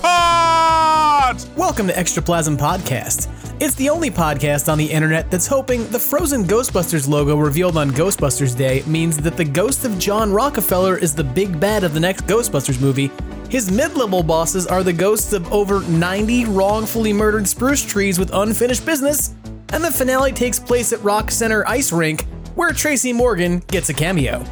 [0.00, 1.46] Jackpot!
[1.56, 3.28] Welcome to Extraplasm Podcast.
[3.60, 7.90] It's the only podcast on the internet that's hoping the frozen Ghostbusters logo revealed on
[7.90, 12.00] Ghostbusters Day means that the ghost of John Rockefeller is the big bad of the
[12.00, 13.10] next Ghostbusters movie.
[13.50, 18.32] His mid level bosses are the ghosts of over 90 wrongfully murdered spruce trees with
[18.32, 19.34] unfinished business.
[19.72, 22.24] And the finale takes place at Rock Center Ice Rink,
[22.54, 24.44] where Tracy Morgan gets a cameo.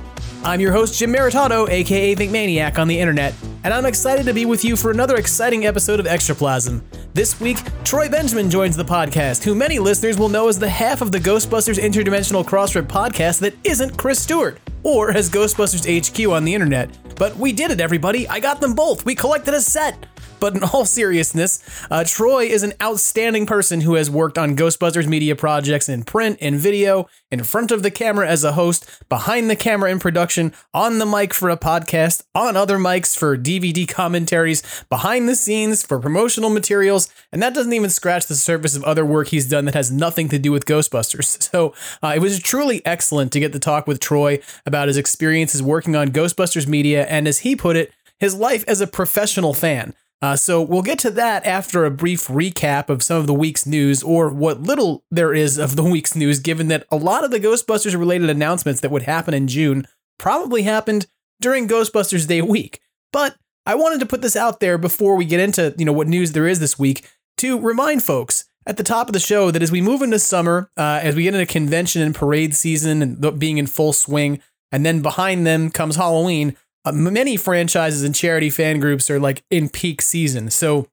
[0.45, 4.33] I'm your host, Jim Maritato, aka Think Maniac on the internet, and I'm excited to
[4.33, 6.83] be with you for another exciting episode of Extraplasm.
[7.15, 11.01] This week, Troy Benjamin joins the podcast, who many listeners will know as the half
[11.01, 16.45] of the Ghostbusters Interdimensional Crossrip podcast that isn't Chris Stewart, or as Ghostbusters HQ on
[16.45, 16.97] the internet.
[17.17, 18.29] But we did it, everybody!
[18.29, 19.05] I got them both!
[19.05, 20.07] We collected a set!
[20.41, 25.07] But in all seriousness, uh, Troy is an outstanding person who has worked on Ghostbusters
[25.07, 29.51] media projects in print and video, in front of the camera as a host, behind
[29.51, 33.87] the camera in production, on the mic for a podcast, on other mics for DVD
[33.87, 38.85] commentaries, behind the scenes for promotional materials, and that doesn't even scratch the surface of
[38.85, 41.39] other work he's done that has nothing to do with Ghostbusters.
[41.49, 45.63] So uh, it was truly excellent to get to talk with Troy about his experiences
[45.63, 49.95] working on Ghostbusters media and, as he put it, his life as a professional fan.
[50.21, 53.67] Uh, so we'll get to that after a brief recap of some of the week's
[53.67, 57.31] news, or what little there is of the week's news, given that a lot of
[57.31, 59.87] the Ghostbusters related announcements that would happen in June
[60.19, 61.07] probably happened
[61.41, 62.81] during Ghostbusters Day week.
[63.13, 66.09] But I wanted to put this out there before we get into you know what
[66.09, 67.09] news there is this week
[67.39, 70.71] to remind folks at the top of the show that as we move into summer,
[70.77, 74.41] uh, as we get into convention and parade season and being in full swing,
[74.73, 76.57] and then behind them comes Halloween
[76.89, 80.51] uh, many franchises and charity fan groups are like in peak season.
[80.51, 80.89] So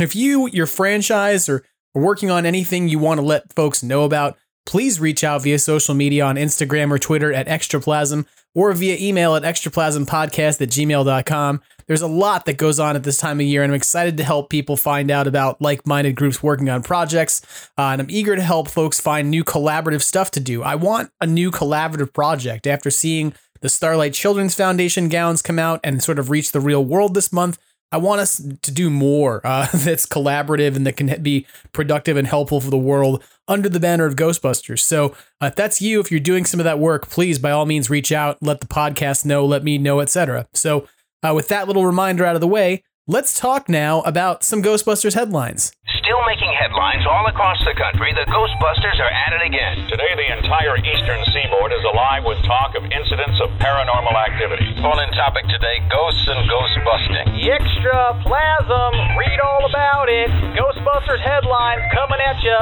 [0.00, 1.64] if you, your franchise, or
[1.94, 4.36] working on anything you want to let folks know about,
[4.66, 9.34] please reach out via social media on Instagram or Twitter at Extraplasm or via email
[9.34, 11.60] at extraplasmpodcast at gmail.com.
[11.86, 14.24] There's a lot that goes on at this time of year, and I'm excited to
[14.24, 17.42] help people find out about like minded groups working on projects.
[17.76, 20.62] Uh, and I'm eager to help folks find new collaborative stuff to do.
[20.62, 23.34] I want a new collaborative project after seeing
[23.64, 27.32] the Starlight Children's Foundation gowns come out and sort of reach the real world this
[27.32, 27.56] month.
[27.90, 32.28] I want us to do more uh, that's collaborative and that can be productive and
[32.28, 34.80] helpful for the world under the banner of Ghostbusters.
[34.80, 37.64] So, uh, if that's you, if you're doing some of that work, please by all
[37.64, 40.46] means reach out, let the podcast know, let me know, etc.
[40.52, 40.86] So,
[41.22, 45.12] uh, with that little reminder out of the way, let's talk now about some Ghostbusters
[45.12, 45.72] headlines.
[46.00, 49.76] Still making headlines all across the country, the Ghostbusters are at it again.
[49.92, 54.72] Today, the entire eastern seaboard is alive with talk of incidents of paranormal activity.
[54.80, 57.28] Call in topic today ghosts and ghost busting.
[57.44, 60.28] Extra plasm, read all about it.
[60.56, 62.58] Ghostbusters headlines coming at you.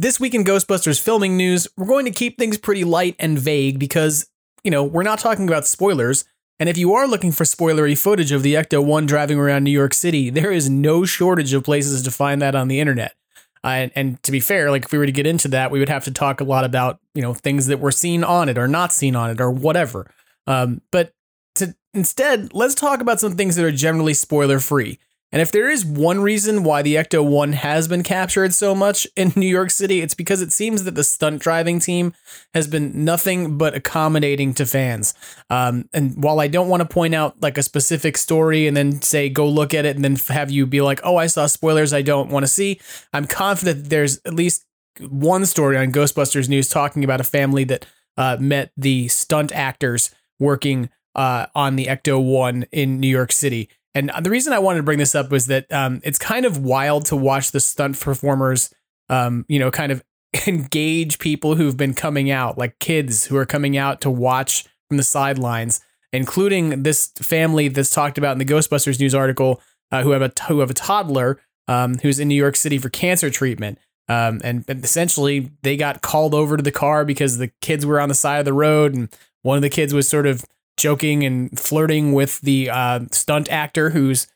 [0.00, 3.78] This week in Ghostbusters filming news, we're going to keep things pretty light and vague
[3.78, 4.26] because,
[4.64, 6.24] you know, we're not talking about spoilers.
[6.60, 9.70] And if you are looking for spoilery footage of the Ecto 1 driving around New
[9.70, 13.14] York City, there is no shortage of places to find that on the internet.
[13.64, 15.80] Uh, and, and, to be fair, like if we were to get into that, we
[15.80, 18.56] would have to talk a lot about, you know, things that were seen on it
[18.56, 20.08] or not seen on it or whatever.
[20.46, 21.12] Um, but
[21.56, 25.00] to instead, let's talk about some things that are generally spoiler free.
[25.30, 29.06] And if there is one reason why the Ecto 1 has been captured so much
[29.14, 32.14] in New York City, it's because it seems that the stunt driving team
[32.54, 35.12] has been nothing but accommodating to fans.
[35.50, 39.02] Um, and while I don't want to point out like a specific story and then
[39.02, 41.92] say, go look at it and then have you be like, oh, I saw spoilers
[41.92, 42.80] I don't want to see,
[43.12, 44.64] I'm confident there's at least
[45.00, 50.10] one story on Ghostbusters News talking about a family that uh, met the stunt actors
[50.40, 53.68] working uh, on the Ecto 1 in New York City.
[53.98, 56.58] And the reason I wanted to bring this up was that um, it's kind of
[56.58, 58.72] wild to watch the stunt performers,
[59.08, 60.04] um, you know, kind of
[60.46, 64.98] engage people who've been coming out, like kids who are coming out to watch from
[64.98, 65.80] the sidelines,
[66.12, 70.32] including this family that's talked about in the Ghostbusters news article, uh, who have a
[70.46, 73.78] who have a toddler um, who's in New York City for cancer treatment.
[74.08, 78.00] Um, and, and essentially, they got called over to the car because the kids were
[78.00, 79.08] on the side of the road, and
[79.42, 80.44] one of the kids was sort of
[80.78, 84.26] joking and flirting with the uh, stunt actor who's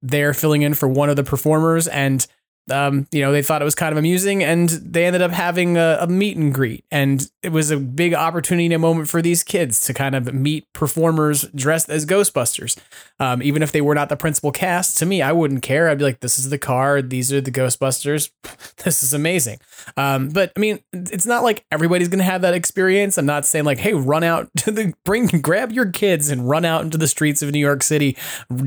[0.00, 1.86] there filling in for one of the performers.
[1.88, 2.26] And
[2.70, 5.76] um, you know, they thought it was kind of amusing and they ended up having
[5.76, 6.84] a, a, meet and greet.
[6.90, 10.32] And it was a big opportunity and a moment for these kids to kind of
[10.34, 12.78] meet performers dressed as Ghostbusters.
[13.20, 15.88] Um, even if they were not the principal cast, to me, I wouldn't care.
[15.88, 17.02] I'd be like, this is the car.
[17.02, 18.30] These are the Ghostbusters.
[18.84, 19.58] this is amazing.
[19.96, 23.18] Um, but I mean, it's not like everybody's going to have that experience.
[23.18, 26.64] I'm not saying like, hey, run out to the bring, grab your kids and run
[26.64, 28.16] out into the streets of New York City,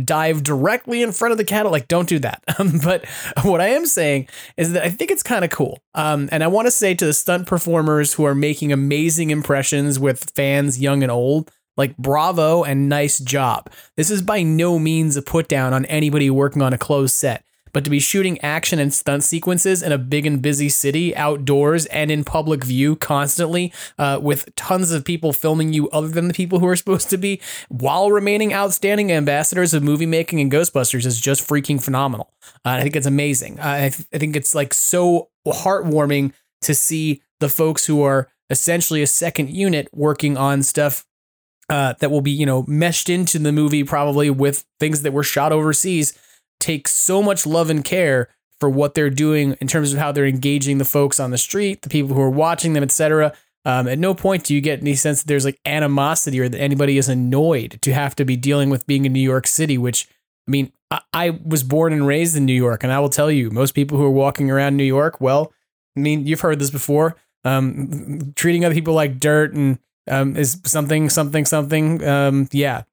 [0.04, 1.72] dive directly in front of the cattle.
[1.72, 2.44] Like, don't do that.
[2.84, 3.06] but
[3.44, 4.28] what I am saying
[4.58, 5.80] is that I think it's kind of cool.
[5.94, 10.00] Um, and I want to say to the stunt performers who are making amazing impressions
[10.00, 13.72] with fans, young and old, like bravo and nice job.
[13.98, 17.44] This is by no means a put down on anybody working on a closed set.
[17.74, 21.86] But to be shooting action and stunt sequences in a big and busy city, outdoors
[21.88, 26.34] and in public view constantly, uh, with tons of people filming you other than the
[26.34, 31.06] people who are supposed to be, while remaining outstanding ambassadors of movie making and Ghostbusters
[31.06, 32.32] is just freaking phenomenal.
[32.66, 33.60] Uh, I think it's amazing.
[33.60, 38.30] Uh, I, th- I think it's like so heartwarming to see the folks who are
[38.50, 41.06] essentially a second unit working on stuff
[41.70, 45.24] uh, that will be, you know, meshed into the movie probably with things that were
[45.24, 46.18] shot overseas,
[46.62, 48.30] take so much love and care
[48.60, 51.82] for what they're doing in terms of how they're engaging the folks on the street,
[51.82, 53.34] the people who are watching them, etc.
[53.66, 56.60] Um, at no point do you get any sense that there's like animosity or that
[56.60, 60.08] anybody is annoyed to have to be dealing with being in New York City, which
[60.48, 63.32] I mean, I, I was born and raised in New York, and I will tell
[63.32, 65.52] you, most people who are walking around New York, well,
[65.96, 69.80] I mean, you've heard this before, um, treating other people like dirt and
[70.10, 72.04] um, is something, something, something.
[72.04, 72.84] Um, yeah.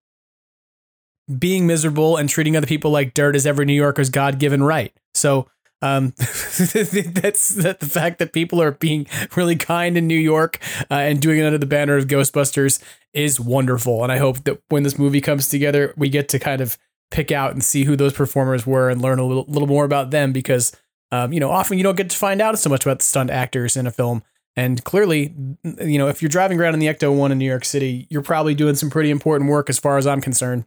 [1.36, 4.94] Being miserable and treating other people like dirt is every New Yorker's God given right.
[5.14, 5.48] So,
[5.80, 10.58] um, that's that the fact that people are being really kind in New York
[10.90, 12.82] uh, and doing it under the banner of Ghostbusters
[13.14, 14.02] is wonderful.
[14.02, 16.78] And I hope that when this movie comes together, we get to kind of
[17.10, 20.10] pick out and see who those performers were and learn a little, little more about
[20.10, 20.76] them because,
[21.12, 23.30] um, you know, often you don't get to find out so much about the stunt
[23.30, 24.22] actors in a film.
[24.56, 27.64] And clearly, you know, if you're driving around in the Ecto 1 in New York
[27.64, 30.64] City, you're probably doing some pretty important work as far as I'm concerned.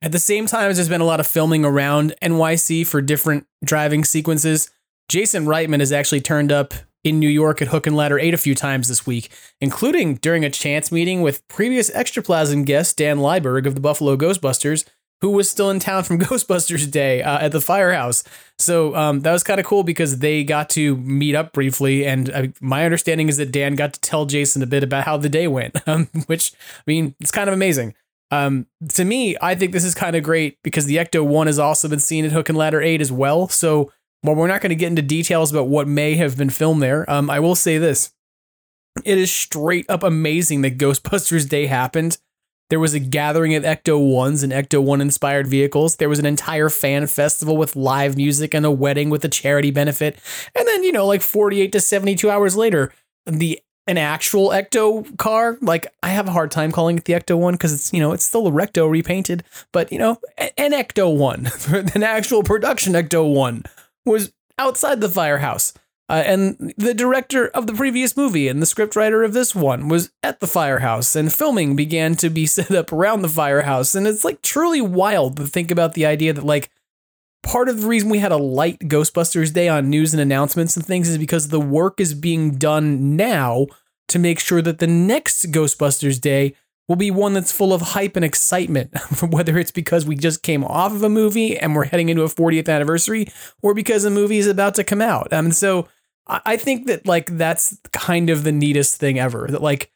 [0.00, 4.04] At the same time, there's been a lot of filming around NYC for different driving
[4.04, 4.70] sequences.
[5.08, 6.72] Jason Reitman has actually turned up
[7.02, 9.30] in New York at Hook and Ladder 8 a few times this week,
[9.60, 14.84] including during a chance meeting with previous Extraplasm guest Dan Lieberg of the Buffalo Ghostbusters,
[15.20, 18.22] who was still in town from Ghostbusters Day uh, at the firehouse.
[18.58, 22.06] So um, that was kind of cool because they got to meet up briefly.
[22.06, 25.16] And uh, my understanding is that Dan got to tell Jason a bit about how
[25.16, 27.94] the day went, um, which I mean, it's kind of amazing.
[28.30, 31.58] Um, to me, I think this is kind of great because the Ecto 1 has
[31.58, 33.48] also been seen at Hook and Ladder 8 as well.
[33.48, 33.90] So
[34.20, 37.08] while we're not going to get into details about what may have been filmed there,
[37.10, 38.12] um, I will say this.
[39.04, 42.18] It is straight up amazing that Ghostbusters Day happened
[42.70, 45.96] there was a gathering of Ecto 1s and Ecto 1 inspired vehicles.
[45.96, 49.70] There was an entire fan festival with live music and a wedding with a charity
[49.70, 50.18] benefit.
[50.54, 52.92] And then, you know, like 48 to 72 hours later,
[53.26, 57.38] the an actual Ecto car, like I have a hard time calling it the Ecto
[57.38, 59.42] 1 because it's, you know, it's still a Recto repainted,
[59.72, 61.48] but, you know, an Ecto 1,
[61.94, 63.64] an actual production Ecto 1
[64.04, 65.72] was outside the firehouse.
[66.10, 70.10] Uh, and the director of the previous movie and the scriptwriter of this one was
[70.22, 73.94] at the firehouse, and filming began to be set up around the firehouse.
[73.94, 76.70] And it's like truly wild to think about the idea that, like,
[77.48, 80.84] part of the reason we had a light Ghostbusters day on news and announcements and
[80.84, 83.66] things is because the work is being done now
[84.08, 86.54] to make sure that the next Ghostbusters day
[86.88, 88.94] will be one that's full of hype and excitement,
[89.30, 92.28] whether it's because we just came off of a movie and we're heading into a
[92.28, 93.26] 40th anniversary,
[93.62, 95.32] or because a movie is about to come out.
[95.32, 95.88] Um, and so
[96.26, 99.46] I think that like that's kind of the neatest thing ever.
[99.48, 99.90] That like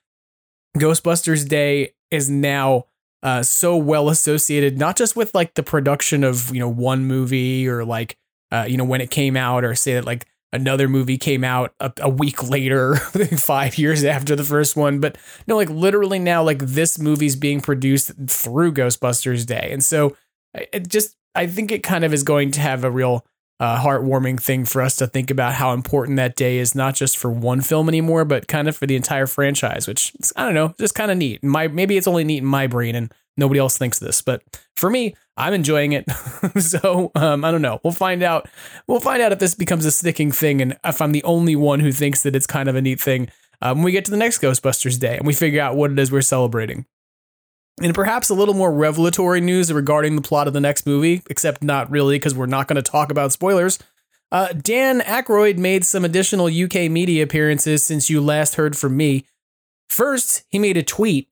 [0.79, 2.87] Ghostbusters Day is now
[3.23, 7.69] uh, so well associated, not just with like the production of you know one movie
[7.69, 8.17] or like
[8.51, 11.75] uh, you know when it came out, or say that like another movie came out
[11.81, 16.43] a, a week later, five years after the first one, but no, like literally now,
[16.43, 20.17] like this movie's being produced through Ghostbusters Day, and so
[20.55, 23.25] it just I think it kind of is going to have a real
[23.63, 27.17] uh, heartwarming thing for us to think about how important that day is, not just
[27.17, 29.87] for one film anymore, but kind of for the entire franchise.
[29.87, 31.45] Which I don't know, just kind of neat.
[31.45, 34.43] My maybe it's only neat in my brain and nobody else thinks this, but
[34.75, 36.11] for me, I'm enjoying it.
[36.59, 37.81] so um, I don't know.
[37.85, 38.49] We'll find out.
[38.89, 41.79] We'll find out if this becomes a sticking thing, and if I'm the only one
[41.79, 43.29] who thinks that it's kind of a neat thing.
[43.61, 45.99] Um, when we get to the next Ghostbusters Day and we figure out what it
[46.01, 46.85] is we're celebrating.
[47.83, 51.65] And perhaps a little more revelatory news regarding the plot of the next movie, except
[51.65, 53.79] not really because we're not going to talk about spoilers.
[54.31, 59.27] Uh, Dan Aykroyd made some additional UK media appearances since you last heard from me.
[59.89, 61.29] First, he made a tweet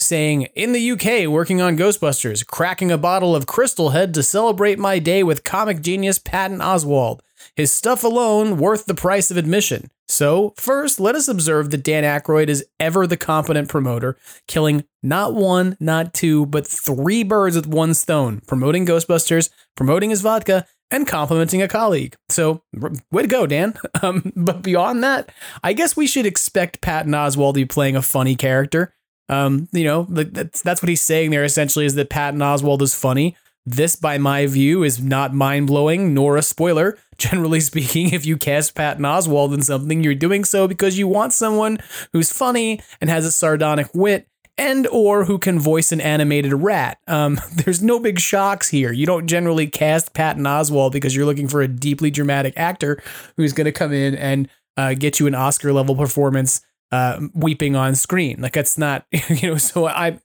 [0.00, 4.78] saying, In the UK, working on Ghostbusters, cracking a bottle of Crystal Head to celebrate
[4.78, 7.20] my day with comic genius Patton Oswalt.
[7.56, 9.90] His stuff alone worth the price of admission.
[10.12, 15.32] So, first, let us observe that Dan Aykroyd is ever the competent promoter, killing not
[15.32, 21.06] one, not two, but three birds with one stone, promoting Ghostbusters, promoting his vodka, and
[21.06, 22.14] complimenting a colleague.
[22.28, 22.62] So,
[23.10, 23.72] way to go, Dan.
[24.02, 25.30] Um, but beyond that,
[25.62, 28.92] I guess we should expect Patton Oswalt to be playing a funny character.
[29.28, 31.44] Um, you know, that's that's what he's saying there.
[31.44, 33.36] Essentially, is that Patton Oswalt is funny.
[33.64, 36.98] This, by my view, is not mind blowing nor a spoiler.
[37.22, 41.32] Generally speaking, if you cast Patton Oswalt in something, you're doing so because you want
[41.32, 41.78] someone
[42.12, 44.26] who's funny and has a sardonic wit
[44.58, 46.98] and or who can voice an animated rat.
[47.06, 48.92] Um, there's no big shocks here.
[48.92, 53.00] You don't generally cast Patton Oswalt because you're looking for a deeply dramatic actor
[53.36, 56.60] who's going to come in and uh, get you an Oscar level performance.
[56.92, 58.38] Uh, weeping on screen.
[58.42, 60.20] Like that's not, you know, so I,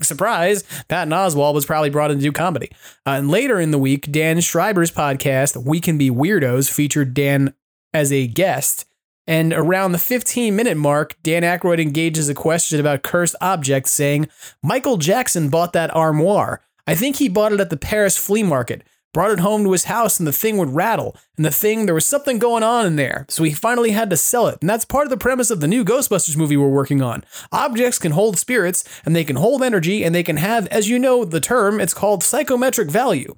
[0.00, 2.70] surprise, Patton Oswalt was probably brought in to do comedy.
[3.06, 7.52] Uh, and later in the week, Dan Schreiber's podcast, We Can Be Weirdos, featured Dan
[7.92, 8.86] as a guest.
[9.26, 14.28] And around the 15 minute mark, Dan Aykroyd engages a question about cursed objects, saying,
[14.62, 16.62] Michael Jackson bought that armoire.
[16.86, 19.84] I think he bought it at the Paris flea market, brought it home to his
[19.84, 21.16] house, and the thing would rattle.
[21.36, 23.26] And the thing, there was something going on in there.
[23.28, 24.58] So he finally had to sell it.
[24.60, 27.24] And that's part of the premise of the new Ghostbusters movie we're working on.
[27.52, 30.98] Objects can hold spirits, and they can hold energy, and they can have, as you
[30.98, 33.36] know, the term, it's called psychometric value.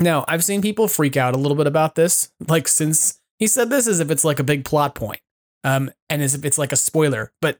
[0.00, 3.70] Now, I've seen people freak out a little bit about this, like since he said
[3.70, 5.20] this as if it's like a big plot point,
[5.64, 7.58] um, and as if it's like a spoiler, but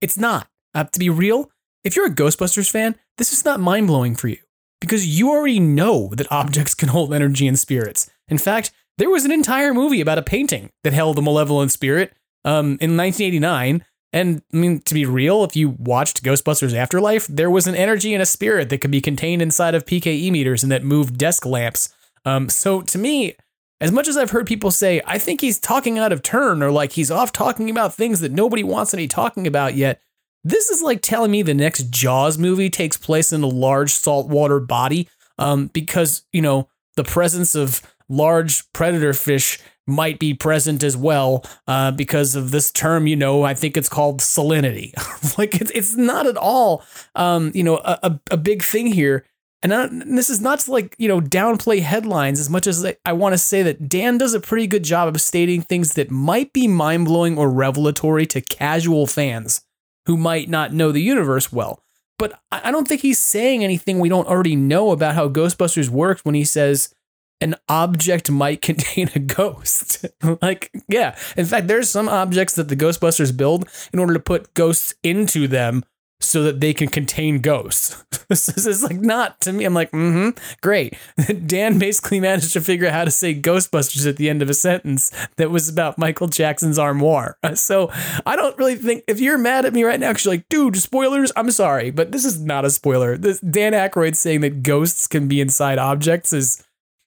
[0.00, 0.48] it's not.
[0.74, 1.50] Uh, to be real,
[1.84, 4.38] if you're a Ghostbusters fan, this is not mind blowing for you
[4.80, 8.10] because you already know that objects can hold energy and spirits.
[8.28, 12.12] In fact, there was an entire movie about a painting that held a malevolent spirit
[12.44, 13.84] um, in 1989.
[14.12, 18.14] And I mean, to be real, if you watched Ghostbusters Afterlife, there was an energy
[18.14, 21.44] and a spirit that could be contained inside of PKE meters and that moved desk
[21.44, 21.90] lamps.
[22.24, 23.36] Um, so to me,
[23.80, 26.70] as much as I've heard people say, I think he's talking out of turn or
[26.70, 30.00] like he's off talking about things that nobody wants any talking about yet,
[30.46, 34.60] this is like telling me the next Jaws movie takes place in a large saltwater
[34.60, 40.96] body um, because, you know, the presence of large predator fish might be present as
[40.96, 44.92] well uh, because of this term, you know, I think it's called salinity.
[45.38, 46.84] like it's, it's not at all,
[47.16, 49.24] um, you know, a, a big thing here.
[49.62, 49.72] And,
[50.16, 53.38] this is not to like, you know, downplay headlines as much as I want to
[53.38, 57.06] say that Dan does a pretty good job of stating things that might be mind
[57.06, 59.62] blowing or revelatory to casual fans
[60.06, 61.82] who might not know the universe well.
[62.18, 66.24] But I don't think he's saying anything we don't already know about how Ghostbusters works
[66.24, 66.94] when he says
[67.40, 70.06] an object might contain a ghost.
[70.42, 71.16] like, yeah.
[71.36, 75.46] In fact, there's some objects that the Ghostbusters build in order to put ghosts into
[75.46, 75.84] them
[76.20, 78.04] so that they can contain ghosts.
[78.28, 79.64] this is like not to me.
[79.64, 80.30] I'm like, mm-hmm,
[80.62, 80.94] great.
[81.46, 84.54] Dan basically managed to figure out how to say Ghostbusters at the end of a
[84.54, 87.38] sentence that was about Michael Jackson's armoire.
[87.56, 87.90] So
[88.26, 90.76] I don't really think if you're mad at me right now, because you're like, dude,
[90.76, 91.32] spoilers.
[91.36, 93.16] I'm sorry, but this is not a spoiler.
[93.16, 96.62] This Dan Aykroyd saying that ghosts can be inside objects is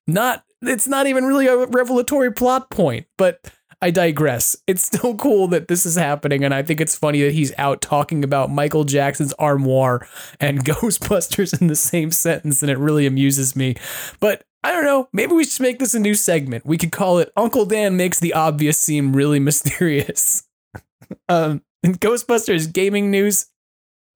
[0.07, 0.43] not.
[0.61, 4.57] It's not even really a revelatory plot point, but I digress.
[4.67, 7.81] It's still cool that this is happening, and I think it's funny that he's out
[7.81, 10.05] talking about Michael Jackson's armoire
[10.39, 13.75] and Ghostbusters in the same sentence, and it really amuses me.
[14.19, 15.07] But I don't know.
[15.13, 16.65] Maybe we should make this a new segment.
[16.65, 20.43] We could call it Uncle Dan Makes the Obvious Seem Really Mysterious.
[21.29, 23.47] um, Ghostbusters gaming news,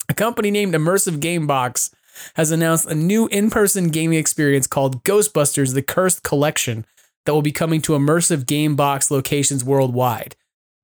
[0.10, 1.94] a company named Immersive Gamebox
[2.36, 6.86] has announced a new in person gaming experience called Ghostbusters The Cursed Collection
[7.26, 10.36] that will be coming to Immersive Gamebox locations worldwide.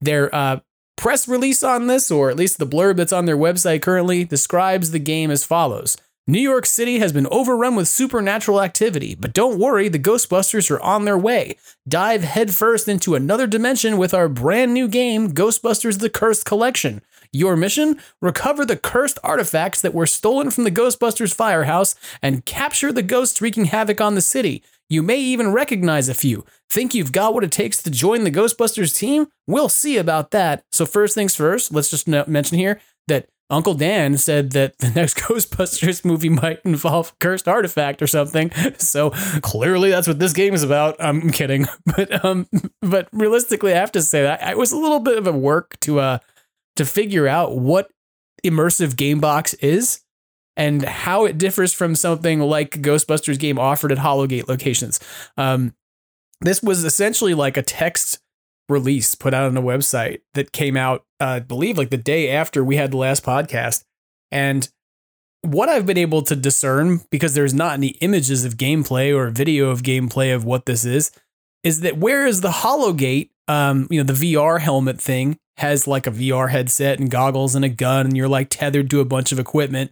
[0.01, 0.60] Their uh,
[0.96, 4.91] press release on this, or at least the blurb that's on their website currently, describes
[4.91, 5.98] the game as follows.
[6.27, 10.79] New York City has been overrun with supernatural activity, but don't worry, the Ghostbusters are
[10.81, 11.55] on their way.
[11.88, 17.01] Dive headfirst into another dimension with our brand new game, Ghostbusters The Cursed Collection.
[17.31, 18.00] Your mission?
[18.21, 23.39] Recover the cursed artifacts that were stolen from the Ghostbusters firehouse and capture the ghosts
[23.39, 24.63] wreaking havoc on the city.
[24.89, 26.43] You may even recognize a few.
[26.71, 29.27] Think you've got what it takes to join the Ghostbusters team?
[29.45, 30.63] We'll see about that.
[30.71, 35.17] So, first things first, let's just mention here that Uncle Dan said that the next
[35.17, 38.51] Ghostbusters movie might involve cursed artifact or something.
[38.79, 40.95] So clearly that's what this game is about.
[41.00, 41.67] I'm kidding.
[41.86, 42.48] But um
[42.81, 45.79] but realistically I have to say that it was a little bit of a work
[45.81, 46.19] to uh
[46.79, 47.91] to figure out what
[48.45, 50.00] Immersive Gamebox is
[50.55, 54.98] and how it differs from something like Ghostbusters game offered at Hologate locations.
[55.36, 55.75] Um,
[56.39, 58.19] this was essentially like a text
[58.69, 62.29] release put out on a website that came out, uh, I believe, like the day
[62.29, 63.83] after we had the last podcast.
[64.31, 64.69] And
[65.41, 69.69] what I've been able to discern, because there's not any images of gameplay or video
[69.69, 71.12] of gameplay of what this is,
[71.62, 76.11] is that whereas the Hologate, um, you know, the VR helmet thing has like a
[76.11, 79.39] VR headset and goggles and a gun, and you're like tethered to a bunch of
[79.39, 79.91] equipment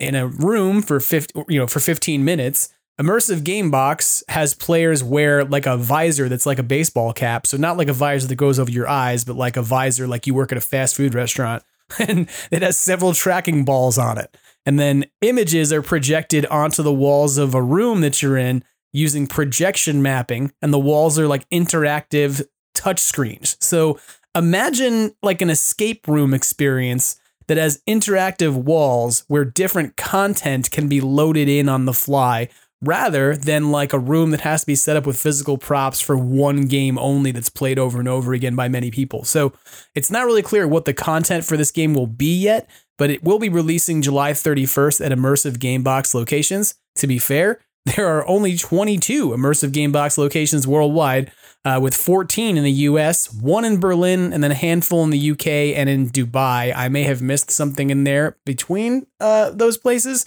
[0.00, 2.72] in a room for 50, you know, for 15 minutes.
[3.00, 7.46] Immersive Game Box has players wear like a visor that's like a baseball cap.
[7.46, 10.26] So not like a visor that goes over your eyes, but like a visor like
[10.26, 11.62] you work at a fast food restaurant.
[11.98, 14.34] And it has several tracking balls on it.
[14.64, 18.64] And then images are projected onto the walls of a room that you're in
[18.94, 20.52] using projection mapping.
[20.62, 23.58] And the walls are like interactive touch screens.
[23.60, 23.98] So
[24.34, 31.00] imagine like an escape room experience that has interactive walls where different content can be
[31.00, 32.48] loaded in on the fly
[32.82, 36.18] rather than like a room that has to be set up with physical props for
[36.18, 39.24] one game only that's played over and over again by many people.
[39.24, 39.52] So
[39.94, 43.22] it's not really clear what the content for this game will be yet, but it
[43.22, 46.74] will be releasing July 31st at Immersive Gamebox locations.
[46.96, 47.60] To be fair,
[47.96, 51.30] there are only 22 Immersive Gamebox locations worldwide,
[51.64, 55.30] uh, with 14 in the US, one in Berlin, and then a handful in the
[55.30, 56.72] UK and in Dubai.
[56.74, 60.24] I may have missed something in there between uh, those places.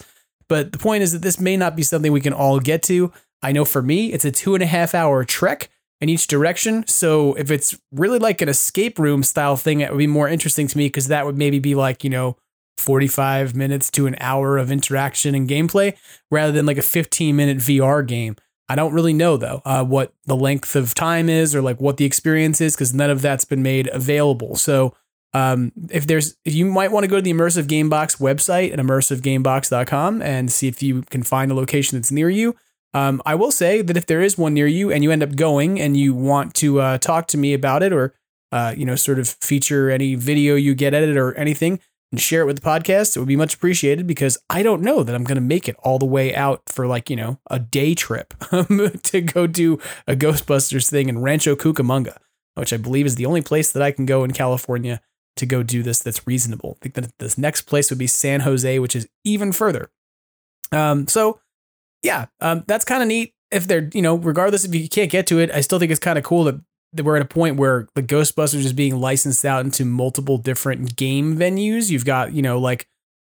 [0.48, 3.12] But the point is that this may not be something we can all get to.
[3.42, 5.68] I know for me, it's a two and a half hour trek
[6.00, 6.86] in each direction.
[6.86, 10.66] So if it's really like an escape room style thing, it would be more interesting
[10.68, 12.36] to me because that would maybe be like, you know,
[12.78, 15.96] 45 minutes to an hour of interaction and gameplay
[16.30, 18.36] rather than like a 15 minute VR game.
[18.68, 21.96] I don't really know though uh, what the length of time is or like what
[21.96, 24.56] the experience is because none of that's been made available.
[24.56, 24.94] So
[25.32, 28.78] um, if there's, if you might want to go to the Immersive Gamebox website at
[28.78, 32.56] immersivegamebox.com and see if you can find a location that's near you.
[32.94, 35.36] Um, I will say that if there is one near you and you end up
[35.36, 38.14] going and you want to uh, talk to me about it or,
[38.52, 41.78] uh, you know, sort of feature any video you get at it or anything
[42.16, 45.02] and share it with the podcast, it would be much appreciated because I don't know
[45.02, 47.58] that I'm going to make it all the way out for like, you know, a
[47.58, 52.16] day trip to go do a Ghostbusters thing in Rancho Cucamonga,
[52.54, 55.02] which I believe is the only place that I can go in California
[55.36, 56.78] to go do this that's reasonable.
[56.80, 59.90] I think that this next place would be San Jose, which is even further.
[60.72, 61.40] Um, so
[62.02, 63.34] yeah, um, that's kind of neat.
[63.50, 66.00] If they're, you know, regardless if you can't get to it, I still think it's
[66.00, 66.64] kind of cool that, that
[67.04, 71.36] we're at a point where the Ghostbusters is being licensed out into multiple different game
[71.36, 71.90] venues.
[71.90, 72.88] You've got, you know, like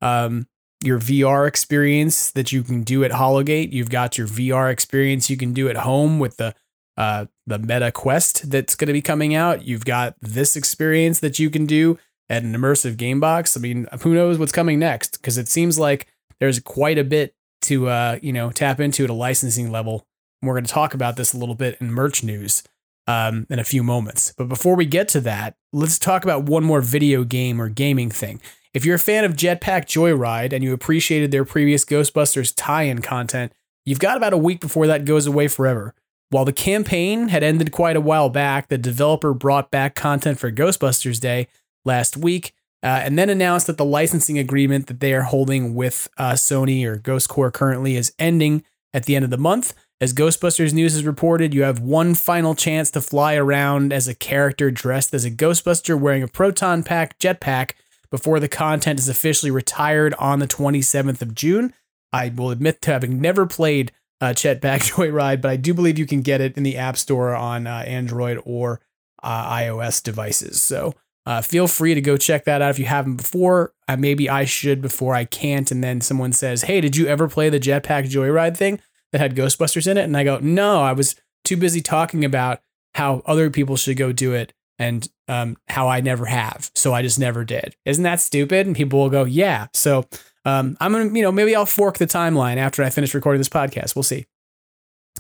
[0.02, 0.48] um,
[0.84, 3.72] your VR experience that you can do at Hologate.
[3.72, 6.56] You've got your VR experience you can do at home with the
[6.98, 9.64] uh, the Meta Quest that's going to be coming out.
[9.64, 11.98] You've got this experience that you can do
[12.30, 13.56] at an immersive game box.
[13.56, 15.14] I mean, who knows what's coming next?
[15.14, 16.08] Because it seems like
[16.40, 20.06] there's quite a bit to uh, you know tap into at a licensing level.
[20.42, 22.64] And we're going to talk about this a little bit in merch news
[23.10, 24.36] um, in a few moments.
[24.38, 28.12] But before we get to that, let's talk about one more video game or gaming
[28.12, 28.40] thing.
[28.72, 33.52] If you're a fan of Jetpack Joyride and you appreciated their previous Ghostbusters tie-in content,
[33.84, 35.96] you've got about a week before that goes away forever.
[36.30, 40.52] While the campaign had ended quite a while back, the developer brought back content for
[40.52, 41.48] Ghostbusters Day
[41.86, 46.08] last week uh, and then announced that the licensing agreement that they are holding with
[46.20, 49.74] uh, Sony or Ghost Corps currently is ending at the end of the month.
[50.02, 54.16] As Ghostbusters News has reported, you have one final chance to fly around as a
[54.16, 57.72] character dressed as a Ghostbuster wearing a proton pack jetpack
[58.10, 61.74] before the content is officially retired on the 27th of June.
[62.14, 66.06] I will admit to having never played uh, Jetpack Joyride, but I do believe you
[66.06, 68.80] can get it in the App Store on uh, Android or
[69.22, 70.62] uh, iOS devices.
[70.62, 73.74] So uh, feel free to go check that out if you haven't before.
[73.86, 75.70] Uh, maybe I should before I can't.
[75.72, 78.80] And then someone says, Hey, did you ever play the Jetpack Joyride thing
[79.12, 80.04] that had Ghostbusters in it?
[80.04, 82.62] And I go, No, I was too busy talking about
[82.96, 86.72] how other people should go do it and um, how I never have.
[86.76, 87.76] So I just never did.
[87.86, 88.68] Isn't that stupid?
[88.68, 89.68] And people will go, Yeah.
[89.74, 90.06] So
[90.46, 93.50] um, I'm gonna, you know, maybe I'll fork the timeline after I finish recording this
[93.50, 93.96] podcast.
[93.96, 94.26] We'll see.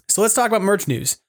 [0.07, 1.19] So let's talk about merch news.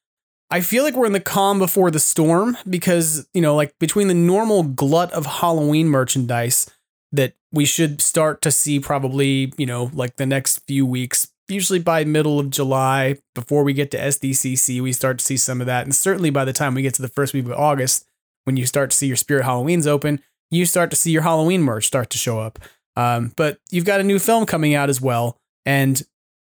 [0.51, 4.09] I feel like we're in the calm before the storm because, you know, like between
[4.09, 6.69] the normal glut of Halloween merchandise
[7.13, 11.79] that we should start to see probably, you know, like the next few weeks, usually
[11.79, 15.67] by middle of July, before we get to SDCC, we start to see some of
[15.67, 15.85] that.
[15.85, 18.07] And certainly by the time we get to the first week of August,
[18.45, 21.63] when you start to see your Spirit Halloweens open, you start to see your Halloween
[21.63, 22.59] merch start to show up.
[22.97, 26.03] Um, but you've got a new film coming out as well, and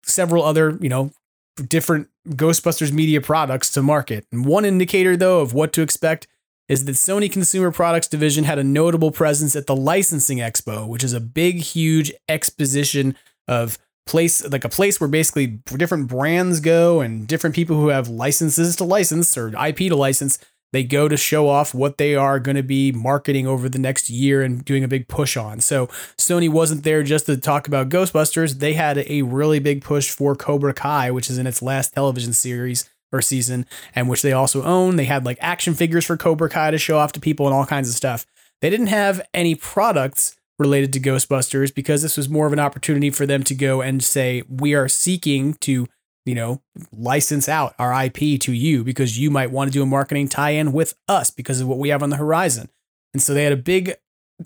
[0.03, 1.11] several other, you know,
[1.67, 4.25] different Ghostbusters media products to market.
[4.31, 6.27] And one indicator, though, of what to expect
[6.67, 11.03] is that Sony Consumer Products Division had a notable presence at the Licensing Expo, which
[11.03, 13.15] is a big, huge exposition
[13.47, 18.09] of place like a place where basically different brands go and different people who have
[18.09, 20.39] licenses to license or IP to license
[20.73, 24.09] they go to show off what they are going to be marketing over the next
[24.09, 25.59] year and doing a big push on.
[25.59, 25.87] So
[26.17, 28.59] Sony wasn't there just to talk about Ghostbusters.
[28.59, 32.33] They had a really big push for Cobra Kai, which is in its last television
[32.33, 34.95] series or season, and which they also own.
[34.95, 37.65] They had like action figures for Cobra Kai to show off to people and all
[37.65, 38.25] kinds of stuff.
[38.61, 43.09] They didn't have any products related to Ghostbusters because this was more of an opportunity
[43.09, 45.87] for them to go and say, we are seeking to,
[46.25, 49.85] you know, license out our IP to you because you might want to do a
[49.85, 52.69] marketing tie in with us because of what we have on the horizon.
[53.13, 53.95] And so they had a big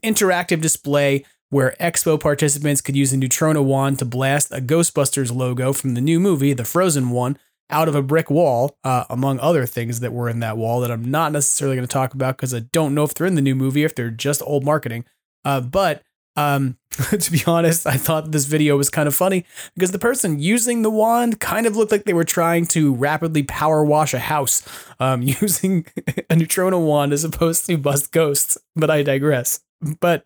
[0.03, 5.73] interactive display where expo participants could use a neutrona wand to blast a Ghostbusters logo
[5.73, 7.37] from the new movie, the Frozen one,
[7.69, 10.91] out of a brick wall, uh, among other things that were in that wall that
[10.91, 13.41] I'm not necessarily going to talk about because I don't know if they're in the
[13.41, 15.05] new movie, if they're just old marketing.
[15.43, 16.03] Uh, but
[16.35, 16.77] um,
[17.19, 20.81] to be honest, I thought this video was kind of funny because the person using
[20.81, 24.67] the wand kind of looked like they were trying to rapidly power wash a house
[24.99, 25.85] um, using
[26.29, 28.57] a neutrona wand as opposed to bust ghosts.
[28.75, 29.61] But I digress.
[29.99, 30.25] But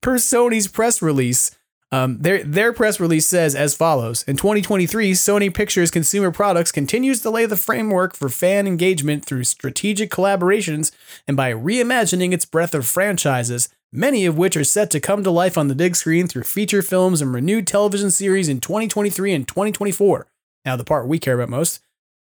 [0.00, 1.50] per Sony's press release,
[1.90, 7.20] um, their their press release says as follows: In 2023, Sony Pictures Consumer Products continues
[7.20, 10.90] to lay the framework for fan engagement through strategic collaborations
[11.28, 15.30] and by reimagining its breadth of franchises, many of which are set to come to
[15.30, 19.46] life on the big screen through feature films and renewed television series in 2023 and
[19.46, 20.26] 2024.
[20.64, 21.80] Now, the part we care about most.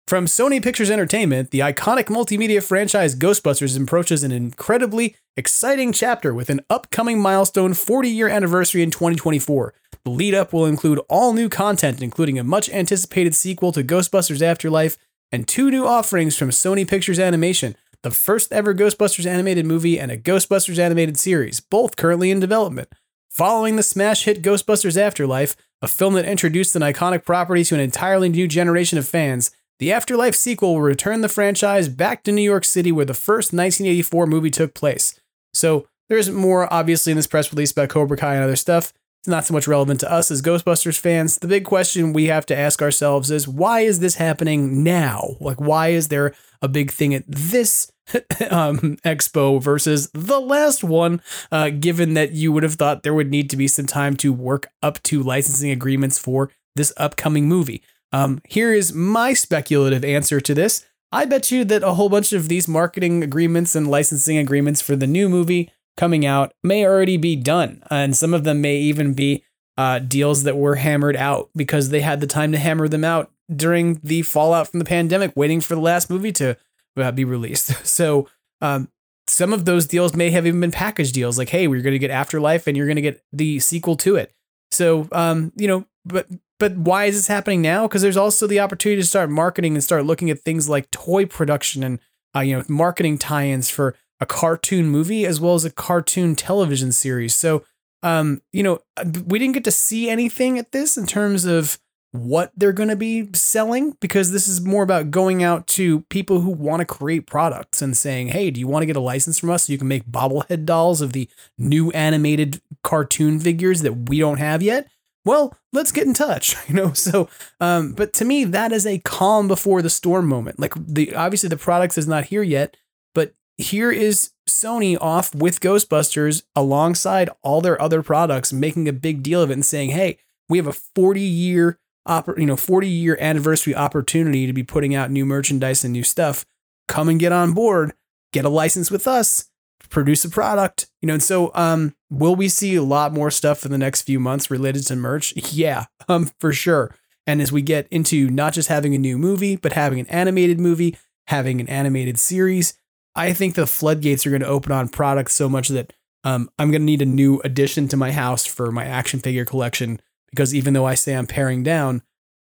[0.07, 6.51] From Sony Pictures Entertainment, the iconic multimedia franchise Ghostbusters approaches an incredibly exciting chapter with
[6.51, 9.73] an upcoming milestone 40 year anniversary in 2024.
[10.03, 14.43] The lead up will include all new content, including a much anticipated sequel to Ghostbusters
[14.43, 14.95] Afterlife
[15.31, 17.75] and two new offerings from Sony Pictures Animation
[18.05, 22.87] the first ever Ghostbusters animated movie and a Ghostbusters animated series, both currently in development.
[23.31, 27.81] Following the smash hit Ghostbusters Afterlife, a film that introduced an iconic property to an
[27.81, 32.43] entirely new generation of fans, the Afterlife sequel will return the franchise back to New
[32.43, 35.19] York City where the first 1984 movie took place.
[35.55, 38.93] So there's more obviously in this press release about Cobra Kai and other stuff.
[39.21, 41.39] It's not so much relevant to us as Ghostbusters fans.
[41.39, 45.37] The big question we have to ask ourselves is why is this happening now?
[45.39, 47.91] Like, why is there a big thing at this
[48.49, 53.31] um, expo versus the last one, uh, given that you would have thought there would
[53.31, 57.81] need to be some time to work up to licensing agreements for this upcoming movie?
[58.11, 60.85] Um, here is my speculative answer to this.
[61.11, 64.95] I bet you that a whole bunch of these marketing agreements and licensing agreements for
[64.95, 67.83] the new movie coming out may already be done.
[67.89, 69.43] And some of them may even be
[69.77, 73.31] uh, deals that were hammered out because they had the time to hammer them out
[73.53, 76.57] during the fallout from the pandemic, waiting for the last movie to
[76.97, 77.73] uh, be released.
[77.85, 78.27] So
[78.61, 78.89] um,
[79.27, 81.99] some of those deals may have even been package deals, like, hey, we're going to
[81.99, 84.31] get Afterlife and you're going to get the sequel to it.
[84.71, 86.27] So, um, you know, but
[86.59, 87.87] but why is this happening now?
[87.87, 91.25] Because there's also the opportunity to start marketing and start looking at things like toy
[91.25, 91.99] production and
[92.35, 96.91] uh, you know marketing tie-ins for a cartoon movie as well as a cartoon television
[96.91, 97.35] series.
[97.35, 97.63] So
[98.03, 101.79] um, you know, uh, we didn't get to see anything at this in terms of
[102.15, 106.41] what they're going to be selling because this is more about going out to people
[106.41, 109.39] who want to create products and saying, "Hey, do you want to get a license
[109.39, 114.09] from us so you can make bobblehead dolls of the new animated cartoon figures that
[114.09, 114.87] we don't have yet?"
[115.25, 116.93] well, let's get in touch, you know.
[116.93, 117.27] So,
[117.59, 120.59] um, but to me, that is a calm before the storm moment.
[120.59, 122.77] Like the obviously the products is not here yet,
[123.13, 129.23] but here is Sony off with Ghostbusters alongside all their other products, making a big
[129.23, 132.87] deal of it and saying, "Hey, we have a 40 year, oppor- you know, 40
[132.87, 136.45] year anniversary opportunity to be putting out new merchandise and new stuff.
[136.87, 137.93] Come and get on board,
[138.31, 139.49] get a license with us."
[139.89, 141.13] produce a product, you know.
[141.13, 144.51] And so, um, will we see a lot more stuff in the next few months
[144.51, 145.33] related to merch?
[145.51, 146.93] Yeah, um, for sure.
[147.27, 150.59] And as we get into not just having a new movie, but having an animated
[150.59, 152.77] movie, having an animated series,
[153.15, 156.69] I think the floodgates are going to open on products so much that um, I'm
[156.69, 159.99] going to need a new addition to my house for my action figure collection.
[160.35, 162.01] Because even though I say I'm paring down,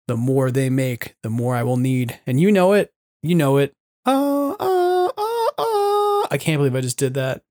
[0.09, 2.21] the more they make, the more I will need.
[2.27, 2.93] And you know it.
[3.23, 3.73] You know it.
[4.05, 6.27] Uh, uh, uh, uh.
[6.31, 7.43] I can't believe I just did that.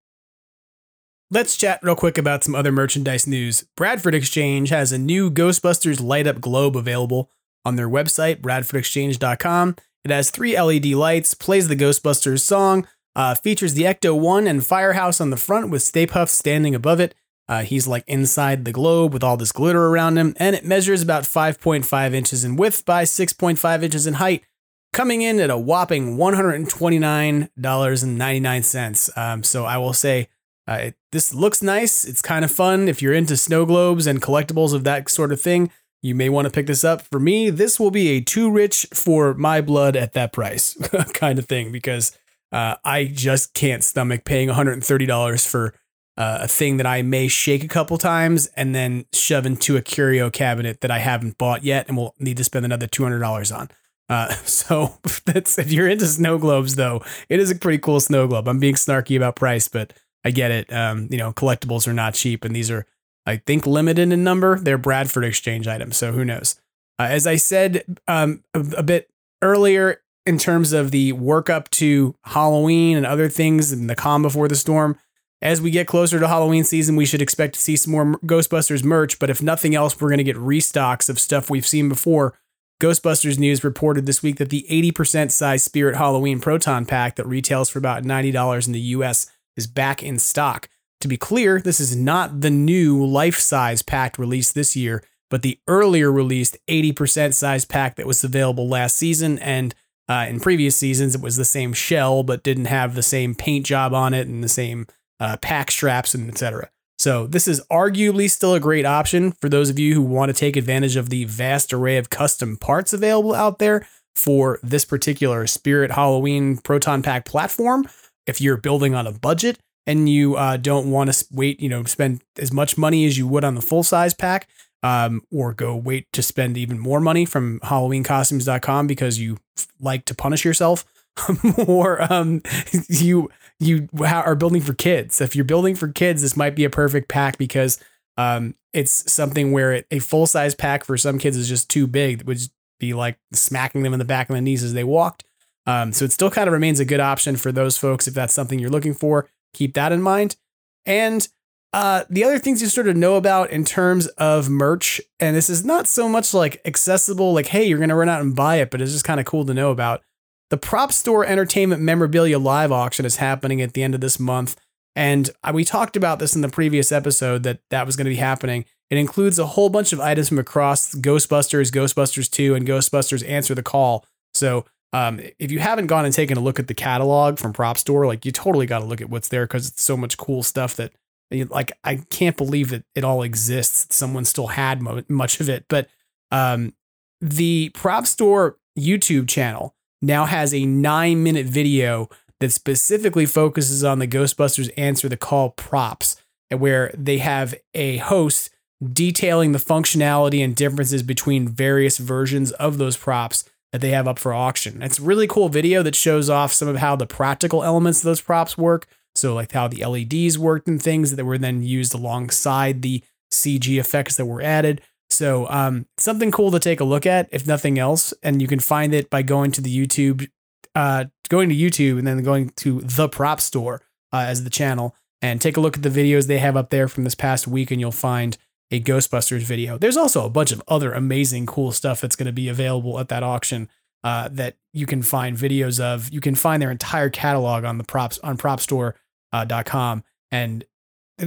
[1.31, 3.65] Let's chat real quick about some other merchandise news.
[3.75, 7.31] Bradford Exchange has a new Ghostbusters light up globe available
[7.65, 9.75] on their website, bradfordexchange.com.
[10.05, 14.65] It has three LED lights, plays the Ghostbusters song, uh, features the Ecto 1 and
[14.65, 17.15] Firehouse on the front with Stay Puft standing above it.
[17.49, 21.01] Uh, he's like inside the globe with all this glitter around him, and it measures
[21.01, 24.43] about 5.5 inches in width by 6.5 inches in height,
[24.91, 29.17] coming in at a whopping $129.99.
[29.17, 30.27] Um, so I will say,
[30.67, 32.03] uh, it, this looks nice.
[32.03, 32.89] It's kind of fun.
[32.89, 36.45] If you're into snow globes and collectibles of that sort of thing, you may want
[36.45, 37.01] to pick this up.
[37.01, 40.75] For me, this will be a too rich for my blood at that price
[41.13, 42.17] kind of thing because
[42.51, 45.73] uh, I just can't stomach paying $130 for
[46.17, 49.81] uh, a thing that I may shake a couple times and then shove into a
[49.81, 53.69] curio cabinet that I haven't bought yet and will need to spend another $200 on.
[54.09, 58.27] Uh, so that's if you're into snow globes, though, it is a pretty cool snow
[58.27, 58.47] globe.
[58.47, 59.93] I'm being snarky about price, but
[60.25, 60.73] I get it.
[60.73, 62.85] Um, you know, collectibles are not cheap, and these are,
[63.25, 64.59] I think, limited in number.
[64.59, 66.59] They're Bradford exchange items, so who knows?
[66.99, 69.09] Uh, as I said um, a, a bit
[69.43, 74.21] earlier, in terms of the work up to Halloween and other things and the calm
[74.21, 74.97] before the storm,
[75.41, 78.83] as we get closer to Halloween season, we should expect to see some more Ghostbusters
[78.83, 79.19] merch.
[79.19, 82.33] But if nothing else, we're going to get restocks of stuff we've seen before.
[82.81, 87.69] Ghostbusters News reported this week that the 80% size Spirit Halloween Proton Pack that retails
[87.69, 90.69] for about $90 in the US is back in stock.
[91.01, 95.41] To be clear, this is not the new life size pack released this year, but
[95.41, 99.37] the earlier released 80% size pack that was available last season.
[99.39, 99.75] And
[100.09, 103.65] uh, in previous seasons, it was the same shell, but didn't have the same paint
[103.65, 104.87] job on it and the same
[105.19, 106.69] uh, pack straps and etc.
[106.99, 110.33] So this is arguably still a great option for those of you who want to
[110.33, 115.45] take advantage of the vast array of custom parts available out there for this particular
[115.45, 117.85] Spirit Halloween Proton Pack platform.
[118.25, 121.83] If you're building on a budget and you uh, don't want to wait, you know,
[121.83, 124.47] spend as much money as you would on the full size pack,
[124.83, 129.37] um, or go wait to spend even more money from HalloweenCostumes.com because you
[129.79, 130.85] like to punish yourself,
[131.67, 132.41] or um,
[132.87, 135.19] you you are building for kids.
[135.21, 137.79] If you're building for kids, this might be a perfect pack because
[138.17, 141.87] um, it's something where it, a full size pack for some kids is just too
[141.87, 142.21] big.
[142.21, 142.39] It would
[142.79, 145.23] be like smacking them in the back of the knees as they walked.
[145.65, 148.33] Um, so it still kind of remains a good option for those folks if that's
[148.33, 149.29] something you're looking for.
[149.53, 150.37] Keep that in mind.
[150.85, 151.27] And
[151.73, 155.49] uh, the other things you sort of know about in terms of merch, and this
[155.49, 158.57] is not so much like accessible, like, hey, you're going to run out and buy
[158.57, 160.01] it, but it's just kind of cool to know about.
[160.49, 164.55] The Prop Store Entertainment Memorabilia Live auction is happening at the end of this month.
[164.95, 168.15] And we talked about this in the previous episode that that was going to be
[168.15, 168.65] happening.
[168.89, 173.53] It includes a whole bunch of items from across Ghostbusters, Ghostbusters 2, and Ghostbusters Answer
[173.53, 174.05] the Call.
[174.33, 177.77] So um, if you haven't gone and taken a look at the catalog from Prop
[177.77, 180.43] Store, like you totally got to look at what's there because it's so much cool
[180.43, 180.93] stuff that,
[181.29, 183.93] like, I can't believe that it all exists.
[183.93, 185.65] Someone still had mo- much of it.
[185.67, 185.89] But
[186.31, 186.73] um,
[187.19, 193.99] the Prop Store YouTube channel now has a nine minute video that specifically focuses on
[193.99, 196.15] the Ghostbusters Answer the Call props,
[196.49, 198.49] where they have a host
[198.93, 204.19] detailing the functionality and differences between various versions of those props that they have up
[204.19, 204.81] for auction.
[204.81, 208.05] It's a really cool video that shows off some of how the practical elements of
[208.05, 208.87] those props work.
[209.15, 213.79] So, like how the LEDs worked and things that were then used alongside the CG
[213.79, 214.81] effects that were added.
[215.09, 218.13] So, um, something cool to take a look at, if nothing else.
[218.23, 220.29] And you can find it by going to the YouTube,
[220.75, 224.95] uh, going to YouTube and then going to the prop store uh, as the channel
[225.21, 227.71] and take a look at the videos they have up there from this past week.
[227.71, 228.37] And you'll find
[228.69, 229.77] a Ghostbusters video.
[229.77, 233.07] There's also a bunch of other amazing, cool stuff that's going to be available at
[233.09, 233.69] that auction
[234.03, 236.11] uh, that you can find videos of.
[236.11, 239.97] You can find their entire catalog on the props on propstore.com.
[239.97, 240.65] Uh, and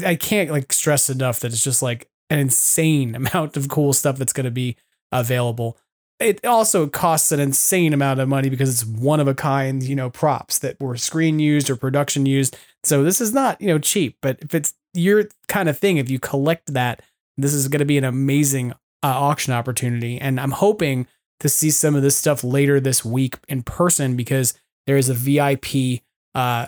[0.04, 4.16] I can't like stress enough that it's just like an insane amount of cool stuff
[4.16, 4.76] that's going to be
[5.12, 5.76] available.
[6.18, 9.96] It also costs an insane amount of money because it's one of a kind, you
[9.96, 12.56] know, props that were screen used or production used.
[12.84, 16.10] So this is not, you know, cheap, but if it's your kind of thing, if
[16.10, 17.02] you collect that,
[17.38, 20.20] this is going to be an amazing uh, auction opportunity.
[20.20, 21.06] And I'm hoping
[21.40, 24.52] to see some of this stuff later this week in person because
[24.86, 26.02] there is a VIP
[26.34, 26.66] uh,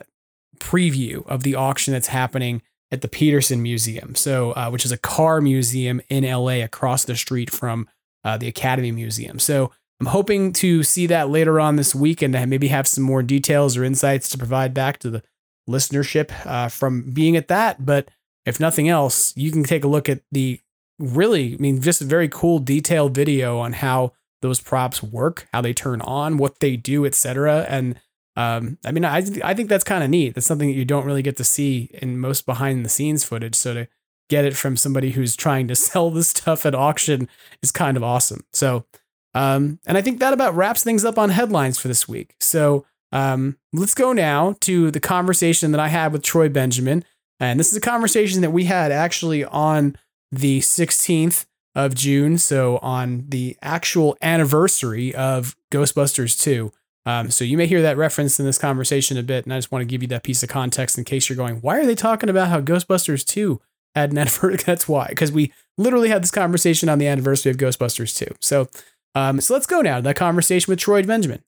[0.58, 4.98] preview of the auction that's happening at the Peterson Museum, so uh, which is a
[4.98, 7.88] car museum in LA across the street from
[8.22, 9.38] uh, the Academy Museum.
[9.38, 13.22] So I'm hoping to see that later on this week and maybe have some more
[13.22, 15.22] details or insights to provide back to the
[15.68, 17.86] listenership uh, from being at that.
[17.86, 18.10] But
[18.44, 20.60] if nothing else, you can take a look at the
[20.98, 25.60] really, I mean, just a very cool detailed video on how those props work, how
[25.60, 27.64] they turn on, what they do, etc.
[27.68, 27.98] And
[28.36, 30.34] um, I mean, I I think that's kind of neat.
[30.34, 33.54] That's something that you don't really get to see in most behind the scenes footage.
[33.54, 33.88] So to
[34.28, 37.28] get it from somebody who's trying to sell this stuff at auction
[37.62, 38.44] is kind of awesome.
[38.52, 38.86] So,
[39.34, 42.34] um, and I think that about wraps things up on headlines for this week.
[42.40, 47.04] So, um, let's go now to the conversation that I had with Troy Benjamin,
[47.38, 49.96] and this is a conversation that we had actually on
[50.30, 52.38] the 16th of June.
[52.38, 56.72] So on the actual anniversary of Ghostbusters 2.
[57.04, 59.72] Um, so you may hear that reference in this conversation a bit, and I just
[59.72, 61.94] want to give you that piece of context in case you're going, why are they
[61.94, 63.60] talking about how Ghostbusters 2
[63.94, 64.62] had an anniversary?
[64.64, 68.34] That's why, because we literally had this conversation on the anniversary of Ghostbusters 2.
[68.40, 68.68] So,
[69.14, 71.42] um, so let's go now to that conversation with Troy Benjamin.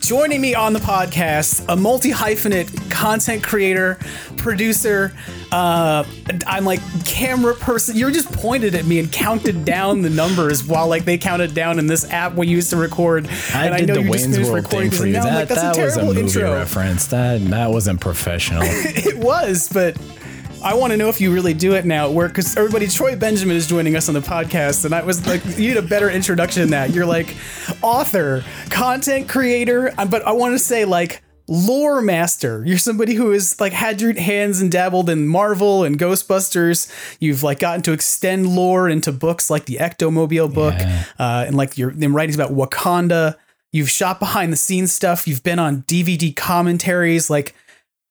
[0.00, 3.98] Joining me on the podcast, a multi hyphenate content creator,
[4.36, 5.14] producer.
[5.54, 6.04] Uh,
[6.48, 7.96] I'm like camera person.
[7.96, 11.78] You're just pointed at me and counted down the numbers while like they counted down
[11.78, 13.28] in this app we used to record.
[13.54, 15.14] I and did I know the Wayne's World thing for you.
[15.14, 16.52] and now I'm That, like, that was a movie intro.
[16.54, 17.06] reference.
[17.06, 18.62] That that wasn't professional.
[18.64, 19.96] it was, but
[20.60, 23.14] I want to know if you really do it now at work because everybody, Troy
[23.14, 26.10] Benjamin is joining us on the podcast, and I was like, you need a better
[26.10, 26.90] introduction than that.
[26.90, 27.36] You're like
[27.80, 32.62] author, content creator, uh, but I want to say like lore master.
[32.64, 36.90] You're somebody who has like had your hands and dabbled in Marvel and Ghostbusters.
[37.20, 40.74] You've like gotten to extend lore into books like the Ectomobile book,
[41.18, 43.36] uh, and like your in writings about Wakanda.
[43.72, 45.26] You've shot behind the scenes stuff.
[45.26, 47.54] You've been on DVD commentaries, like.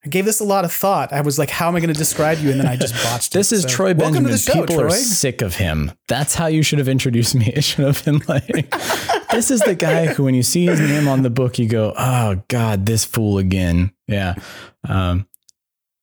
[0.06, 1.14] I gave this a lot of thought.
[1.14, 3.34] I was like, "How am I going to describe you?" And then I just botched
[3.34, 3.38] it.
[3.38, 4.26] This is So, Troy welcome Benjamin.
[4.26, 4.86] to the show, People Troy.
[4.88, 5.92] are sick of him.
[6.10, 7.46] That's how you should have introduced me.
[7.56, 8.48] It should have been like,
[9.32, 11.94] this is the guy who, when you see his name on the book, you go,
[11.98, 13.92] oh God, this fool again.
[14.08, 14.36] Yeah.
[14.88, 15.28] Um,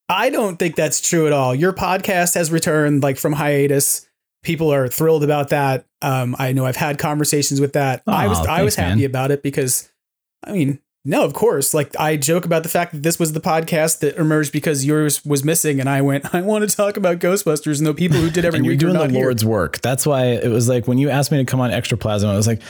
[0.08, 1.54] I don't think that's true at all.
[1.54, 4.06] Your podcast has returned like from hiatus.
[4.42, 5.84] People are thrilled about that.
[6.02, 8.02] Um, I know I've had conversations with that.
[8.06, 9.06] I was Aw, I was happy man.
[9.06, 9.90] about it because,
[10.42, 11.72] I mean, no, of course.
[11.72, 15.24] Like I joke about the fact that this was the podcast that emerged because yours
[15.24, 18.30] was missing, and I went, I want to talk about Ghostbusters and the people who
[18.30, 19.24] did every and you're week are doing the here.
[19.24, 19.80] Lord's work.
[19.80, 22.46] That's why it was like when you asked me to come on Extraplasm, I was
[22.46, 22.60] like,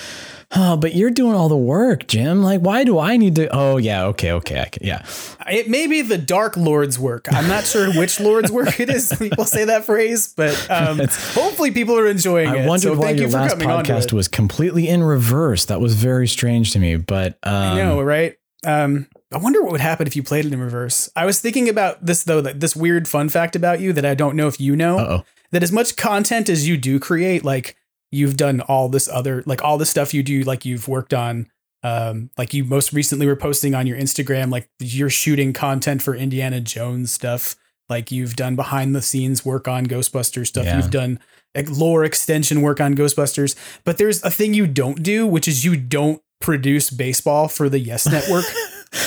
[0.52, 2.42] oh, but you're doing all the work, Jim.
[2.42, 3.48] Like, why do I need to?
[3.54, 4.04] Oh, yeah.
[4.06, 4.32] Okay.
[4.32, 4.60] Okay.
[4.60, 5.04] I can, yeah.
[5.48, 7.26] It may be the Dark Lord's work.
[7.32, 9.14] I'm not sure which Lord's work it is.
[9.18, 12.60] People say that phrase, but um, hopefully people are enjoying it.
[12.62, 15.02] I wondered so why thank your you last coming on to podcast was completely in
[15.02, 15.66] reverse.
[15.66, 18.36] That was very strange to me, but um, I know, right?
[18.64, 21.08] Um, I wonder what would happen if you played it in reverse.
[21.14, 24.14] I was thinking about this though, that this weird fun fact about you that I
[24.14, 24.98] don't know if you know.
[24.98, 25.24] Uh-oh.
[25.52, 27.76] That as much content as you do create, like
[28.10, 31.48] you've done all this other, like all the stuff you do, like you've worked on.
[31.82, 36.14] Um, like you most recently were posting on your Instagram, like you're shooting content for
[36.14, 37.56] Indiana Jones stuff.
[37.88, 40.66] Like you've done behind the scenes work on Ghostbusters stuff.
[40.66, 40.76] Yeah.
[40.76, 41.18] You've done
[41.54, 43.56] like lore extension work on Ghostbusters.
[43.84, 47.78] But there's a thing you don't do, which is you don't produce baseball for the
[47.78, 48.44] Yes Network.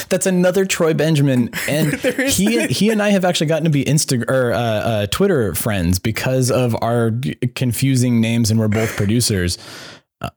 [0.10, 1.94] That's another Troy Benjamin, and
[2.30, 6.00] he he and I have actually gotten to be Insta or uh, uh, Twitter friends
[6.00, 7.12] because of our
[7.56, 9.58] confusing names, and we're both producers.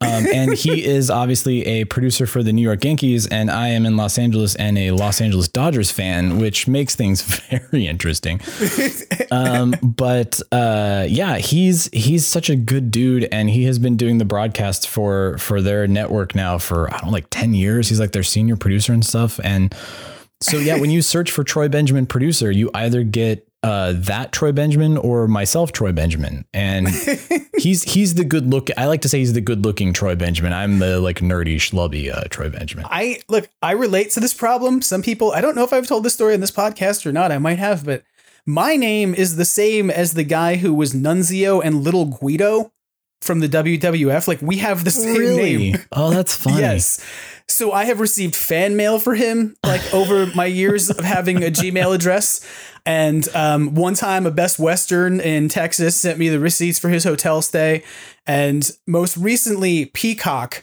[0.00, 3.86] Um, and he is obviously a producer for the New York Yankees, and I am
[3.86, 8.40] in Los Angeles and a Los Angeles Dodgers fan, which makes things very interesting.
[9.30, 14.18] Um, but uh, yeah, he's he's such a good dude, and he has been doing
[14.18, 17.88] the broadcasts for for their network now for I don't know, like ten years.
[17.88, 19.74] He's like their senior producer and stuff, and
[20.40, 24.52] so yeah, when you search for Troy Benjamin producer, you either get uh, that Troy
[24.52, 26.88] Benjamin or myself Troy Benjamin, and
[27.58, 28.68] he's he's the good look.
[28.76, 30.52] I like to say he's the good looking Troy Benjamin.
[30.52, 32.84] I'm the like nerdy schlubby uh, Troy Benjamin.
[32.88, 34.82] I look, I relate to this problem.
[34.82, 37.32] Some people, I don't know if I've told this story in this podcast or not.
[37.32, 38.04] I might have, but
[38.46, 42.72] my name is the same as the guy who was Nunzio and Little Guido
[43.22, 44.28] from the WWF.
[44.28, 45.56] Like we have the same Really?
[45.72, 45.78] name.
[45.90, 46.60] Oh, that's funny.
[46.60, 47.04] Yes.
[47.48, 51.50] So I have received fan mail for him like over my years of having a
[51.50, 52.44] Gmail address.
[52.84, 57.04] And um, one time, a Best Western in Texas sent me the receipts for his
[57.04, 57.82] hotel stay.
[58.26, 60.62] And most recently, Peacock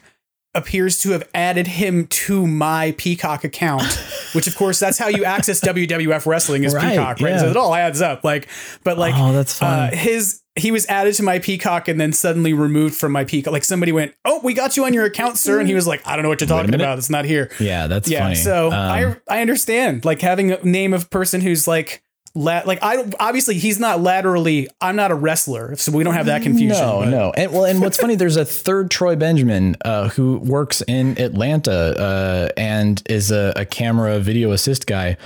[0.55, 3.83] appears to have added him to my Peacock account,
[4.33, 7.31] which of course that's how you access WWF wrestling is Right, Peacock, right?
[7.31, 7.39] yeah.
[7.39, 8.23] So it all adds up.
[8.23, 8.47] Like,
[8.83, 12.53] but like, Oh, that's uh, his he was added to my Peacock and then suddenly
[12.53, 13.51] removed from my Peacock.
[13.51, 16.05] Like somebody went, "Oh, we got you on your account, sir," and he was like,
[16.05, 16.99] "I don't know what you're talking about.
[16.99, 18.19] It's not here." Yeah, that's yeah.
[18.21, 18.35] funny.
[18.35, 22.03] So Um, I I understand like having a name of person who's like.
[22.36, 26.15] La- like I don't obviously he's not laterally I'm not a wrestler so we don't
[26.15, 27.32] have that confusion No, but- no.
[27.38, 31.72] And well, and what's funny, there's a third Troy Benjamin uh, who works in Atlanta
[31.72, 35.17] uh, and is a, a camera video assist guy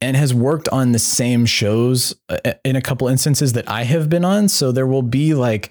[0.00, 4.08] and has worked on the same shows uh, in a couple instances that I have
[4.08, 4.48] been on.
[4.48, 5.70] So there will be like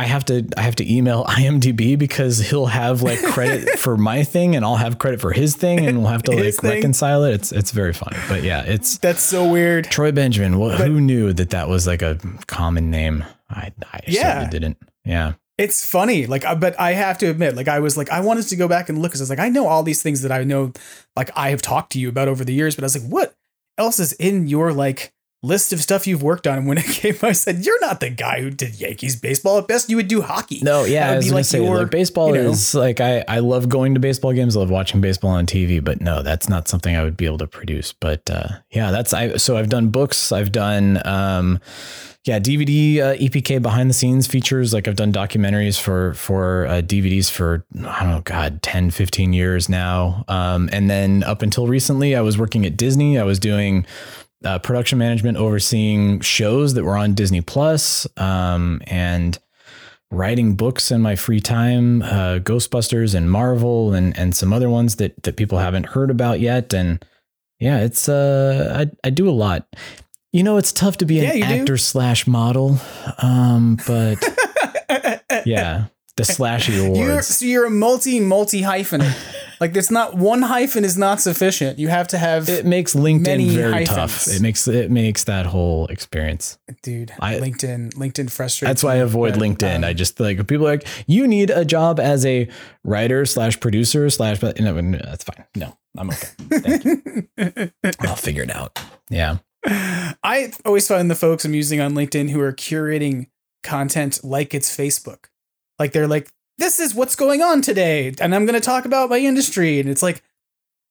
[0.00, 4.24] I have to I have to email IMDb because he'll have like credit for my
[4.24, 6.70] thing and I'll have credit for his thing and we'll have to like thing?
[6.70, 7.34] reconcile it.
[7.34, 8.16] It's it's very funny.
[8.28, 10.58] But yeah, it's that's so weird Troy Benjamin.
[10.58, 13.24] Well, who knew that that was like a common name?
[13.50, 14.22] I, I Yeah.
[14.22, 14.76] certainly didn't.
[15.04, 15.32] Yeah.
[15.58, 18.46] It's funny, like, uh, but I have to admit, like, I was like, I wanted
[18.48, 20.32] to go back and look because I was like, I know all these things that
[20.32, 20.72] I know,
[21.16, 23.34] like, I have talked to you about over the years, but I was like, what
[23.76, 25.12] else is in your like
[25.42, 26.58] list of stuff you've worked on.
[26.58, 29.58] And when it came, I said, "You're not the guy who did Yankees baseball.
[29.58, 31.90] At best, you would do hockey." No, yeah, I was gonna like say your, like
[31.90, 34.56] baseball you know- is like I I love going to baseball games.
[34.56, 37.38] I love watching baseball on TV, but no, that's not something I would be able
[37.38, 37.92] to produce.
[37.92, 39.36] But uh, yeah, that's I.
[39.36, 40.32] So I've done books.
[40.32, 41.60] I've done um,
[42.24, 44.74] yeah, DVD uh, EPK behind the scenes features.
[44.74, 49.32] Like I've done documentaries for for uh, DVDs for I don't know, God, 10, 15
[49.32, 50.24] years now.
[50.28, 53.18] Um, and then up until recently, I was working at Disney.
[53.18, 53.86] I was doing
[54.44, 59.38] uh, production management, overseeing shows that were on Disney Plus, um, and
[60.10, 64.96] writing books in my free time, uh, Ghostbusters and Marvel, and and some other ones
[64.96, 66.72] that that people haven't heard about yet.
[66.74, 67.04] And
[67.58, 69.66] yeah, it's uh, I I do a lot.
[70.32, 71.54] You know, it's tough to be Yeah, an you do.
[71.62, 72.78] actor slash model,
[73.18, 74.18] um, but
[75.46, 75.86] yeah,
[76.16, 77.28] the slashy You're, awards.
[77.28, 79.14] so you're a multi multi hyphenate.
[79.60, 81.78] like there's not one hyphen is not sufficient.
[81.78, 83.96] You have to have It makes LinkedIn many very hyphens.
[83.96, 84.28] tough.
[84.28, 86.58] It makes it makes that whole experience.
[86.82, 87.12] dude.
[87.20, 88.68] I- LinkedIn LinkedIn frustrates.
[88.68, 89.76] That's why I avoid but, LinkedIn.
[89.78, 92.48] um, I just like people are like you need a job as a
[92.84, 94.38] writer slash producer slash.
[94.40, 95.44] But no, no, that's fine.
[95.56, 96.28] No, I'm okay.
[96.38, 97.70] Thank you.
[98.00, 98.78] I'll figure it out.
[99.10, 99.38] Yeah.
[99.66, 103.26] I always find the folks I'm using on LinkedIn who are curating
[103.62, 105.26] content like it's Facebook.
[105.80, 106.28] Like they're like,
[106.58, 109.80] this is what's going on today, and I'm going to talk about my industry.
[109.80, 110.22] And it's like,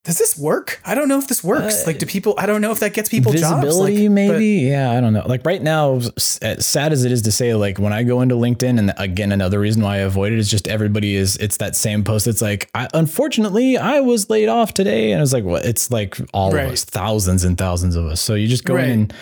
[0.06, 0.82] does this work?
[0.84, 1.86] I don't know if this works.
[1.86, 2.34] like, do people?
[2.40, 3.44] I don't know if that gets people jobs.
[3.44, 4.48] Uh, Visibility, Like, maybe.
[4.68, 5.28] yeah, I don't know.
[5.28, 6.00] Like right now,
[6.42, 9.32] as sad as it is to say, like when I go into LinkedIn, and again,
[9.32, 11.38] another reason why I avoid it is just everybody is.
[11.38, 12.26] It's that same post.
[12.26, 15.66] It's like, I, unfortunately, I was laid off today, and it's like, what?
[15.66, 16.66] It's like all Right.
[16.66, 18.22] of us, thousands and thousands of us.
[18.22, 18.86] So you just go Right.
[18.86, 19.14] in and.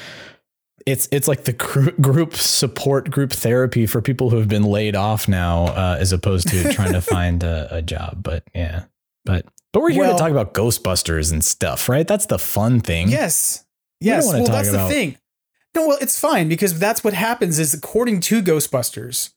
[0.87, 1.51] It's it's like the
[2.01, 6.47] group support group therapy for people who have been laid off now, uh, as opposed
[6.47, 8.23] to trying to find a, a job.
[8.23, 8.85] But yeah,
[9.25, 12.07] but but we're here Well- to talk about Ghostbusters and stuff, right?
[12.07, 13.09] That's the fun thing.
[13.09, 13.65] Yes.
[13.99, 14.27] Yes.
[14.27, 15.17] Well, that's about- the thing.
[15.75, 19.33] No, well, it's fine because that's what happens is according to Ghostbusters,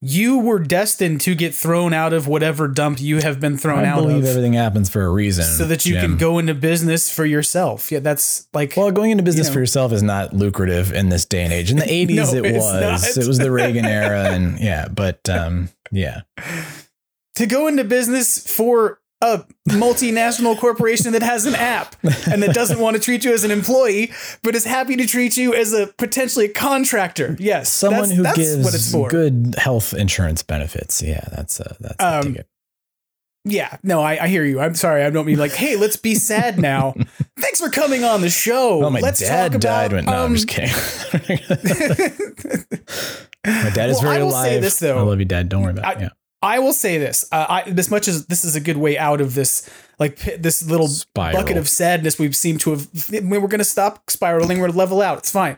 [0.00, 3.88] you were destined to get thrown out of whatever dump you have been thrown I
[3.88, 5.44] out believe of everything happens for a reason.
[5.44, 7.90] so that you can go into business for yourself.
[7.90, 9.54] Yeah, that's like Well, going into business you know.
[9.54, 11.70] for yourself is not lucrative in this day and age.
[11.72, 12.72] In the 80s, No, it was.
[13.16, 13.16] not.
[13.24, 14.24] It was the Reagan era.
[14.30, 16.20] And yeah, but um, yeah.
[17.34, 21.96] to go into business for a multinational corporation that has an app
[22.30, 24.12] and that doesn't want to treat you as an employee,
[24.42, 27.36] but is happy to treat you as a potentially a contractor.
[27.38, 29.10] Yes, Someone that's, who that's gives what it's for.
[29.10, 31.02] good health insurance benefits.
[31.02, 32.48] Yeah, that's uh, that's Um, ticket.
[33.44, 34.60] Yeah, no, I, I hear you.
[34.60, 35.02] I'm sorry.
[35.04, 36.94] I don't mean like, hey, let's be sad now.
[37.38, 38.84] Thanks for coming on the show.
[38.84, 40.04] Oh, my let's dad died about, when.
[40.04, 40.70] No, I'm um, just kidding.
[43.46, 44.60] my dad is Well, very alive.
[44.60, 44.98] this, though.
[44.98, 45.48] I love you, Dad.
[45.48, 46.00] Don't worry about it.
[46.02, 46.08] Yeah.
[46.40, 47.24] I will say this.
[47.32, 49.68] Uh, I, as much as this is a good way out of this,
[49.98, 51.40] like this little Spiral.
[51.40, 52.88] bucket of sadness we've seemed to have.
[53.10, 54.60] We we're going to stop spiraling.
[54.60, 55.18] We're level out.
[55.18, 55.56] It's fine.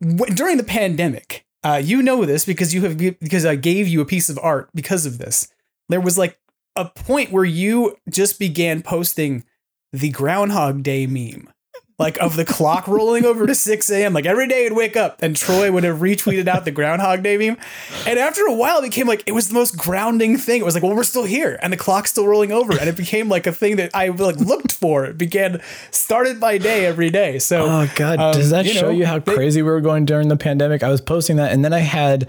[0.00, 4.06] During the pandemic, uh, you know this because you have because I gave you a
[4.06, 5.48] piece of art because of this.
[5.88, 6.38] There was like
[6.76, 9.44] a point where you just began posting
[9.92, 11.52] the Groundhog Day meme.
[11.98, 14.12] Like of the clock rolling over to 6 a.m.
[14.12, 17.36] Like every day I'd wake up and Troy would have retweeted out the Groundhog Day
[17.36, 17.58] meme.
[18.06, 20.60] And after a while, it became like it was the most grounding thing.
[20.60, 22.96] It was like, well, we're still here, and the clock's still rolling over, and it
[22.96, 25.06] became like a thing that I like looked for.
[25.06, 27.40] It began started my day every day.
[27.40, 29.80] So, Oh God, um, does that you show know, you how they- crazy we were
[29.80, 30.84] going during the pandemic?
[30.84, 32.28] I was posting that, and then I had.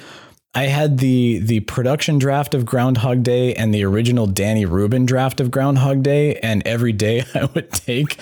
[0.55, 5.39] I had the the production draft of Groundhog Day and the original Danny Rubin draft
[5.39, 8.17] of Groundhog Day, and every day I would take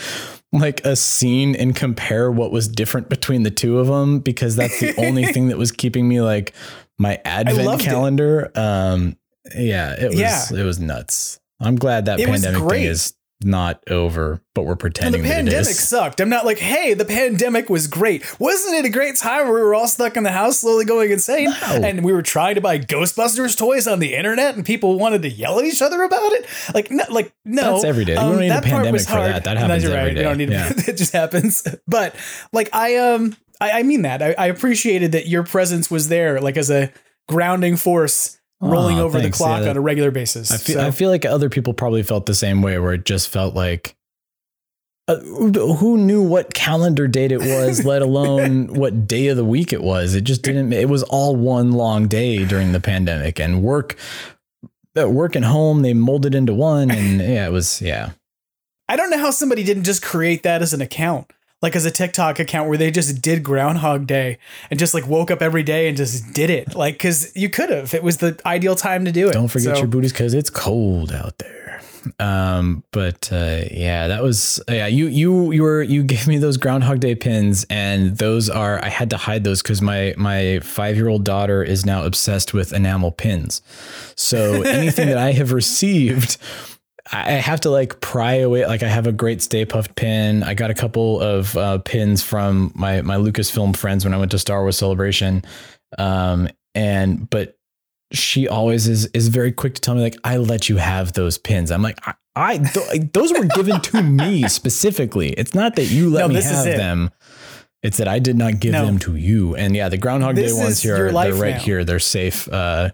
[0.53, 4.79] like a scene and compare what was different between the two of them because that's
[4.79, 6.53] the only thing that was keeping me like
[6.97, 7.85] my advent loved it.
[7.85, 8.51] calendar.
[8.55, 9.17] Um,
[9.55, 10.45] yeah, it was Yeah.
[10.55, 11.39] it was nuts.
[11.59, 13.13] I'm glad that It pandemic thing is
[13.43, 16.19] not over, but we're And pretending the that it pandemic sucked.
[16.19, 18.39] I'm not like, hey, the pandemic was great.
[18.39, 21.11] Wasn't it a great time where we were all stuck in the house, slowly going
[21.11, 25.21] insane, and we were trying to buy Ghostbusters toys on the internet, and people wanted
[25.21, 26.47] to yell at each other about it?
[26.73, 28.13] Like, no, like no, That's every day.
[28.13, 29.31] We don't need a pandemic for hard.
[29.31, 29.43] that.
[29.43, 30.13] That happens every right.
[30.15, 30.21] day.
[30.21, 30.73] We don't need Yeah.
[30.87, 31.67] it just happens.
[31.87, 32.15] But
[32.51, 34.21] like, I um, I, I mean that.
[34.21, 36.91] I, I appreciated that your presence was there, like as a
[37.27, 38.39] grounding force.
[38.59, 39.37] Rolling Aw, over thanks.
[39.37, 40.51] the clock Yeah, on a regular basis.
[40.51, 43.05] I feel, So- I feel like other people probably felt the same way, where it
[43.05, 43.95] just felt like,
[45.07, 49.71] uh, who knew what calendar date it was, let alone what day of the week
[49.71, 50.15] it was.
[50.15, 50.73] It just didn't.
[50.73, 53.95] It was all one long day during the pandemic, and work,
[54.99, 58.11] uh, work and home they molded into one, and yeah, it was yeah.
[58.89, 61.31] I don't know how somebody didn't just create that as an account,
[61.61, 64.37] like as a TikTok account where they just did Groundhog Day
[64.69, 66.75] and just like woke up every day and just did it.
[66.75, 67.93] Like, cause you could have.
[67.93, 69.33] It was the ideal time to do it.
[69.33, 71.81] Don't forget So, your booties because it's cold out there.
[72.19, 74.87] Um, but uh, yeah, that was yeah.
[74.87, 78.87] You you you were you gave me those Groundhog Day pins, and those are I
[78.87, 82.71] had to hide those because my my five year old daughter is now obsessed with
[82.71, 83.61] enamel pins.
[84.15, 86.37] So anything that I have received.
[87.11, 88.65] I have to like pry away.
[88.65, 90.43] Like I have a great Stay Puft pin.
[90.43, 94.31] I got a couple of uh, pins from my my Lucasfilm friends when I went
[94.31, 95.43] to Star Wars Celebration.
[95.97, 97.57] Um, and but
[98.11, 101.37] she always is is very quick to tell me like I let you have those
[101.37, 101.71] pins.
[101.71, 105.29] I'm like I, I th- those were given to me specifically.
[105.31, 107.09] It's not that you let No, me have them.
[107.83, 108.85] It's that I did not give No.
[108.85, 109.55] them to you.
[109.55, 111.59] And yeah, the Groundhog This Day ones here are they're right now.
[111.59, 111.85] here.
[111.85, 112.47] They're safe.
[112.51, 112.89] Uh,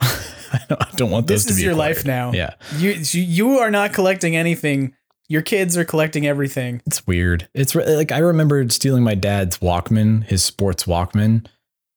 [0.00, 1.96] I, don't, I don't want those This to be is your acquired.
[1.96, 2.32] life now.
[2.32, 4.94] Yeah, You you you are not collecting anything.
[5.30, 6.80] Your kids are collecting everything.
[6.86, 7.48] it's weird.
[7.54, 11.46] It's re- like I remember stealing my dad's Walkman, his sports Walkman,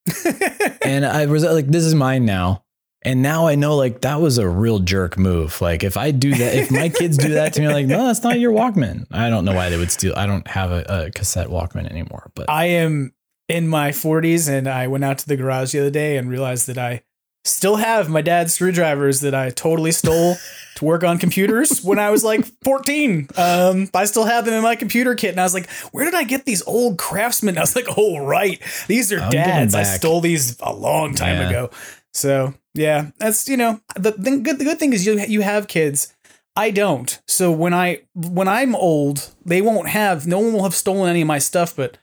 [0.84, 2.64] and I was like, "This is mine now."
[3.04, 5.60] And now I know like that was a real jerk move.
[5.60, 8.06] Like if I do that, if my kids do that to me, I'm like, no,
[8.06, 9.06] that's not your Walkman.
[9.12, 10.14] I don't know why they would steal.
[10.16, 13.12] I don't have a, a cassette Walkman anymore, but I am
[13.49, 16.68] in my 40s and I went out to the garage the other day and realized
[16.68, 17.02] that I
[17.44, 20.36] still have my dad's screwdrivers that I totally stole
[20.76, 23.28] to work on computers when I was like 14.
[23.38, 26.14] Um, I still have them in my computer kit and I was like, where did
[26.16, 27.58] I get these old craftsmen?
[27.58, 28.62] I was like, oh, right.
[28.88, 29.76] These are 'em dad's.
[29.76, 31.50] I stole these a long time Yeah.
[31.50, 31.70] ago.
[32.14, 35.68] So yeah, that's, you know, the, the good, the good thing is you, you have
[35.68, 36.14] kids.
[36.56, 37.18] I don't.
[37.28, 41.22] So when I when I'm old, they won't have no one will have stolen any
[41.22, 41.98] of my stuff, but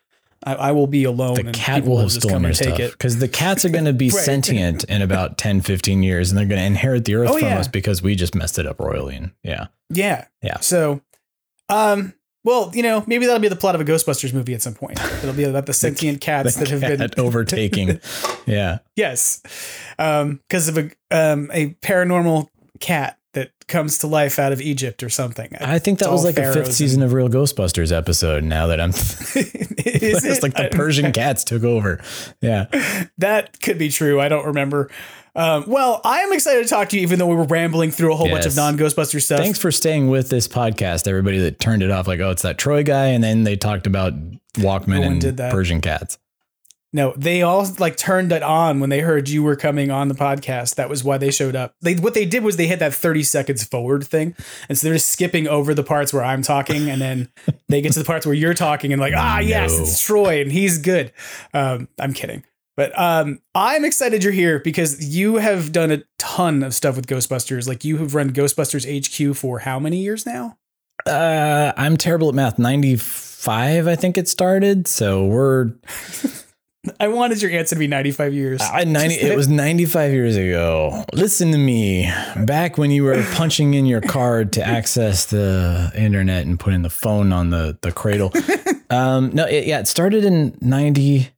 [0.44, 1.34] I, I will be alone.
[1.34, 4.10] the and cat will have stolen your stuff because the cats are going to be
[4.14, 4.24] Right.
[4.24, 7.48] sentient in about 10, 15 years and they're going to inherit the earth Oh, from
[7.48, 7.58] yeah.
[7.58, 9.16] us because we just messed it up royally.
[9.16, 9.66] And yeah.
[9.90, 10.26] Yeah.
[10.42, 10.60] Yeah.
[10.60, 11.00] So,
[11.68, 12.14] um,
[12.44, 14.98] well, you know, maybe that'll be the plot of a Ghostbusters movie at some point.
[15.22, 18.00] It'll be about the sentient cats The that have been overtaking.
[18.46, 18.78] yeah.
[18.96, 19.42] yes,
[19.98, 22.48] um, because of a um a paranormal
[22.80, 25.54] cat that comes to life out of Egypt or something.
[25.60, 28.44] I think that It's was like a fifth season of Real Ghostbusters episode.
[28.44, 30.42] Now that I'm, it's it?
[30.42, 32.02] like the Persian cats took over.
[32.40, 32.66] Yeah.
[33.18, 34.20] That could be true.
[34.20, 34.90] I don't remember.
[35.34, 38.12] Um, well, I am excited to talk to you, even though we were rambling through
[38.12, 39.38] a whole bunch of non Ghostbuster stuff.
[39.38, 42.08] Thanks for staying with this podcast, everybody that turned it off.
[42.08, 43.08] Like, oh, it's that Troy guy.
[43.08, 44.14] And then they talked about
[44.54, 45.38] Walkman No and.
[45.52, 46.18] Persian cats.
[46.92, 50.14] No, they all like turned it on when they heard you were coming on the
[50.14, 50.76] podcast.
[50.76, 51.74] That was why they showed up.
[51.82, 54.34] They what they did was they hit that 30 seconds forward thing.
[54.70, 57.28] And so they're just skipping over the parts where I'm talking and then
[57.68, 59.82] they get to the parts where you're talking and like, ah yes, No.
[59.82, 61.12] it's Troy and he's good.
[61.52, 62.42] Um, I'm kidding.
[62.74, 67.06] But um, I'm excited you're here because you have done a ton of stuff with
[67.06, 67.68] Ghostbusters.
[67.68, 70.56] Like you have run Ghostbusters HQ for how many years now?
[71.04, 72.58] Uh, I'm terrible at math.
[72.58, 74.86] 95, I think it started.
[74.88, 75.72] So we're
[77.00, 78.60] I wanted your answer to be 95 years.
[78.62, 81.04] I 90 it was 95 years ago.
[81.12, 82.10] Listen to me.
[82.36, 86.90] Back when you were punching in your card to access the internet and putting the
[86.90, 88.32] phone on the the cradle.
[88.90, 91.28] Um no, it, yeah, it started in 90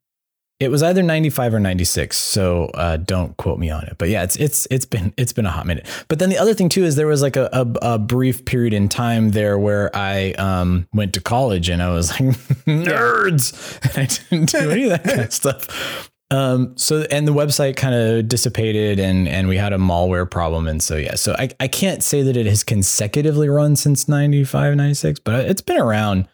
[0.61, 3.96] it was either 95 or 96 so uh, don't quote me on it.
[3.98, 5.86] But yeah it's it's it's been it's been a hot minute.
[6.08, 8.74] But then the other thing too is there was like a, a, a brief period
[8.74, 12.20] in time there where i um, went to college and i was like
[12.66, 13.80] nerds!
[13.88, 16.11] And i didn't do any of that kind of stuff.
[16.32, 20.68] Um, so and the website kind of dissipated and and we had a malware problem.
[20.68, 24.76] And so yeah so I, I can't say that it has consecutively run since 95
[24.76, 26.28] 96 but it's been around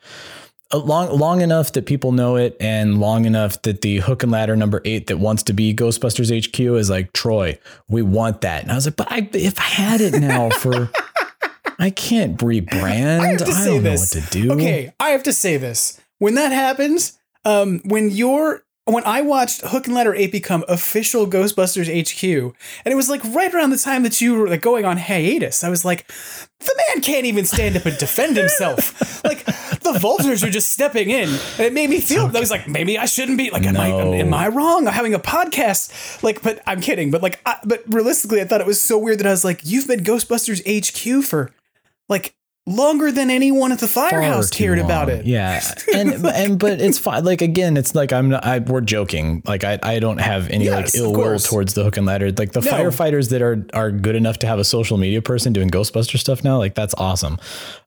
[0.74, 4.56] long long enough that people know it and long enough that the hook and ladder
[4.56, 7.56] number eight that wants to be ghostbusters hq is like troy
[7.88, 10.90] we want that and i was like but I, if i had it now for
[11.78, 14.14] i can't rebrand I i, have to don't say know this.
[14.14, 16.00] what to do Okay, I have to say this.
[16.18, 21.26] When that happens, um, when you're when I watched Hook and Ladder 8 become official
[21.26, 24.84] Ghostbusters HQ, and it was like right around the time that you were like going
[24.84, 26.06] on hiatus, I was like,
[26.60, 29.24] the man can't even stand up and defend himself.
[29.24, 31.28] like the Vultures are just stepping in.
[31.28, 33.88] And it made me feel I was like, maybe I shouldn't be like, am I
[33.88, 34.86] am I wrong?
[34.86, 36.22] I'm having a podcast.
[36.22, 37.10] Like, but I'm kidding.
[37.10, 39.62] But like I, but realistically, I thought it was so weird that I was like,
[39.64, 41.50] you've been Ghostbusters HQ for
[42.08, 42.35] like
[42.66, 45.24] longer than anyone at the firehouse cared about it.
[45.24, 45.62] Yeah,
[45.94, 47.24] and and but it's fine.
[47.24, 48.44] Like again, it's like I'm not.
[48.44, 49.42] I, we're joking.
[49.46, 52.32] Like I, I don't have any Yes, like ill will towards the hook and ladder.
[52.32, 52.70] Like the No.
[52.70, 56.42] firefighters that are are good enough to have a social media person doing Ghostbuster stuff
[56.44, 56.58] now.
[56.58, 57.38] Like that's awesome.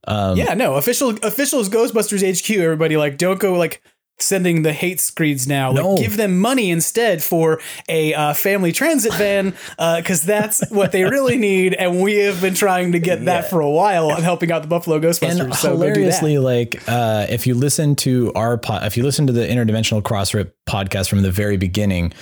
[0.08, 2.58] Um, yeah, no, official officials Ghostbusters HQ.
[2.58, 3.82] Everybody like don't go like
[4.22, 5.72] sending the hate screeds now.
[5.72, 11.04] Like give them money instead for a uh, family transit van because that's what they
[11.04, 11.74] really need.
[11.74, 14.68] And we have been trying to get that for a while and helping out the
[14.68, 15.40] Buffalo Ghostbusters.
[15.40, 19.34] and so hilariously, like uh, if you listen to our po- if you listen to
[19.34, 22.14] the interdimensional crossrip podcast from the very beginning,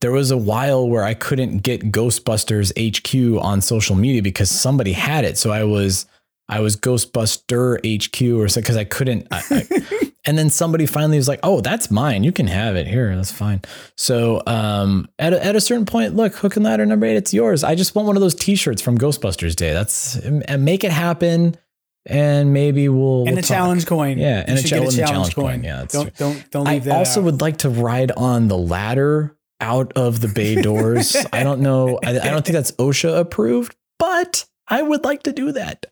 [0.00, 4.92] there was a while where I couldn't get Ghostbusters HQ on social media because somebody
[4.92, 5.36] had it.
[5.38, 6.06] So I was
[6.48, 9.26] I was Ghostbuster HQ or something because I couldn't.
[9.30, 12.22] I, I, and then somebody finally was like, "Oh, that's mine.
[12.22, 13.16] You can have it here.
[13.16, 13.62] That's fine."
[13.96, 17.32] So um, at a, at a certain point, look, Hook and Ladder number eight, it's
[17.32, 17.64] yours.
[17.64, 19.72] I just want one of those T-shirts from Ghostbusters Day.
[19.72, 21.56] That's and make it happen.
[22.06, 23.48] And maybe we'll and we'll a talk.
[23.48, 24.18] challenge coin.
[24.18, 25.44] Yeah, and a, should cha- get and a challenge, coin.
[25.56, 25.64] coin.
[25.64, 26.10] Yeah, don't true.
[26.16, 26.96] don't don't I leave that.
[26.96, 27.24] also out.
[27.24, 31.16] would like to ride on the ladder out of the bay doors.
[31.32, 31.98] I don't know.
[32.04, 35.86] I, I don't think that's OSHA approved, but I would like to do that.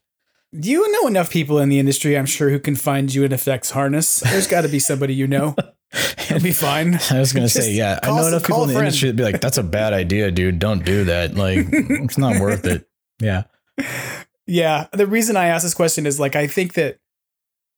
[0.59, 3.33] Do you know enough people in the industry, I'm sure, who can find you an
[3.33, 4.21] effects harness.
[4.21, 5.55] There's got to be somebody you know.
[6.31, 6.99] It'll be fine.
[7.11, 8.87] I was gonna say, yeah, I know some- enough people in the friend.
[8.87, 10.59] industry that'd be like, "That's a bad idea, dude.
[10.59, 11.35] Don't do that.
[11.35, 12.89] Like, it's not worth it."
[13.21, 13.45] Yeah,
[14.47, 16.99] Yeah, the reason I ask this question is like I think that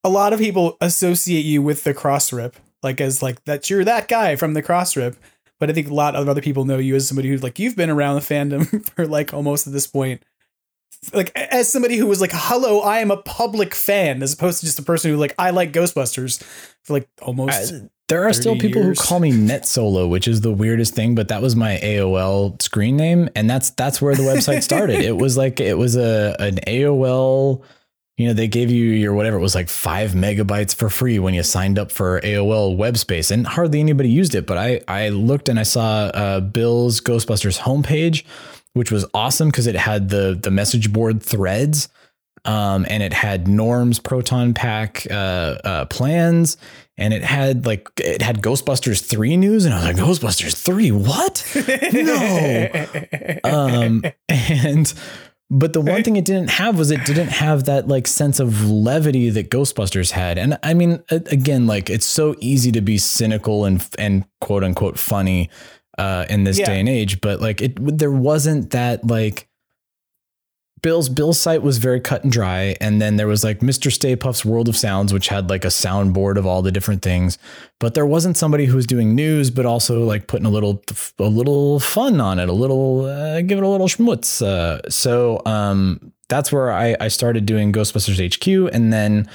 [0.04, 3.84] a lot of people associate you with the cross rip, like as like that you're
[3.84, 5.16] that guy from the cross rip.
[5.60, 7.76] But I think a lot of other people know you as somebody who's like you've
[7.76, 10.22] been around the fandom for like almost at this point.
[11.12, 14.66] Like as somebody who was like, "Hello, I am a public fan," as opposed to
[14.66, 16.42] just a person who like I like Ghostbusters
[16.84, 17.72] for like almost.
[17.72, 18.98] I- there are still people years.
[18.98, 21.14] who call me Net Solo, which is the weirdest thing.
[21.14, 25.00] But that was my AOL screen name, and that's that's where the website started.
[25.00, 27.62] it was like it was a an AOL.
[28.16, 31.34] You know, they gave you your whatever it was like five megabytes for free when
[31.34, 34.46] you signed up for AOL web space, and hardly anybody used it.
[34.46, 38.24] But I I looked and I saw uh, Bill's Ghostbusters homepage,
[38.74, 41.88] which was awesome because it had the the message board threads,
[42.44, 45.14] um, and it had Norm's Proton Pack uh,
[45.64, 46.56] uh, plans,
[46.96, 50.90] and it had like it had Ghostbusters three news, and I was like, Ghostbusters three,
[50.90, 51.44] what?
[51.92, 53.38] no.
[53.44, 54.92] Um, and
[55.50, 58.68] but the one thing it didn't have was it didn't have that like sense of
[58.68, 63.64] levity that Ghostbusters had, and I mean, again, like it's so easy to be cynical
[63.64, 65.48] and and quote unquote funny
[65.98, 66.66] uh, in this Yeah.
[66.66, 69.46] day and age, but like it, there wasn't that like.
[70.80, 73.90] Bill's Bill's site was very cut and dry, and then there was like Mr.
[73.90, 77.36] Stay Puft's World of Sounds, which had like a soundboard of all the different things.
[77.80, 80.80] But there wasn't somebody who was doing news, but also like putting a little
[81.18, 84.40] a little fun on it, a little uh, give it a little schmutz.
[84.40, 89.28] Uh, so um, that's where I, I started doing Ghostbusters HQ, and then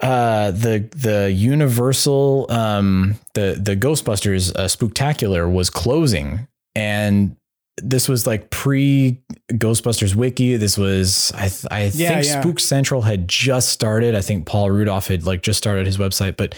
[0.00, 6.46] uh the the universal um the the ghostbusters uh, spooktacular was closing.
[6.74, 7.36] And
[7.82, 9.20] this was like pre
[9.52, 10.56] ghostbusters wiki.
[10.56, 12.40] This was i th- i Yeah, think yeah.
[12.40, 14.14] spook central had just started.
[14.14, 16.36] I think Paul Rudoff had like just started his website.
[16.36, 16.54] But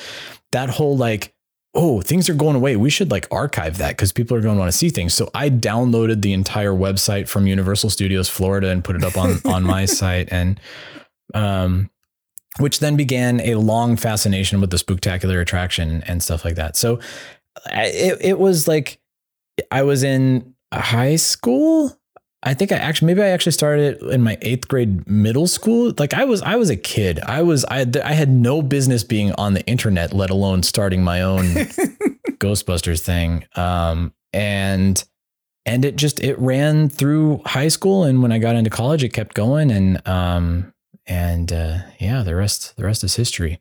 [0.53, 1.32] that whole like
[1.74, 2.74] oh things are going away.
[2.76, 5.14] We should like archive that because people are going to want to see things.
[5.14, 9.39] So i downloaded the entire website from universal studios florida and put it up on
[9.45, 10.28] on my site.
[10.32, 10.59] And
[11.34, 11.91] um
[12.59, 16.77] which then began a long fascination with the spooktacular attraction and stuff like that.
[16.77, 17.01] So
[17.67, 19.01] it, it was like
[19.71, 21.97] I was in high school.
[22.43, 25.93] I think I actually maybe I actually started in my eighth grade middle school.
[25.99, 27.19] Like I was I was a kid.
[27.21, 31.23] I was I I had no business being on the internet, let alone starting my
[31.23, 31.45] own
[32.39, 33.45] Ghostbusters thing.
[33.57, 35.03] Um, and
[35.67, 39.11] and it just it ran through high school, and when I got into college, it
[39.11, 40.73] kept going, and um,
[41.09, 43.61] and uh, yeah, the rest the rest is history.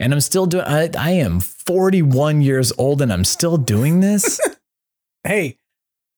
[0.00, 0.64] And I'm still doing.
[0.64, 4.40] I, I am 41 years old, and I'm still doing this.
[5.24, 5.58] hey,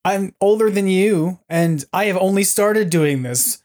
[0.04, 3.62] I'm older than you, and I have only started doing this.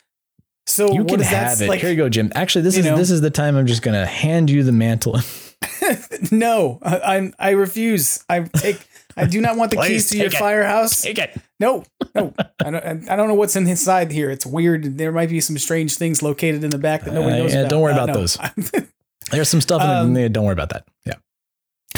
[0.68, 1.68] So you what can is that have it.
[1.68, 1.82] like?
[1.82, 2.32] Here you go, Jim.
[2.34, 2.98] Actually, this is know?
[2.98, 5.20] this is the time I'm just gonna hand you the mantle.
[6.32, 7.34] no, I, I'm.
[7.38, 8.24] I refuse.
[8.30, 8.80] I take.
[9.18, 10.34] I do not want the Please keys to your it.
[10.34, 11.02] firehouse.
[11.02, 11.38] Take it.
[11.60, 12.34] No, no.
[12.64, 13.10] I don't.
[13.10, 14.30] I don't know what's inside here.
[14.30, 14.98] It's weird.
[14.98, 17.60] There might be some strange things located in the back that nobody Uh, knows yeah,
[17.62, 17.70] about.
[17.70, 18.14] don't worry Uh, about no.
[18.16, 18.38] those.
[19.32, 19.82] There's some stuff.
[19.82, 20.86] Um, in the, don't worry about that.
[21.06, 21.14] Yeah.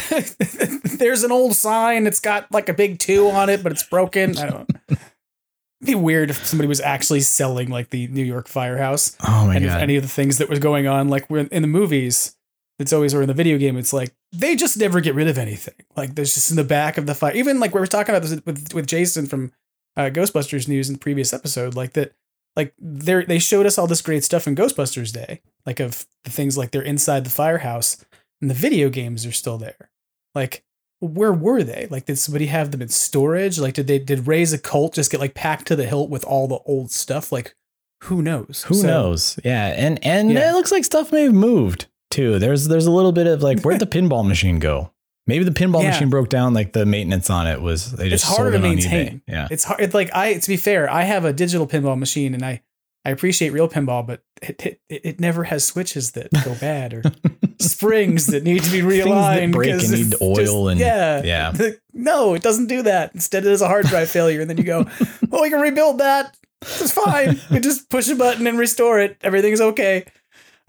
[0.98, 2.08] There's an old sign.
[2.08, 4.38] It's got like a big two on it, but it's broken.
[4.38, 4.70] I don't.
[4.90, 5.00] It'd
[5.86, 9.16] be weird if somebody was actually selling like the New York Firehouse.
[9.28, 9.82] Oh my and if god.
[9.82, 12.36] any of the things that was going on, like we're in the movies,
[12.80, 15.38] it's always or in the video game, it's like they just never get rid of
[15.38, 15.76] anything.
[15.96, 17.34] Like there's just in the back of the fire.
[17.36, 19.52] Even like we were talking about this with with Jason from
[19.96, 22.14] uh, Ghostbusters news in the previous episode, like that.
[22.56, 26.32] Like they they showed us all this great stuff in Ghostbusters Day, like of the
[26.32, 28.04] things like they're inside the firehouse,
[28.42, 29.92] and the video games are still there.
[30.34, 30.64] Like
[31.00, 31.88] where were they?
[31.92, 33.60] Like did somebody have them in storage?
[33.60, 36.48] Like did they did Ray's Occult just get like packed to the hilt with all
[36.48, 37.32] the old stuff?
[37.32, 37.54] Like
[38.06, 38.66] who knows?
[38.68, 39.40] Who So- knows?
[39.44, 40.50] Yeah, and and Yeah.
[40.50, 42.40] it looks like stuff may have moved too.
[42.40, 44.92] There's there's a little bit of like where'd the pinball machine go?
[45.28, 45.90] Maybe the pinball Yeah.
[45.90, 46.54] machine broke down.
[46.54, 49.08] Like the maintenance on it was they it's just harder sold to maintain.
[49.08, 49.22] eBay.
[49.28, 49.82] Yeah, It's hard.
[49.82, 52.62] It's like I, to be fair, I have a digital pinball machine and I,
[53.04, 57.04] I appreciate real pinball, but it, it, it never has switches that go bad or
[57.60, 59.36] springs that need to be Things realigned.
[59.48, 61.70] that break and need oil just- and yeah, yeah.
[61.94, 63.12] no, it doesn't do that.
[63.14, 64.86] Instead, it is a hard drive failure, and then you go,
[65.32, 66.38] "Oh, we can rebuild that.
[66.62, 67.40] It's fine.
[67.52, 69.18] We just push a button and restore it.
[69.22, 70.06] Everything's okay."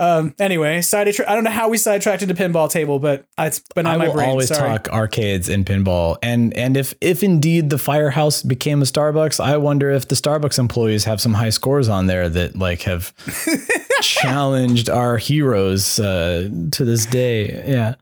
[0.00, 0.34] Um.
[0.38, 1.08] Anyway, side.
[1.08, 4.06] I don't know how we sidetracked into pinball table, but it's been on I my
[4.06, 4.28] will brain.
[4.28, 4.68] always Sorry.
[4.68, 9.56] talk arcades and pinball, and and if if indeed the firehouse became a Starbucks, I
[9.56, 13.12] wonder if the Starbucks employees have some high scores on there that like have
[14.02, 17.64] challenged our heroes uh, to this day.
[17.66, 17.96] Yeah,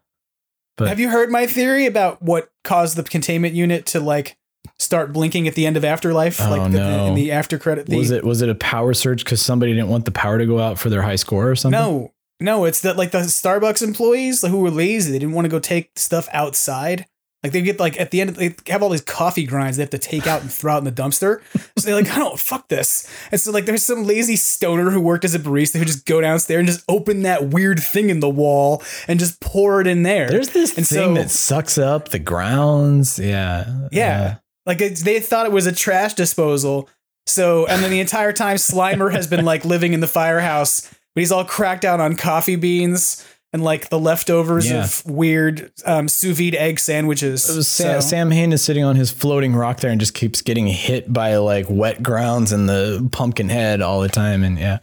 [0.76, 4.36] but Have you heard my theory about what caused the containment unit to like
[4.78, 6.40] start blinking at the end of Afterlife?
[6.40, 7.06] Oh, like the, no.
[7.06, 7.86] in the after credit.
[7.86, 10.46] The, was it was it a power surge because somebody didn't want the power to
[10.46, 11.78] go out for their high score or something?
[11.78, 15.12] No, no, it's that like the Starbucks employees who were lazy.
[15.12, 17.06] They didn't want to go take stuff outside.
[17.42, 19.90] Like they get like at the end, they have all these coffee grinds they have
[19.90, 21.42] to take out and throw out in the dumpster.
[21.78, 23.08] So they're like, I don't fuck this.
[23.30, 26.20] And so like there's some lazy stoner who worked as a barista who just go
[26.20, 30.02] downstairs and just open that weird thing in the wall and just pour it in
[30.02, 30.28] there.
[30.28, 33.18] There's this and thing that sucks up the grounds.
[33.18, 34.38] Yeah, Yeah.
[34.66, 36.88] Like it's, they thought it was a trash disposal.
[37.26, 40.82] So, and then the entire time Slimer has been like living in the firehouse,
[41.14, 44.84] but he's all cracked out on coffee beans and like the leftovers Yeah.
[44.84, 47.42] of weird um, sous vide egg sandwiches.
[47.44, 50.66] Sam, So- Sam Hain is sitting on his floating rock there and just keeps getting
[50.66, 54.44] hit by like wet grounds and the pumpkin head all the time.
[54.44, 54.78] And yeah,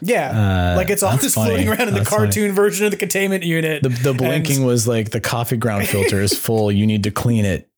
[0.00, 0.72] yeah.
[0.74, 1.50] Uh, like it's all just funny.
[1.50, 2.24] floating around in the That's funny.
[2.26, 3.82] cartoon version of the containment unit.
[3.82, 6.70] the, the And- blinking was like the coffee ground filter is full.
[6.70, 7.68] You need to clean it.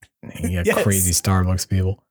[0.43, 0.83] You got Yes.
[0.83, 2.03] crazy Starbucks people.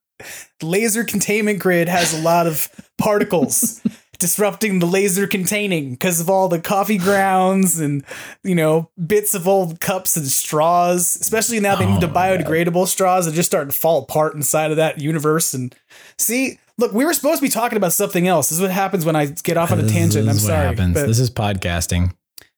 [0.61, 3.81] laser containment grid has a lot of particles
[4.19, 8.03] disrupting the laser containing because of all the coffee grounds and
[8.43, 12.85] you know bits of old cups and straws especially now they moved to Oh, biodegradable
[12.87, 15.73] straws that just starting to fall apart inside of that universe and
[16.17, 19.05] see look we were supposed to be talking about something else this is what happens
[19.05, 20.95] when i get off on a tangent i'm what sorry happens.
[20.95, 22.13] but This is podcasting.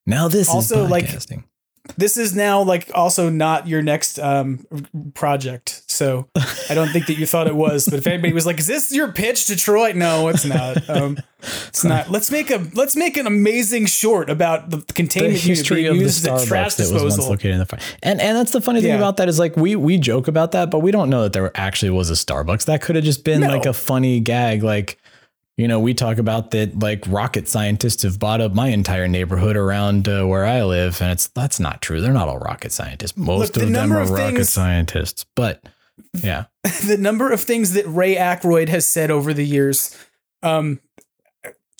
[0.07, 1.43] Now this Also, is like, podcasting.
[1.97, 4.65] This is now like also not your next um
[5.13, 6.27] project so
[6.69, 8.91] i don't think that you thought it was but if anybody was like is this
[8.93, 11.17] your pitch detroit no it's not um
[11.67, 15.57] it's not let's make a let's make an amazing short about the the containment unit
[15.57, 17.79] history of the trash Starbucks that was once located in the fire.
[18.03, 18.97] And and that's the funny thing Yeah.
[18.97, 21.51] about that is like we we joke about that, but we don't know that there
[21.55, 22.65] actually was a Starbucks.
[22.65, 23.47] That could have just been No.
[23.47, 24.61] like a funny gag.
[24.61, 24.99] Like
[25.61, 29.55] you know, we talk about that like rocket scientists have bought up my entire neighborhood
[29.55, 32.01] around uh, where I live, and it's that's not true.
[32.01, 33.15] They're not all rocket scientists.
[33.15, 35.63] Most the of them are of rocket things- scientists, but
[36.15, 36.45] yeah,
[36.87, 39.95] the number of things that ray Aykroyd has said over the years
[40.41, 40.79] um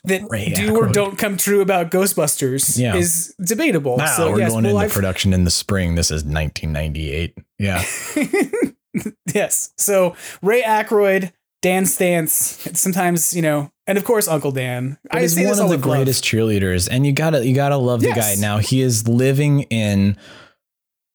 [0.04, 2.96] that Ray do or don't come true about ghostbusters Yeah.
[2.96, 5.96] is debatable Wow, so we're yes going well, into I've- production in the spring.
[5.96, 7.38] This is 1998.
[7.60, 7.84] Yeah,
[9.34, 9.72] yes.
[9.78, 14.98] So Ray Aykroyd, Dan Stance, sometimes you know, and of course Uncle Dan.
[15.12, 15.82] But he's one of the love.
[15.82, 18.18] greatest cheerleaders, and you gotta you gotta love the Yes.
[18.18, 18.42] guy.
[18.42, 20.18] Now he is living in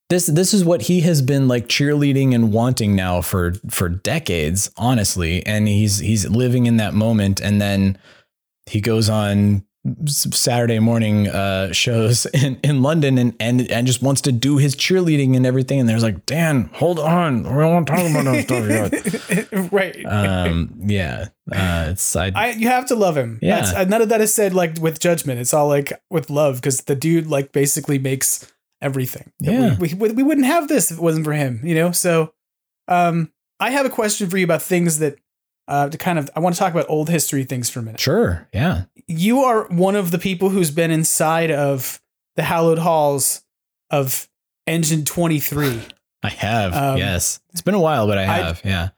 [0.09, 0.27] this.
[0.27, 5.45] This is what he has been like cheerleading and wanting now for for decades, honestly.
[5.45, 7.99] And he's he's living in that moment, and then
[8.67, 9.66] he goes on
[10.07, 14.75] Saturday morning uh, shows in, in London and, and and just wants to do his
[14.75, 15.81] cheerleading and everything.
[15.81, 19.73] And there's like, Dan, hold on, we don't want to talk about that stuff yet.
[19.73, 20.05] right.
[20.05, 23.39] Um, yeah, uh, it's I, I you have to love him.
[23.43, 23.61] Yeah.
[23.61, 25.41] That's, uh, none of that is said like with judgment.
[25.41, 29.33] It's all like with love because the dude like basically makes everything.
[29.41, 29.77] Yeah.
[29.79, 31.61] we, we we wouldn't have this if it wasn't for him.
[31.63, 31.93] You know.
[31.93, 32.33] So,
[32.89, 35.19] um, I have a question for you about things that.
[35.69, 38.01] Uh, to kind of, I want to talk about old history things for a minute.
[38.01, 38.85] sure, yeah.
[39.09, 42.01] you are one of the people who's been inside of
[42.37, 43.43] the hallowed halls
[43.91, 44.29] of
[44.67, 45.81] engine 23
[46.23, 47.41] I have, Um, yes.
[47.53, 48.89] It's been a while, but I I- have, yeah.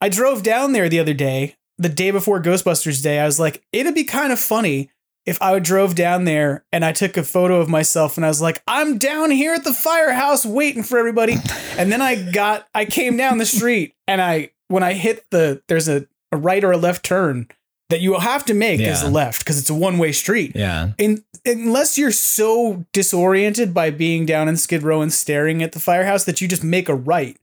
[0.00, 3.62] i drove down there the other day the day before ghostbusters day i was like
[3.72, 4.90] it'd be kind of funny
[5.26, 8.40] if i drove down there and i took a photo of myself and i was
[8.40, 11.36] like i'm down here at the firehouse waiting for everybody
[11.78, 15.62] and then i got i came down the street and i when i hit the
[15.68, 17.48] there's a, a right or a left turn
[17.88, 20.90] that you have to make as a left because it's a one-way street Yeah.
[20.98, 25.78] in, unless you're so disoriented by being down in Skid Row and staring at the
[25.78, 27.36] firehouse that you just make a right,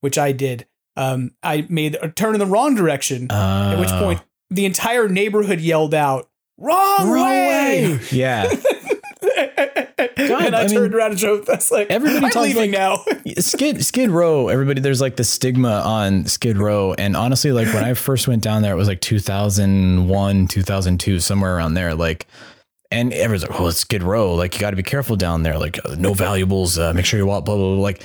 [0.00, 0.66] which I did.
[0.96, 4.00] Um, I made a turn in the wrong direction, at which Oh.
[4.04, 4.20] point
[4.50, 8.48] the entire neighborhood yelled out, "Wrong, way!" Yeah.
[9.98, 11.46] and I, I mean, turned around and drove.
[11.46, 13.32] That's like everybody I'm talks leaving like- now.
[13.38, 17.84] Skid Skid Row, everybody there's like the stigma on Skid Row and honestly like when
[17.84, 22.26] I first went down there it was like 2001, 2002 somewhere around there like
[22.90, 24.34] and everyone's like, "Oh, it's Skid Row.
[24.34, 25.58] Like you got to be careful down there.
[25.58, 26.78] Like no valuables.
[26.78, 27.82] Uh, make sure you walk." Blah blah blah.
[27.82, 28.02] Like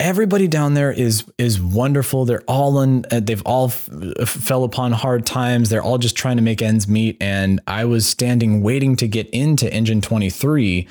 [0.00, 2.24] everybody down there is is wonderful.
[2.24, 3.04] They're all in.
[3.10, 3.88] Uh, they've all f-
[4.26, 5.68] fell upon hard times.
[5.68, 7.16] They're all just trying to make ends meet.
[7.20, 10.88] And I was standing waiting to get into Engine Twenty Three,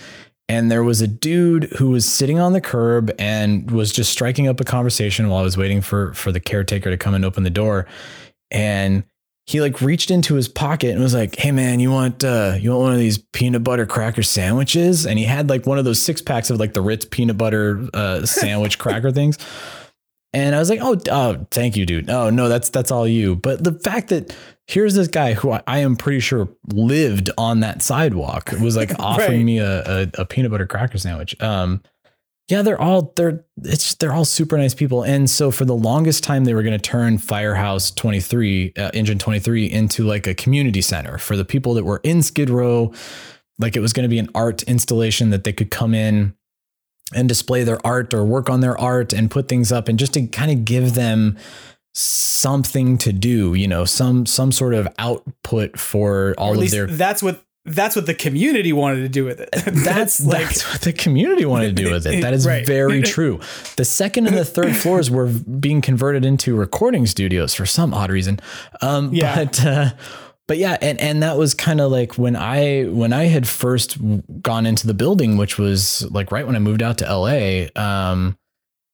[0.47, 4.47] and there was a dude who was sitting on the curb and was just striking
[4.47, 7.43] up a conversation while I was waiting for for the caretaker to come and open
[7.43, 7.87] the door.
[8.51, 9.03] And
[9.49, 12.69] he like reached into his pocket and was like, "Hey man, you want uh you
[12.69, 15.99] want one of these peanut butter cracker sandwiches?" And he had like one of those
[15.99, 19.39] six packs of like the Ritz peanut butter uh sandwich cracker things.
[20.33, 22.11] And I was like, "Oh, oh, thank you, dude.
[22.11, 24.35] Oh no, that's that's all you." But the fact that
[24.67, 28.91] here's this guy who I, I am pretty sure lived on that sidewalk was like
[28.99, 29.45] offering Right.
[29.45, 31.35] me a, a a peanut butter cracker sandwich.
[31.41, 31.81] Um,
[32.49, 36.23] yeah, they're all they're it's they're all super nice people, and so for the longest
[36.23, 40.25] time they were going to turn Firehouse Twenty Three, uh, Engine Twenty Three, into like
[40.25, 42.91] a community center for the people that were in Skid Row.
[43.59, 46.33] Like it was going to be an art installation that they could come in
[47.13, 50.13] and display their art or work on their art and put things up, and just
[50.13, 51.37] to kind of give them
[51.93, 57.21] something to do, you know, some some sort of output for all of their that's
[57.21, 57.43] what
[57.73, 59.49] that's what the community wanted to do with it.
[59.65, 62.21] that's like that's what the community wanted to do with it.
[62.21, 62.65] That is Right.
[62.65, 63.39] very true.
[63.77, 68.11] The second and the third floors were being converted into recording studios for some odd
[68.11, 68.39] reason.
[68.81, 69.35] Um, Yeah.
[69.45, 69.89] but uh,
[70.47, 73.99] but yeah, and and that was kind of like when I when I had first
[74.41, 77.67] gone into the building, which was like right when I moved out to LA.
[77.79, 78.35] Um,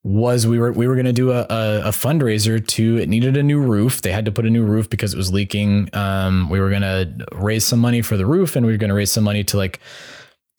[0.08, 3.36] was we were we were going to do a, a a fundraiser to it needed
[3.36, 4.04] a new roof.
[4.04, 5.90] They had to put a new roof because it was leaking.
[5.94, 8.90] Um, we were going to raise some money for the roof, and we were going
[8.92, 9.80] to raise some money to like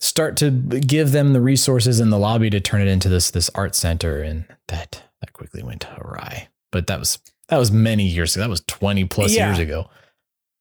[0.01, 3.49] start to give them the resources in the lobby to turn it into this this
[3.55, 6.49] art center, and that that quickly went awry.
[6.73, 8.43] But that was that was many years ago.
[8.43, 9.47] That was twenty plus Yeah.
[9.47, 9.89] years ago.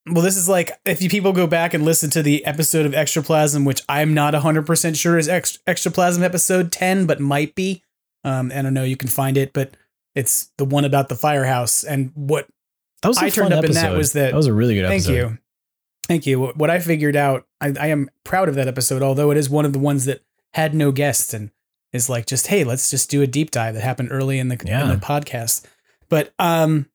[0.08, 2.92] Well, this is like if you people go back and listen to the episode of
[2.92, 7.82] Extraplasm, which I'm not 100% sure is Ext- Extraplasm episode 10, but might be.
[8.26, 9.78] Um, I don't know, you can find it, but
[10.16, 11.84] it's the one about the firehouse.
[11.84, 12.48] And what
[13.02, 14.32] That was I turned up in that was that.
[14.32, 15.06] That was a really good Episode.
[15.14, 15.38] Thank you.
[16.08, 16.40] Thank you.
[16.40, 19.50] What what I figured out, I, I am proud of that episode, although it is
[19.50, 20.22] one of the ones that
[20.54, 21.52] had no guests and
[21.94, 24.56] is like just, hey, let's just do a deep dive that happened early in the,
[24.84, 25.66] in the podcast.
[26.10, 26.88] But um,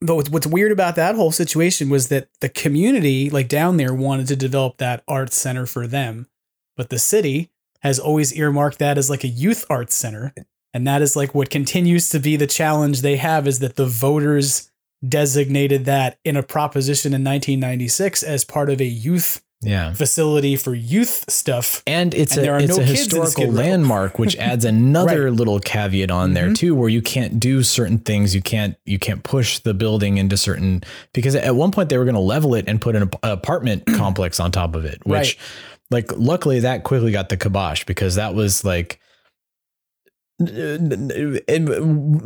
[0.00, 3.94] but what's- what's weird about that whole situation was that the community, like down there,
[3.94, 6.26] wanted to develop that art center for them,
[6.76, 7.50] but the city
[7.82, 10.32] has always earmarked that as like a youth arts center,
[10.74, 13.86] and that is like what continues to be the challenge they have is that the
[13.86, 14.70] voters
[15.06, 19.92] designated that in a proposition in 1996 as part of a youth Yeah.
[19.94, 21.82] facility for youth stuff.
[21.86, 25.32] And it's And a there are it's no a historical landmark, which adds another Right.
[25.32, 26.56] little caveat on there Mhm.
[26.56, 28.34] too, where you can't do certain things.
[28.34, 32.04] You can't you can't push the building into certain because at one point they were
[32.04, 35.36] going to level it and put an apartment complex on top of it, which Right.
[35.92, 38.98] Like luckily that quickly got the kibosh because that was like
[40.40, 41.40] and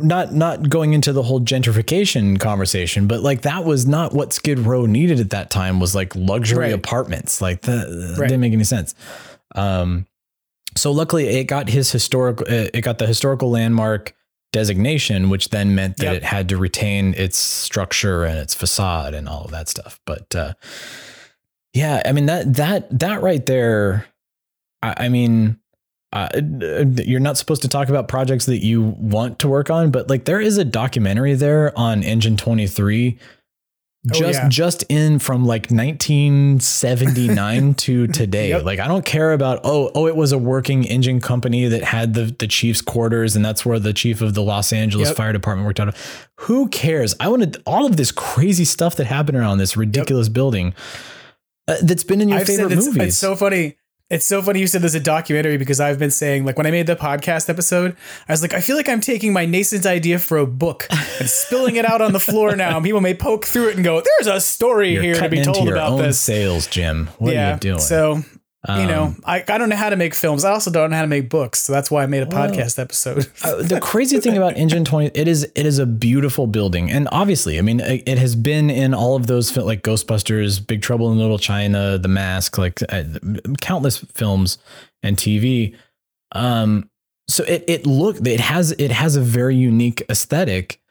[0.01, 4.59] not not going into the whole gentrification conversation, but like that was not what Skid
[4.59, 6.73] Row needed at that time was like luxury Right.
[6.73, 7.41] apartments.
[7.41, 8.27] Like that, that Right.
[8.27, 8.95] didn't make any sense.
[9.55, 10.07] Um,
[10.75, 14.13] so luckily it got his historical, uh, it got the historical landmark
[14.51, 16.15] designation, which then meant that Yep.
[16.15, 19.99] it had to retain its structure and its facade and all of that stuff.
[20.05, 20.53] But uh,
[21.77, 24.05] yeah, I mean that that that right there,
[24.81, 25.59] I, I mean.
[26.13, 26.29] Uh,
[27.03, 30.23] you're not supposed to talk about projects that you want to work on, but like
[30.23, 33.19] there is a documentary there on Engine 23
[34.09, 34.47] Oh, just yeah.
[34.47, 38.49] just in from like 1979 to today.
[38.49, 38.63] Yep.
[38.63, 42.13] Like I don't care about oh oh it was a working engine company that had
[42.13, 45.17] the the chief's quarters and that's where the chief of the Los Angeles Yep.
[45.17, 46.29] Fire Department worked out of.
[46.41, 47.15] Who cares?
[47.19, 50.73] I wanted all of this crazy stuff that happened around this ridiculous building
[51.67, 53.03] uh, that's been in your I've favorite it's, movies.
[53.09, 53.77] it's so funny.
[54.09, 56.71] It's so funny you said there's a documentary because I've been saying like when I
[56.71, 57.97] made the podcast episode,
[58.29, 60.87] I was like, I feel like I'm taking my nascent idea for a book
[61.19, 62.77] and spilling it out on the floor now.
[62.77, 65.43] And people may poke through it and go, "There's a story You're here to be
[65.43, 67.09] told about this." sales, Jim.
[67.17, 67.79] What are you doing?
[67.79, 68.23] So
[68.67, 70.43] you know, Um, I, I don't know how to make films.
[70.43, 71.59] I also don't know how to make books.
[71.61, 73.27] So that's why I made a podcast episode.
[73.43, 77.07] Uh, the crazy thing about Engine 20 it is it is a beautiful building and
[77.11, 81.11] obviously I mean it, it has been in all of those like Ghostbusters Big Trouble
[81.11, 83.03] in Little China The Mask like uh,
[83.61, 84.57] countless films
[85.03, 85.75] and TV
[86.33, 86.89] um
[87.29, 90.81] so it it look it has it has a very unique aesthetic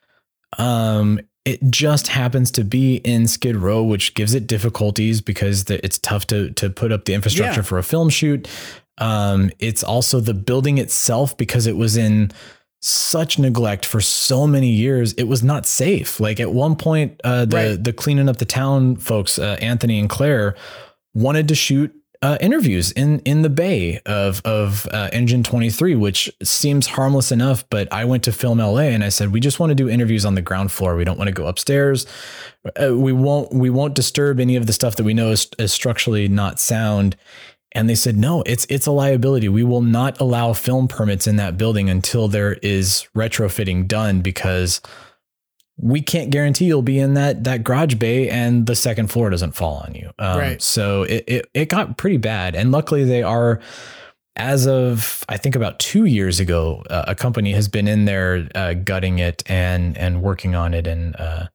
[0.57, 5.99] um it just happens to be in Skid Row which gives it difficulties because it's
[5.99, 7.65] tough to to put up the infrastructure Yeah.
[7.65, 8.47] for a film shoot
[8.99, 12.31] um, it's also the building itself because it was in
[12.81, 15.13] such neglect for so many years.
[15.15, 16.21] It was not safe.
[16.21, 17.85] Like at one point, uh, the Right.
[17.85, 20.55] the cleaning up the town folks, uh, Anthony and Claire,
[21.15, 21.93] wanted to shoot
[22.23, 27.69] uh, interviews in in the bay of of uh, Engine 23, which seems harmless enough.
[27.71, 30.25] But I went to Film LA and I said we just want to do interviews
[30.25, 30.97] on the ground floor.
[30.97, 32.07] We don't want to go upstairs.
[32.81, 35.73] Uh, we won't we won't disturb any of the stuff that we know is, is
[35.73, 37.17] structurally not sound.
[37.73, 39.49] And they said, no, it's it's a liability.
[39.51, 44.81] We will not allow film permits in that building until there is retrofitting done because
[45.79, 49.53] we can't guarantee you'll be in that that garage bay and the second floor doesn't
[49.53, 50.11] fall on you.
[50.19, 50.63] Um, Right.
[50.63, 53.61] So it, it it got pretty bad, and luckily they are.
[54.39, 58.47] As of I think about two years ago, uh, a company has been in there
[58.55, 61.47] uh, gutting it and and working on it, and uh,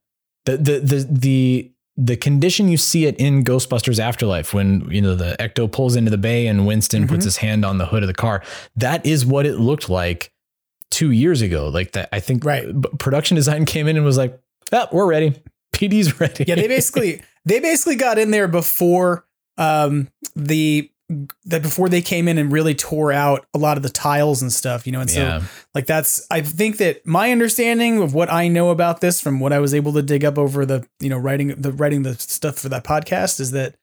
[0.45, 5.13] the the the the the condition you see it in Ghostbusters Afterlife when you know
[5.13, 7.25] the Ecto pulls into the bay and Winston puts Mhm.
[7.25, 8.41] his hand on the hood of the car.
[8.75, 10.31] That is what it looked like
[10.91, 11.67] two years ago.
[11.69, 12.65] Like that, I think Right.
[12.99, 14.39] production design came in and was like,
[14.71, 15.41] "Ah, we're ready.
[15.73, 19.25] PD's ready." Yeah, they basically they basically got in there before
[19.57, 20.89] um the
[21.43, 24.51] that before they came in and really tore out a lot of the tiles and
[24.53, 25.01] stuff, you know.
[25.01, 25.41] And so Yeah.
[25.75, 29.51] like that's I think that my understanding of what I know about this from what
[29.51, 32.59] I was able to dig up over the, you know, writing the writing the stuff
[32.59, 33.75] for that podcast is that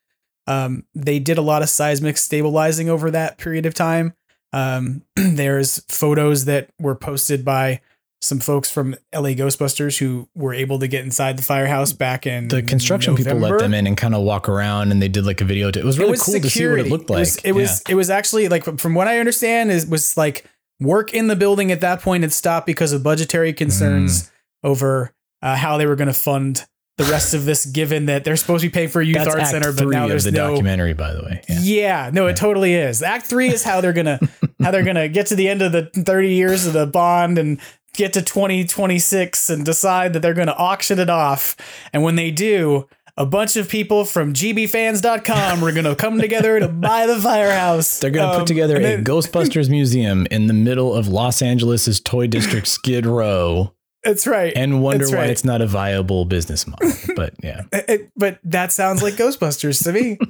[0.47, 4.15] um they did a lot of seismic stabilizing over that period of time.
[4.53, 7.81] Um there's photos that were posted by
[8.21, 12.49] some folks from LA Ghostbusters who were able to get inside the firehouse back in
[12.49, 15.41] the construction people let them in and kind of walk around, and they did like
[15.41, 15.71] a video.
[15.71, 17.19] To, it was really cool to see what it looked like.
[17.19, 20.45] It was it, was, it was actually like from what I understand is was like
[20.81, 24.31] work in the building at that point had stopped because of budgetary concerns Mm.
[24.65, 26.67] over uh, how they were going to fund
[26.99, 27.65] the rest of this.
[27.65, 29.79] Given that they're supposed to be paying for a youth That's art act center, but
[29.81, 31.43] three now of there's the no documentary, by the way.
[31.49, 31.59] Yeah.
[31.63, 33.03] yeah, no, it totally is.
[33.03, 34.21] Act three is how they're gonna
[34.63, 37.59] how they're gonna get to the end of the 30 years of the bond and
[37.95, 41.57] get to 2026 and decide that they're gonna auction it off.
[41.93, 42.87] And when they do,
[43.17, 47.99] a bunch of people from gbfans.com are gonna come together to buy the firehouse.
[47.99, 51.43] They're going to Um, put together and a Ghostbusters museum in the middle of Los
[51.43, 53.73] Angeles's toy district Skid Row
[54.09, 54.53] That's right.
[54.57, 55.31] and wonder That's why right.
[55.31, 56.91] it's not a viable business model.
[57.15, 57.63] But yeah.
[57.73, 60.19] It- it- but that sounds like Ghostbusters to me.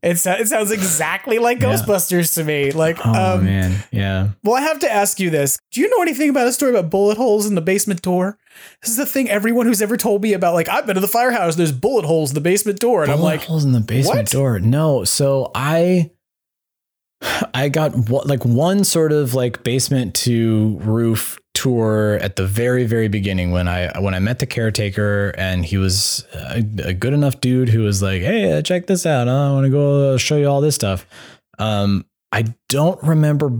[0.00, 1.74] It, so- it sounds exactly like Yeah.
[1.74, 2.70] Ghostbusters to me.
[2.70, 3.82] Like, Oh um, man.
[3.90, 4.28] Yeah.
[4.44, 5.58] Well, I have to ask you this.
[5.72, 8.38] Do you know anything about a story about bullet holes in the basement door?
[8.80, 11.08] This is the thing everyone who's ever told me about, like, I've been to the
[11.08, 13.02] firehouse, there's bullet holes in the basement door.
[13.02, 14.26] And I'm like, holes in the basement what?
[14.30, 14.60] door.
[14.60, 16.12] No, so I
[17.54, 22.84] I got one- like one sort of like basement to roof tour at the very
[22.84, 27.12] very beginning when I when I met the caretaker and he was a, a good
[27.12, 29.26] enough dude who was like, "Hey, uh, check this out.
[29.28, 31.06] I want to go show you all this stuff."
[31.58, 33.50] Um I don't remember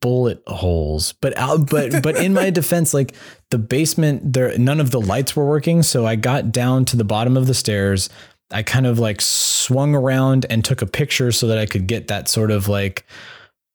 [0.00, 3.14] bullet holes but out but but in my defense like
[3.50, 7.04] the basement there none of the lights were working so i got down to the
[7.04, 8.08] bottom of the stairs
[8.52, 12.08] i kind of like swung around and took a picture so that i could get
[12.08, 13.04] that sort of like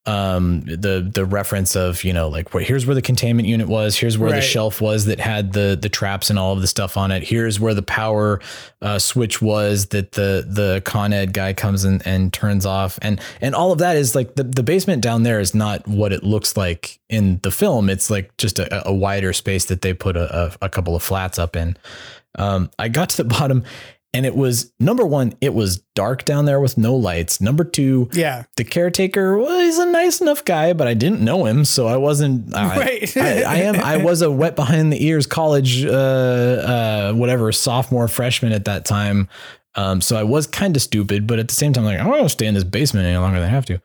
[0.07, 3.97] um the the reference of you know like where here's where the containment unit was.
[3.97, 4.35] Here's where Right.
[4.35, 7.23] the shelf was that had the the traps and all of the stuff on it.
[7.23, 8.39] Here's where the power
[8.83, 12.99] uh, switch was that the the con ed guy comes in and turns off.
[13.01, 16.13] And and all of that is like the, the basement down there is not what
[16.13, 17.89] it looks like in the film.
[17.89, 21.01] It's like just a, a wider space that they put a, a, a couple of
[21.01, 21.77] flats up in.
[22.37, 23.63] Um i got to the bottom
[24.15, 28.09] and it was number one it was dark down there with no lights number two
[28.13, 28.43] yeah.
[28.55, 31.97] the caretaker well, he's a nice enough guy, but I didn't know him, so I
[31.97, 32.55] wasn't.
[32.55, 33.17] I, Right.
[33.17, 33.75] I, I am.
[33.75, 38.85] I was a wet behind the ears college, uh, uh, whatever sophomore freshman at that
[38.85, 39.27] time.
[39.75, 42.11] Um, so I was kind of stupid, but at the same time, like I don't
[42.11, 43.81] want to stay in this basement any longer than I have to.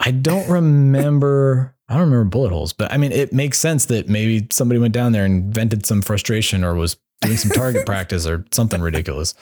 [0.00, 1.74] I don't remember.
[1.88, 4.92] I don't remember bullet holes, but I mean, it makes sense that maybe somebody went
[4.92, 9.34] down there and vented some frustration or was doing some target practice or something ridiculous.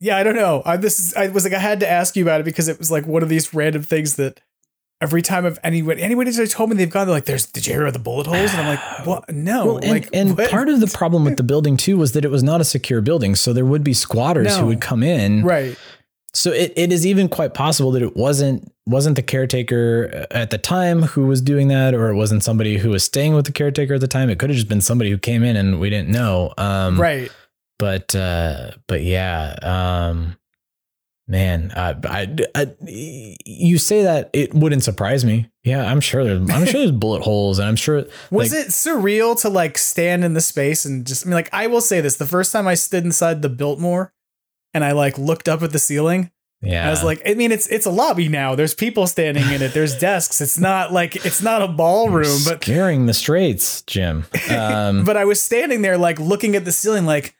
[0.00, 0.62] Yeah, I don't know.
[0.66, 2.78] I, this is, I was like, I had to ask you about it because it
[2.78, 4.40] was like one of these random things that
[5.00, 7.72] every time I've anyone, anybody that's told me they've gone, they're like, there's, did you
[7.72, 8.52] hear about the bullet holes?
[8.52, 9.30] And I'm like, what?
[9.30, 9.64] No.
[9.66, 10.50] Well, and, like, and what?
[10.50, 13.00] part of the problem with the building too was that it was not a secure
[13.00, 14.60] building, so there would be squatters No.
[14.60, 15.42] who would come in.
[15.44, 15.78] right.
[16.36, 20.58] So it, it is even quite possible that it wasn't wasn't the caretaker at the
[20.58, 23.94] time who was doing that, or it wasn't somebody who was staying with the caretaker
[23.94, 24.28] at the time.
[24.28, 26.52] It could have just been somebody who came in and we didn't know.
[26.58, 27.32] Um, Right.
[27.78, 30.36] But uh, but yeah, um,
[31.26, 35.50] man, I, I, I, you say that it wouldn't surprise me.
[35.64, 38.68] Yeah, I'm sure there's I'm sure there's bullet holes, and I'm sure Was like, it
[38.68, 42.02] surreal to like stand in the space and just I mean like I will say
[42.02, 44.12] this the first time I stood inside the Biltmore
[44.76, 46.30] and I like looked up at the ceiling
[46.62, 49.62] Yeah, I was like I mean it's it's a lobby now there's people standing in
[49.62, 54.26] it there's desks it's not like it's not a ballroom but scaring the straights, Jim.
[54.50, 57.34] Um, but I was standing there like looking at the ceiling like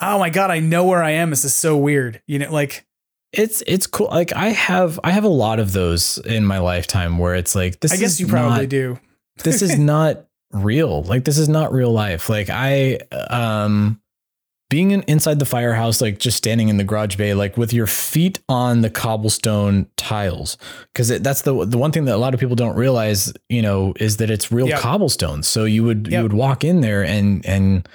[0.00, 2.84] oh my god I know where I am this is so weird you know like
[3.32, 4.08] it's it's cool.
[4.08, 7.80] Like I have I have a lot of those in my lifetime where it's like
[7.80, 7.92] this.
[7.92, 8.98] I guess you probably not- do
[9.44, 11.02] this is not real.
[11.02, 12.28] Like this is not real life.
[12.28, 14.00] Like I um
[14.70, 17.86] being in, inside the firehouse, like just standing in the garage bay, like with your
[17.86, 20.58] feet on the cobblestone tiles,
[20.92, 23.94] because that's the the one thing that a lot of people don't realize, you know,
[23.98, 24.80] is that it's real Yep.
[24.80, 25.42] cobblestone.
[25.42, 27.88] So you would you would walk in there and and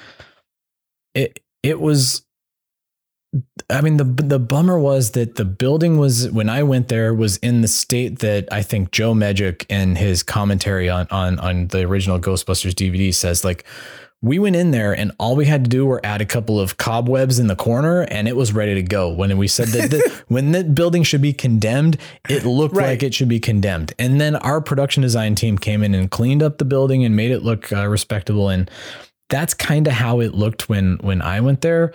[1.14, 2.26] it it was.
[3.70, 7.38] I mean the the bummer was that the building was when I went there was
[7.38, 11.82] in the state that I think Joe Medjuck and his commentary on on on the
[11.82, 13.64] original Ghostbusters DVD says like
[14.24, 16.78] we went in there and all we had to do were add a couple of
[16.78, 19.10] cobwebs in the corner and it was ready to go.
[19.14, 21.98] When we said that the, when that building should be condemned,
[22.30, 22.88] it looked Right.
[22.88, 23.94] like it should be condemned.
[24.00, 27.32] And then our production design team came in and cleaned up the building and made
[27.32, 28.48] it look uh, respectable.
[28.48, 28.72] And
[29.30, 31.92] that's kind of how it looked when when I went there.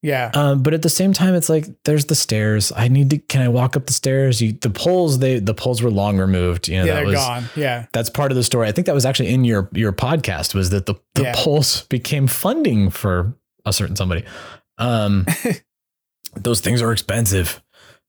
[0.00, 0.30] Yeah.
[0.34, 2.72] Um, but at the same time, it's like there's the stairs.
[2.76, 3.18] I need to.
[3.18, 4.40] Can I walk up the stairs?
[4.40, 5.18] You, the poles.
[5.18, 6.68] They the poles were long removed.
[6.68, 7.44] You know, yeah, that they're was, gone.
[7.56, 7.86] Yeah.
[7.92, 8.68] That's part of the story.
[8.68, 10.54] I think that was actually in your your podcast.
[10.54, 11.32] Was that the the Yeah.
[11.34, 13.34] poles became funding for
[13.66, 14.24] a certain somebody?
[14.78, 15.26] Um,
[16.36, 17.60] those things are expensive.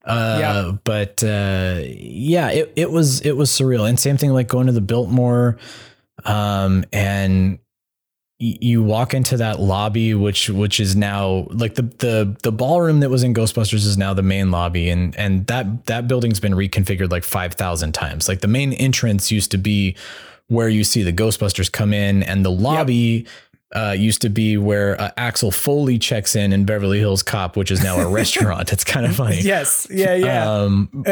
[0.06, 0.72] Uh, Yeah.
[0.84, 3.90] but uh, yeah, it it was it was surreal.
[3.90, 5.58] And same thing like going to the Biltmore,
[6.24, 7.58] um, and
[8.40, 13.10] you walk into that lobby which which is now like the the the ballroom that
[13.10, 17.12] was in Ghostbusters is now the main lobby and and that that building's been reconfigured
[17.12, 19.96] like 5000 times like the main entrance used to be
[20.48, 23.28] where you see the Ghostbusters come in and the lobby
[23.76, 27.70] uh, used to be where uh, Axel Foley checks in in Beverly Hills Cop, which
[27.70, 28.74] is now a restaurant.
[28.74, 29.42] It's kind of funny.
[29.42, 29.88] Yes.
[29.92, 30.16] Yeah.
[30.16, 30.52] Yeah.
[30.52, 30.90] Um,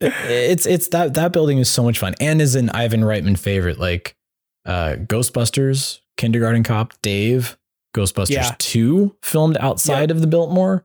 [0.00, 3.80] it's it's that that building is so much fun and is an Ivan Reitman favorite.
[3.80, 4.14] Like
[4.64, 7.56] uh, Ghostbusters, Kindergarten Cop, Dave,
[7.94, 8.54] Ghostbusters Yeah.
[8.58, 10.84] Two, filmed outside of the Biltmore.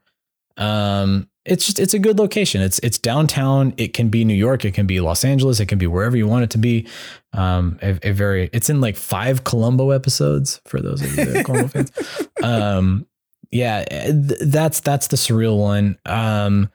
[0.58, 2.62] Um, it's just it's a good location.
[2.62, 3.74] It's it's downtown.
[3.78, 4.66] It can be New York.
[4.66, 5.60] It can be Los Angeles.
[5.60, 6.88] It can be wherever you want it to be.
[7.34, 11.38] Um, a, a very it's in like five Columbo episodes for those of you that
[11.38, 11.92] are Columbo fans.
[12.44, 13.06] Um,
[13.52, 15.98] yeah, th- that's that's the surreal one.
[16.06, 16.70] Um,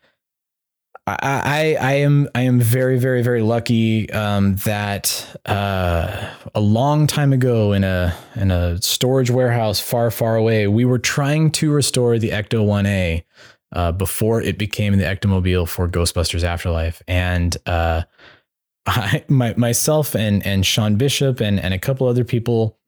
[1.06, 7.34] I, I am I am very very very lucky um, that uh, a long time
[7.34, 12.18] ago in a in a storage warehouse far far away we were trying to restore
[12.18, 13.22] the Ecto One A
[13.72, 18.04] uh, before it became the Ectomobile for Ghostbusters Afterlife and uh,
[18.86, 22.78] I my myself and and Sean Bishop and and a couple other people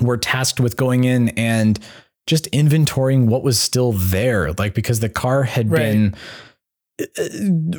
[0.00, 1.78] were tasked with going in and
[2.26, 5.78] just inventorying what was still there like because the car had Right.
[5.80, 6.14] been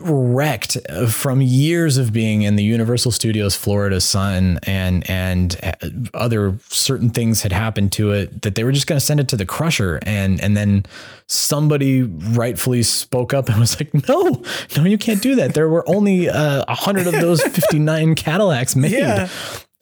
[0.02, 0.78] wrecked
[1.10, 7.42] from years of being in the Universal Studios Florida sun and and other certain things
[7.42, 10.00] had happened to it that they were just going to send it to the crusher.
[10.04, 10.86] And and then
[11.28, 14.42] somebody rightfully spoke up and was like no
[14.78, 15.54] no you can't do that.
[15.54, 18.92] There were only uh, a hundred of those 59 Cadillacs made.
[18.92, 19.30] Yeah.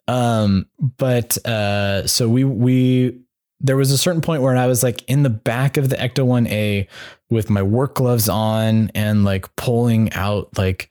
[0.08, 3.20] um but uh so we we
[3.60, 6.24] there was a certain point where I was like in the back of the Ecto
[6.24, 6.86] 1A
[7.30, 10.90] with my work gloves on and like pulling out like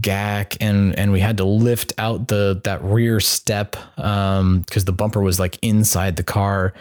[0.00, 4.92] gack and and we had to lift out the that rear step um because the
[4.92, 6.72] bumper was like inside the car.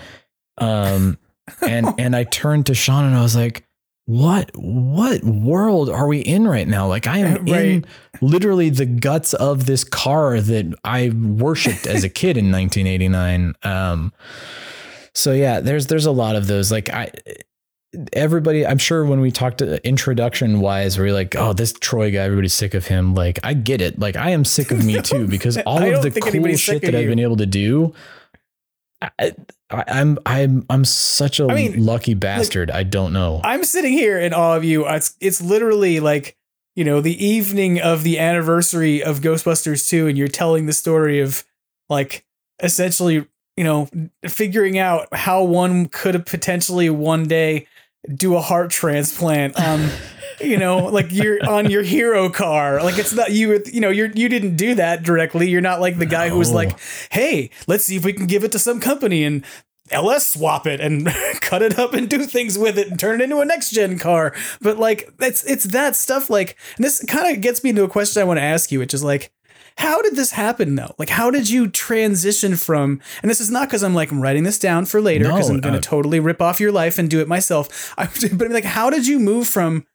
[0.57, 1.17] Um
[1.61, 3.65] and and I turned to Sean and I was like
[4.05, 6.87] what what world are we in right now?
[6.87, 7.85] Like I am in
[8.21, 14.13] literally the guts of this car that I worshipped as a kid in 1989 um
[15.15, 16.71] so yeah, there's there's a lot of those.
[16.71, 17.11] Like I
[18.13, 22.11] everybody, I'm sure when we talked uh, to introduction wise, we're like, oh, this Troy
[22.11, 23.13] guy, everybody's sick of him.
[23.15, 23.99] Like I get it.
[23.99, 27.07] Like I am sick of me too, because all of the cool shit that I've
[27.07, 27.93] been able to do.
[29.01, 29.33] I,
[29.69, 32.71] I, I'm I'm I'm such a I mean, lucky bastard.
[32.71, 33.41] I don't know.
[33.43, 34.87] I'm sitting here in awe of you.
[34.87, 36.37] It's it's literally like
[36.75, 41.19] you know the evening of the anniversary of Ghostbusters 2 and you're telling the story
[41.19, 41.43] of
[41.89, 42.25] like
[42.61, 43.27] essentially
[43.57, 43.89] you know
[44.27, 47.67] figuring out how one could have potentially one day
[48.13, 49.89] do a heart transplant um
[50.41, 52.83] you know like you're on your hero car.
[52.83, 55.49] Like it's not you you know you're you didn't do that directly.
[55.49, 56.77] You're not like the guy who was like
[57.11, 59.43] hey let's see if we can give it to some company and
[59.91, 61.07] LS swap it and
[61.41, 63.99] cut it up and do things with it and turn it into a next gen
[63.99, 64.33] car.
[64.61, 67.89] But like it's it's that stuff like and this kind of gets me into a
[67.89, 69.31] question I want to ask you, which is like
[69.77, 70.95] how did this happen though?
[70.97, 74.43] Like how did you transition from and this is not because I'm like I'm writing
[74.43, 77.09] this down for later because No, I'm gonna uh, totally rip off your life and
[77.09, 77.93] do it myself.
[77.97, 79.85] I, but like how did you move from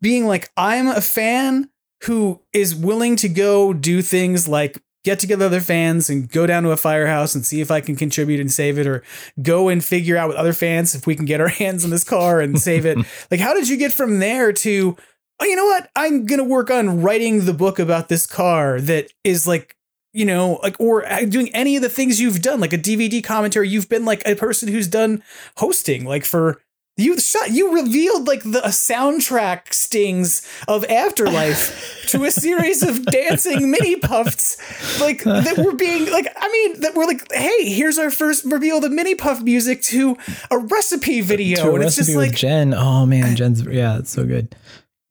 [0.00, 1.70] being like I'm a fan
[2.04, 6.62] who is willing to go do things like get together other fans and go down
[6.62, 9.02] to a firehouse and see if I can contribute and save it, or
[9.40, 12.04] go and figure out with other fans if we can get our hands on this
[12.04, 12.98] car and save it.
[13.30, 14.96] like, how did you get from there to,
[15.40, 15.90] oh, you know what?
[15.96, 19.76] I'm gonna work on writing the book about this car that is like
[20.14, 23.22] you know, like or uh, doing any of the things you've done, like a DVD
[23.22, 23.68] commentary.
[23.68, 25.22] You've been like a person who's done
[25.56, 26.60] hosting, like for
[26.98, 33.70] you shot you revealed like the soundtrack stings of Afterlife to a series of dancing
[33.70, 38.10] mini puffs like that were being like I mean that were like hey here's our
[38.10, 40.18] first reveal the mini puff music to
[40.50, 42.74] a recipe video to a and it's recipe just with like Jen.
[42.74, 44.54] Oh man, Jen's yeah, it's so good.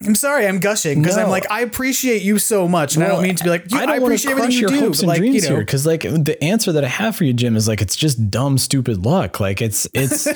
[0.05, 3.23] I'm sorry I'm gushing because I'm like I appreciate you so much and I don't
[3.23, 4.79] mean to be like you, I I, don't want to appreciate everything you your do
[4.79, 7.23] hopes and like dreams you know here because like the answer that I have for
[7.23, 9.39] you, Jim, is like it's just dumb, stupid luck.
[9.39, 10.27] Like it's it's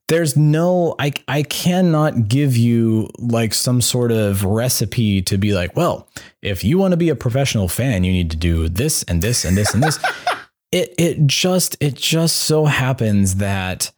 [0.08, 5.74] there's no I I cannot give you like some sort of recipe to be like,
[5.74, 6.08] well,
[6.42, 9.46] if you want to be a professional fan, you need to do this and this
[9.46, 9.98] and this and this.
[10.72, 13.92] it it just it just so happens that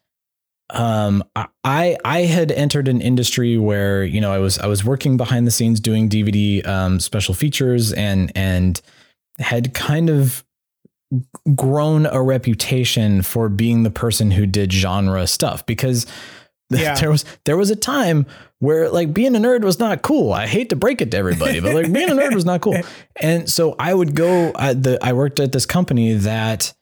[0.71, 1.25] um
[1.65, 5.47] i i had entered an industry where you know i was i was working behind
[5.47, 8.81] the scenes doing dvd um special features and and
[9.39, 10.45] had kind of
[11.57, 16.07] grown a reputation for being the person who did genre stuff because
[16.71, 16.97] Yeah.
[16.97, 18.27] there was there was a time
[18.59, 20.35] where like being a nerd was not cool.
[20.35, 22.77] I hate to break it to everybody, but like being a nerd was not cool.
[23.17, 24.53] And so I would go.
[24.55, 26.75] I, the I worked at this company that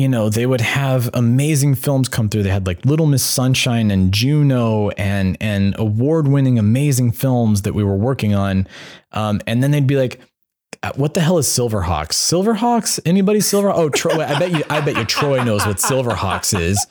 [0.00, 2.42] you know they would have amazing films come through.
[2.44, 7.74] They had like Little Miss Sunshine and Juno and and award winning amazing films that
[7.74, 8.66] we were working on.
[9.12, 10.20] Um, and then they'd be like.
[10.82, 12.14] "Uh, What the hell is Silverhawks?
[12.14, 12.98] Silverhawks?
[13.04, 13.70] Anybody Silver?
[13.70, 14.24] Oh, Troy.
[14.24, 14.62] I bet you.
[14.70, 16.86] I bet you Troy knows what Silverhawks is.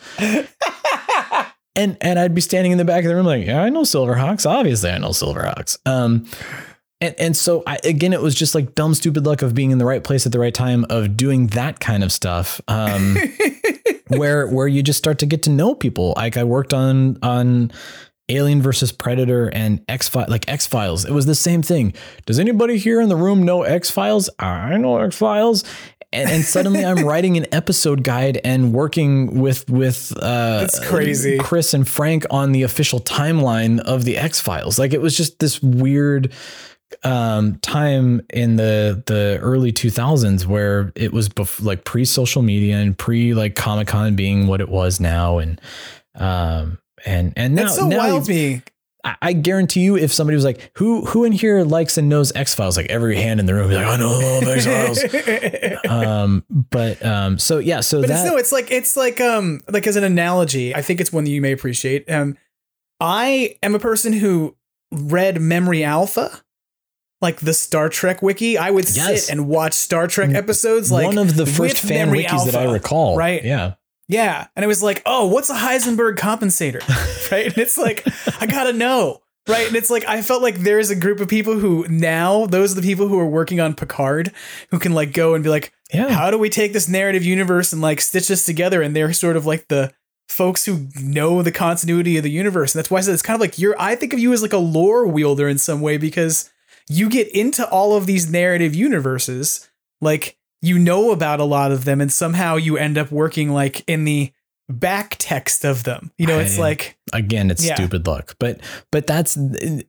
[1.75, 3.81] And and I'd be standing in the back of the room like, yeah, I know
[3.83, 4.45] Silverhawks.
[4.49, 5.77] Obviously, I know Silverhawks.
[5.85, 6.27] Um,
[7.01, 9.77] and and so I, again, it was just like dumb, stupid luck of being in
[9.77, 12.59] the right place at the right time of doing that kind of stuff.
[12.67, 13.17] Um,
[14.07, 16.13] where where you just start to get to know people.
[16.17, 17.71] Like I worked on on
[18.27, 21.05] Alien versus Predator and X Files, like X Files.
[21.05, 21.93] It was the same thing.
[22.25, 24.29] Does anybody here in the room know X Files?
[24.37, 25.63] I know X Files.
[26.11, 31.37] And, and suddenly I'm writing an episode guide and working with with uh, That's crazy.
[31.37, 34.79] Chris and Frank on the official timeline of the X Files.
[34.79, 36.33] Like it was just this weird
[37.03, 42.77] um time in the the early 2000s where it was bef- like pre social media
[42.77, 45.61] and pre like comic-con being what it was now and
[46.15, 48.61] um and and now That's so now wild to me.
[49.03, 52.31] I, I guarantee you if somebody was like who who in here likes and knows
[52.35, 55.85] X-Files like every hand in the room would be like I know all of X-Files
[55.89, 59.61] um but um so yeah so but that it's no, it's like it's like um
[59.69, 62.09] like as an analogy, I think it's one that you may appreciate.
[62.11, 62.35] Um,
[62.99, 64.57] I am a person who
[64.91, 66.41] read Memory Alpha,
[67.21, 68.57] like the Star Trek wiki.
[68.57, 69.25] I would Yes.
[69.25, 72.71] sit and watch Star Trek episodes, like one of the first fan wikis that I
[72.71, 73.43] recall right?
[73.43, 73.73] yeah
[74.07, 74.47] Yeah.
[74.55, 76.81] And it was like, oh, what's a Heisenberg compensator?
[77.31, 77.45] right.
[77.47, 78.05] And it's like,
[78.41, 79.21] I gotta know.
[79.47, 79.67] Right.
[79.67, 82.81] And it's like, I felt like there's a group of people who now, those are
[82.81, 84.31] the people who are working on Picard,
[84.69, 86.09] who can like go and be like, Yeah.
[86.09, 88.81] how do we take this narrative universe and like stitch this together?
[88.81, 89.91] And they're sort of like the
[90.27, 92.73] folks who know the continuity of the universe.
[92.75, 94.43] And that's why I said it's kind of like you're, I think of you as
[94.43, 96.49] like a lore wielder in some way because
[96.89, 99.69] you get into all of these narrative universes.
[100.01, 103.81] Like, you know about a lot of them and somehow you end up working like
[103.87, 104.31] in the
[104.67, 106.11] back text of them.
[106.17, 107.73] You know, it's I- like again it's Yeah.
[107.75, 108.59] stupid luck but
[108.91, 109.35] but that's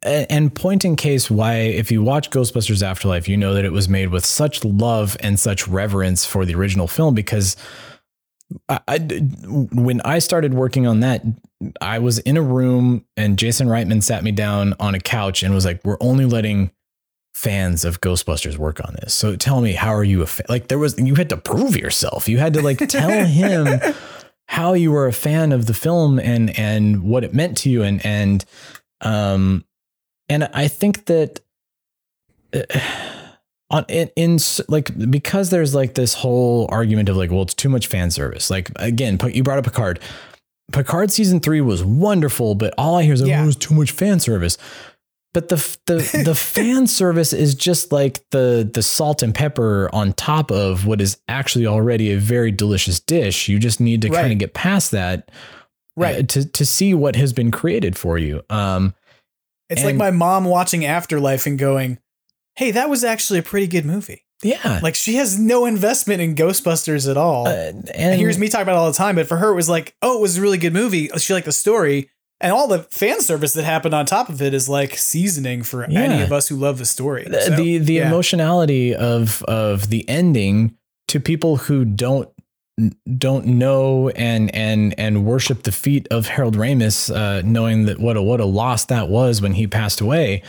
[0.02, 3.90] and point in case why if you watch ghostbusters afterlife you know that it was
[3.90, 7.56] made with such love and such reverence for the original film because
[8.68, 8.98] I, I-
[9.72, 11.22] when I started working on that,
[11.80, 15.54] I was in a room and Jason Reitman sat me down on a couch and
[15.54, 16.70] was like, "We're only letting
[17.40, 19.14] fans of Ghostbusters work on this.
[19.14, 20.44] So tell me, how are you a fan?
[20.50, 22.28] Like there was, you had to prove yourself.
[22.28, 23.94] You had to like tell him
[24.46, 27.82] how you were a fan of the film and and what it meant to you
[27.82, 28.44] and and
[29.00, 29.64] um
[30.28, 31.40] and I think that
[32.52, 32.62] uh,
[33.70, 34.38] on in, in
[34.68, 38.50] like because there's like this whole argument of like well it's too much fan service
[38.50, 40.00] like again you brought up Picard
[40.72, 43.40] Picard season 3 was wonderful but all I hear is like, Yeah.
[43.40, 44.58] oh, it was too much fan service
[45.32, 50.12] but the the the fan service is just like the the salt and pepper on
[50.14, 53.48] top of what is actually already a very delicious dish.
[53.48, 55.30] You just need to kind of get past that,
[55.96, 56.16] Right.
[56.18, 58.42] uh, to to see what has been created for you.
[58.50, 58.94] Um,
[59.68, 61.98] it's like my mom watching Afterlife and going,
[62.56, 66.34] "Hey, that was actually a pretty good movie." yeah, Like she has no investment in
[66.34, 67.46] Ghostbusters at all.
[67.46, 69.54] Uh, and and hears me talk about it all the time, but for her it
[69.54, 71.08] was like, "Oh, it was a really good movie.
[71.18, 72.08] She liked the story."
[72.40, 75.84] And all the fan service that happened on top of it is like seasoning for
[75.84, 77.24] any of us who love the story.
[77.24, 78.06] the So, the, the yeah.
[78.06, 80.76] emotionality of of the ending
[81.08, 82.30] to people who don't
[83.18, 88.16] don't know and and and worship the feet of Harold Ramis, uh, knowing that what
[88.16, 90.42] a what a loss that was when he passed away.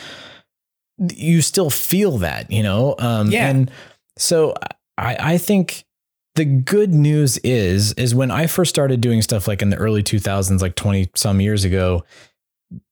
[0.98, 2.96] You still feel that, you know.
[3.00, 3.50] Um, Yeah.
[3.50, 3.72] And
[4.18, 4.56] so
[4.98, 5.84] I, I think
[6.36, 10.04] the good news is is when I first started doing stuff like in the early
[10.04, 12.04] 2000s, like 20 some years ago,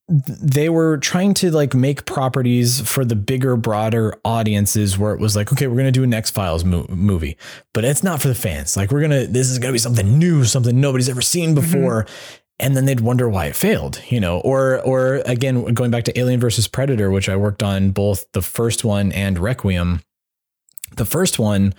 [0.09, 5.35] they were trying to like make properties for the bigger, broader audiences where it was
[5.35, 7.37] like, okay, we're going to do an X Files mo- movie,
[7.73, 8.75] but it's not for the fans.
[8.75, 11.53] Like, we're going to, this is going to be something new, something nobody's ever seen
[11.53, 12.03] before.
[12.03, 12.35] Mm-hmm.
[12.61, 16.19] And then they'd wonder why it failed, you know, or, or again, going back to
[16.19, 20.01] Alien versus Predator, which I worked on both the first one and Requiem.
[20.97, 21.73] The first one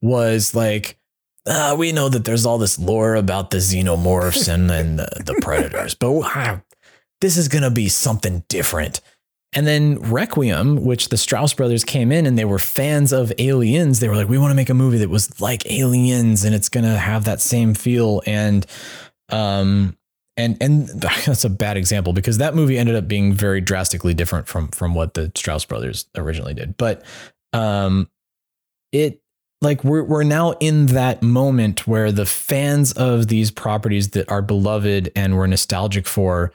[0.00, 0.98] was like,
[1.46, 5.34] uh, we know that there's all this lore about the xenomorphs and, and the, the
[5.42, 6.58] predators, but uh,
[7.20, 9.00] this is going to be something different.
[9.54, 13.98] And then Requiem, which the Strause brothers came in and they were fans of Aliens,
[13.98, 16.68] they were like, we want to make a movie that was like Aliens and it's
[16.68, 18.22] going to have that same feel.
[18.26, 18.66] And,
[19.30, 19.96] um,
[20.38, 24.46] and and that's a bad example because that movie ended up being very drastically different
[24.46, 26.76] from from what the Strause brothers originally did.
[26.78, 27.04] But
[27.52, 28.08] um,
[28.92, 29.20] it
[29.60, 34.42] like we're we're now in that moment where the fans of these properties that are
[34.42, 36.52] beloved and we're nostalgic for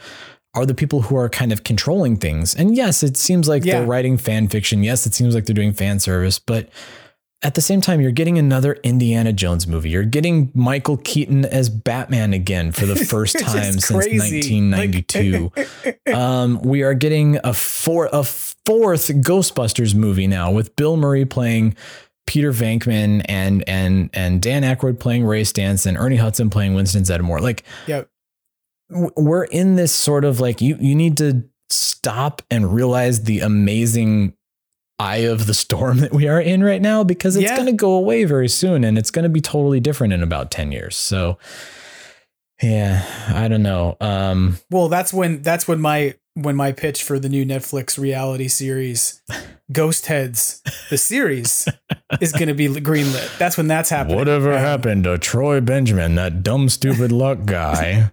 [0.55, 2.55] are the people who are kind of controlling things.
[2.55, 3.80] And yes, it seems like yeah.
[3.80, 4.84] they're writing fan fiction.
[4.84, 6.69] Yes, it seems like they're doing fan service, but
[7.41, 9.89] at the same time, you're getting another Indiana Jones movie.
[9.89, 15.51] You're getting Michael Keaton as Batman again for the first time since 1992.
[16.13, 21.75] um, we are getting a four a fourth Ghostbusters movie now with Bill Murray playing
[22.25, 27.41] Peter Venkman and and and Dan Aykroyd playing Ray Stantz, Ernie Hudson playing Winston Zeddemore.
[27.41, 28.03] Like, yeah
[28.89, 34.33] we're in this sort of like you you need to stop and realize the amazing
[34.99, 37.55] eye of the storm that we are in right now because it's yeah.
[37.55, 40.51] going to go away very soon and it's going to be totally different in about
[40.51, 40.95] 10 years.
[40.95, 41.37] So
[42.61, 43.97] yeah, I don't know.
[43.99, 48.47] Um well, that's when that's when my when my pitch for the new Netflix reality
[48.47, 49.22] series
[49.72, 51.68] Ghost Heads the series
[52.22, 53.38] is going to be greenlit.
[53.38, 54.18] That's when that's happening.
[54.18, 58.11] Whatever um, happened to Troy Benjamin, that dumb stupid luck guy?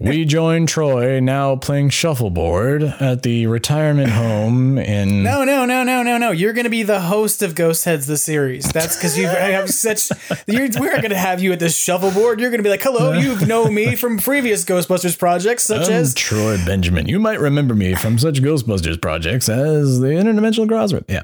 [0.00, 5.22] We join Troy now playing shuffleboard at the retirement home in.
[5.22, 6.30] No, no, no, no, no, no.
[6.30, 8.70] You're going to be the host of Ghost Heads the series.
[8.72, 10.10] That's because you have such.
[10.46, 12.40] You're, we're going to have you at the shuffleboard.
[12.40, 15.92] You're going to be like, "Hello, you know me from previous Ghostbusters projects, such I'm
[15.94, 17.06] as Troy Benjamin.
[17.08, 21.22] You might remember me from such Ghostbusters projects as the Interdimensional Crossrip." Yeah.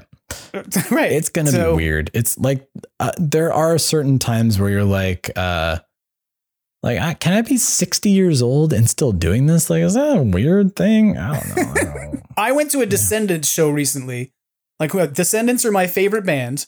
[0.91, 1.11] right.
[1.11, 2.11] It's going to so, be weird.
[2.13, 2.67] It's like
[2.99, 5.31] uh, there are certain times where you're like.
[5.35, 5.79] uh
[6.83, 9.69] like, I, can I be 60 years old and still doing this?
[9.69, 11.17] Like, is that a weird thing?
[11.17, 11.71] I don't know.
[11.71, 12.21] I, don't know.
[12.37, 14.33] I went to a Descendents show recently.
[14.79, 16.67] Like, Descendents are my favorite band.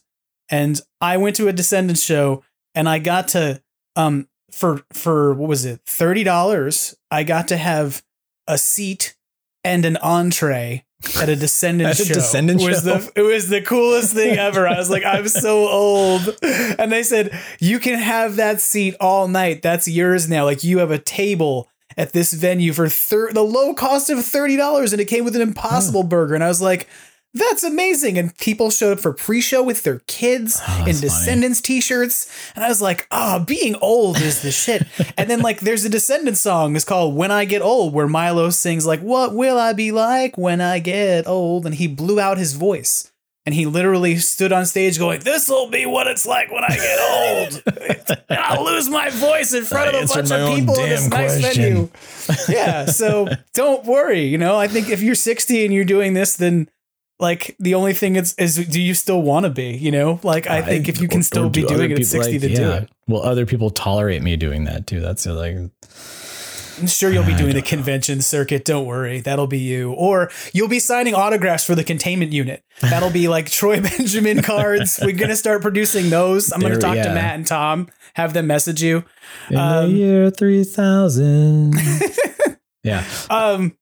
[0.49, 2.43] And I went to a Descendents show
[2.73, 3.61] and I got to,
[3.97, 5.83] um, for, for what was it?
[5.85, 6.95] $30.
[7.11, 8.01] I got to have
[8.47, 9.17] a seat
[9.65, 10.85] and an entree
[11.17, 12.13] at a Descendents show.
[12.13, 12.97] Descendent was show.
[12.97, 14.67] The, it was the coolest thing ever.
[14.67, 16.37] I was like, I'm so old.
[16.41, 19.61] And they said, you can have that seat all night.
[19.61, 20.45] That's yours now.
[20.45, 24.91] Like you have a table at this venue for thir- the low cost of $30
[24.91, 26.03] and it came with an impossible oh.
[26.03, 26.35] burger.
[26.35, 26.87] And I was like,
[27.35, 28.17] that's amazing.
[28.17, 32.31] And people showed up for pre-show with their kids oh, in Descendents t-shirts.
[32.55, 34.87] And I was like, oh, being old is the shit.
[35.17, 36.75] and then like there's a Descendents song.
[36.75, 40.37] It's called When I Get Old, where Milo sings like, What will I be like
[40.37, 41.65] when I get old?
[41.65, 43.11] And he blew out his voice.
[43.47, 46.99] And he literally stood on stage going, This'll be what it's like when I get
[46.99, 48.23] old.
[48.29, 51.39] I'll lose my voice in front I of a bunch of people in this nice
[51.39, 51.89] venue.
[52.49, 52.85] yeah.
[52.85, 54.23] So don't worry.
[54.23, 56.69] You know, I think if you're 60 and you're doing this, then
[57.19, 60.47] like the only thing is is do you still want to be you know like
[60.47, 62.57] i think if you can still be doing it at 60 like, to yeah.
[62.57, 65.55] do it well other people tolerate me doing that too that's like
[66.79, 68.65] I'm sure you'll be doing the convention circuit.
[68.65, 69.21] Don't worry.
[69.21, 69.93] That'll be you.
[69.93, 72.63] Or you'll be signing autographs for the containment unit.
[72.81, 74.99] That'll be like Troy Benjamin cards.
[75.01, 76.51] We're going to start producing those.
[76.51, 77.07] I'm going to talk yeah.
[77.07, 79.05] to Matt and Tom, have them message you.
[79.49, 81.75] In um, the year 3000.
[82.83, 83.05] yeah.
[83.29, 83.77] Um,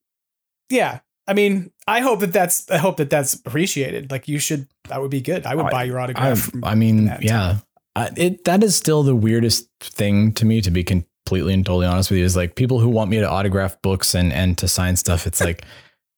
[0.70, 1.00] yeah.
[1.28, 4.12] I mean, I hope that that's I hope that that's appreciated.
[4.12, 5.46] Like you should that would be good.
[5.46, 6.52] I would I, buy your autograph.
[6.64, 7.60] I, I mean, yeah.
[7.96, 11.86] I, it that is still the weirdest thing to me to be completely and totally
[11.86, 14.68] honest with you is like people who want me to autograph books and and to
[14.68, 15.26] sign stuff.
[15.26, 15.64] It's like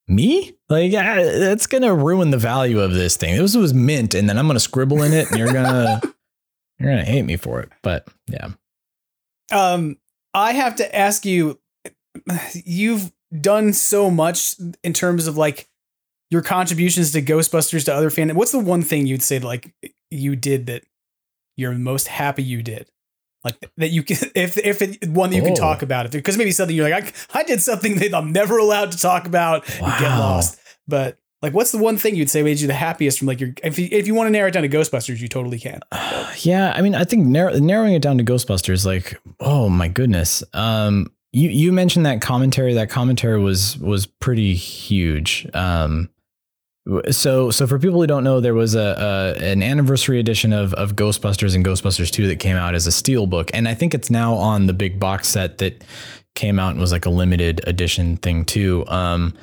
[0.08, 0.58] me?
[0.70, 3.38] Like yeah, it's gonna ruin the value of this thing.
[3.38, 6.02] This was mint, and then I'm gonna scribble in it, and you're gonna
[6.80, 7.70] you're gonna hate me for it.
[7.84, 8.50] But yeah.
[9.52, 9.98] Um,
[10.34, 11.60] I have to ask you.
[12.54, 13.12] You've
[13.42, 15.68] done so much in terms of like
[16.30, 18.34] your contributions to Ghostbusters to other fans.
[18.34, 19.74] What's the one thing you'd say like
[20.10, 20.84] you did that
[21.56, 22.90] you're most happy you did?
[23.44, 25.46] Like that you can, if if it, one that you oh.
[25.46, 28.32] can talk about it because maybe something you're like I, I did something that I'm
[28.32, 29.88] never allowed to talk about wow.
[29.88, 30.60] and get lost.
[30.88, 33.52] But Like, what's the one thing you'd say made you the happiest from like your?
[33.64, 35.80] If you, if you want to narrow it down to Ghostbusters, you totally can.
[36.40, 40.44] Yeah, I mean, I think narrow, narrowing it down to Ghostbusters, like, oh my goodness.
[40.54, 42.76] Um, you you mentioned that commentary.
[42.76, 45.46] That commentary was was pretty huge.
[45.54, 46.10] Um,
[47.12, 50.74] so so for people who don't know, there was a, a an anniversary edition of
[50.76, 53.94] of Ghostbusters and Ghostbusters Two that came out as a steel book, and I think
[53.94, 55.84] it's now on the big box set that
[56.36, 58.86] came out and was like a limited edition thing too.
[58.88, 59.34] Um,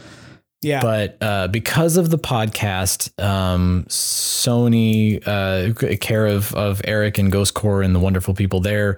[0.63, 0.81] yeah.
[0.81, 7.53] But uh, because of the podcast, um, Sony, uh, care of of Eric and Ghost
[7.53, 8.97] Corps and the wonderful people there,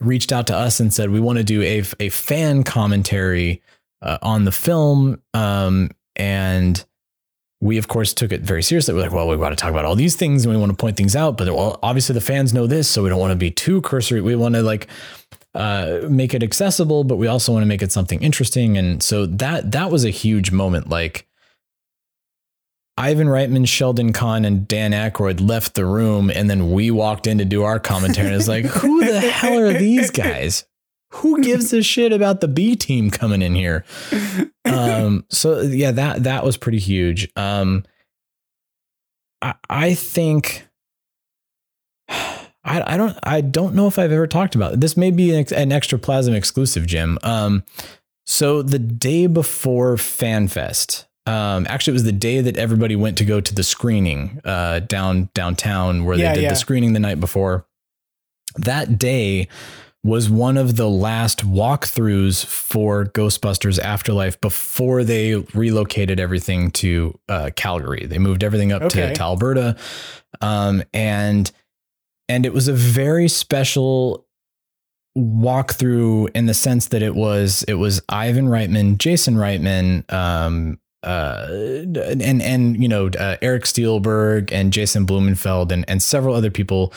[0.00, 3.62] reached out to us and said we want to do a a fan commentary
[4.02, 6.84] uh, on the film, um, and
[7.60, 8.94] we of course took it very seriously.
[8.94, 10.76] We're like, well, we want to talk about all these things and we want to
[10.76, 13.36] point things out, but well, obviously the fans know this, so we don't want to
[13.36, 14.20] be too cursory.
[14.22, 14.88] We want to like
[15.54, 18.78] uh, make it accessible, but we also want to make it something interesting.
[18.78, 20.88] And so that that was a huge moment.
[20.88, 21.26] Like
[22.96, 27.38] Ivan Reitman, Sheldon Kahn, and Dan Aykroyd left the room, and then we walked in
[27.38, 28.28] to do our commentary.
[28.28, 30.64] And it's like, who the hell are these guys?
[31.14, 33.84] Who gives a shit about the B team coming in here?
[34.64, 37.28] Um, so yeah, that that was pretty huge.
[37.34, 37.84] Um,
[39.42, 40.68] I, I think
[42.08, 44.80] I, I don't I don't know if I've ever talked about it.
[44.80, 44.96] this.
[44.96, 47.18] May be an, an Extraplasm exclusive, Jim.
[47.22, 47.64] Um,
[48.26, 53.24] so the day before FanFest, um, actually, it was the day that everybody went to
[53.24, 56.48] go to the screening uh, down downtown where Yeah, they did yeah.
[56.50, 57.66] the screening the night before.
[58.56, 59.48] That day
[60.02, 67.50] was one of the last walkthroughs for Ghostbusters Afterlife before they relocated everything to uh,
[67.54, 68.06] Calgary.
[68.06, 69.08] They moved everything up Okay.
[69.08, 69.76] to, to Alberta,
[70.40, 71.50] um, and
[72.30, 74.26] and it was a very special
[75.18, 81.46] walkthrough in the sense that it was it was Ivan Reitman, Jason Reitman, um, uh,
[81.50, 86.92] and and you know uh, Eric Steelberg and Jason Blumenfeld and and several other people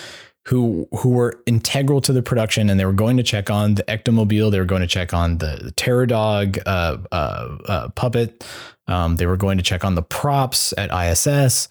[0.48, 3.84] who who were integral to the production and they were going to check on the
[3.84, 4.52] ectomobile.
[4.52, 8.46] They were going to check on the, the terror dog uh, uh, uh, puppet.
[8.88, 11.70] Um, they were going to check on the props at ISS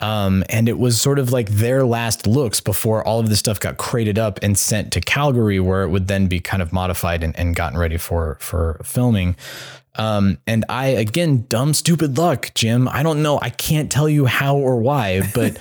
[0.00, 3.60] um, and it was sort of like their last looks before all of this stuff
[3.60, 7.22] got crated up and sent to Calgary, where it would then be kind of modified
[7.22, 9.36] and, and gotten ready for for filming.
[10.00, 12.88] Um, and I again, dumb, stupid luck, Jim.
[12.88, 13.38] I don't know.
[13.42, 15.58] I can't tell you how or why, but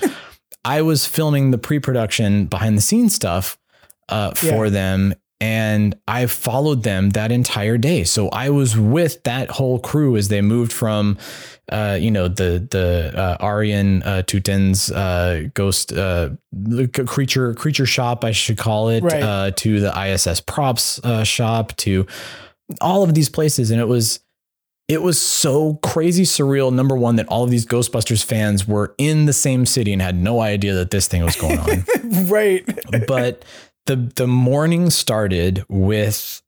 [0.63, 3.57] I was filming the pre-production behind the scenes stuff
[4.07, 4.69] uh, for Yeah.
[4.71, 5.13] them.
[5.41, 8.03] And I followed them that entire day.
[8.03, 11.17] So I was with that whole crew as they moved from,
[11.71, 16.31] uh, you know, the the uh, Arjen uh, Tuiten's uh, ghost uh,
[17.05, 19.23] creature creature shop, I should call it, Right.
[19.23, 22.05] uh, to the ISS props uh, shop, to
[22.81, 24.19] all of these places, and it was
[24.89, 26.73] it was so crazy surreal.
[26.73, 30.15] Number one, that all of these Ghostbusters fans were in the same city and had
[30.15, 31.85] no idea that this thing was going on.
[32.25, 32.65] right.
[33.07, 33.45] but
[33.85, 36.41] the the morning started with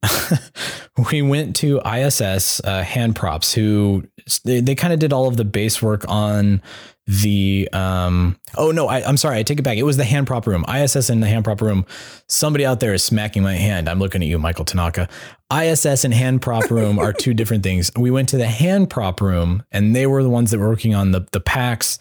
[1.12, 4.04] we went to ISS uh, hand props who
[4.44, 6.62] they, they kind of did all of the base work on
[7.08, 9.78] the um oh no I, I'm sorry I take it back.
[9.78, 10.64] It was the hand prop room.
[10.74, 11.86] ISS in the hand prop room.
[12.28, 13.90] Somebody out there is smacking my hand.
[13.90, 15.10] I'm looking at you Michael Tanaka.
[15.52, 17.92] ISS and hand prop room are two different things.
[17.98, 20.96] We went to the hand prop room and they were the ones that were working
[20.96, 21.98] on the the packs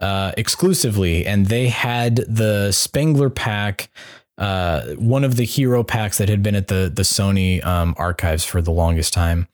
[0.00, 3.90] uh, exclusively and they had the Spengler pack
[4.38, 8.44] uh, one of the hero packs that had been at the the Sony um, archives
[8.44, 9.48] for the longest time.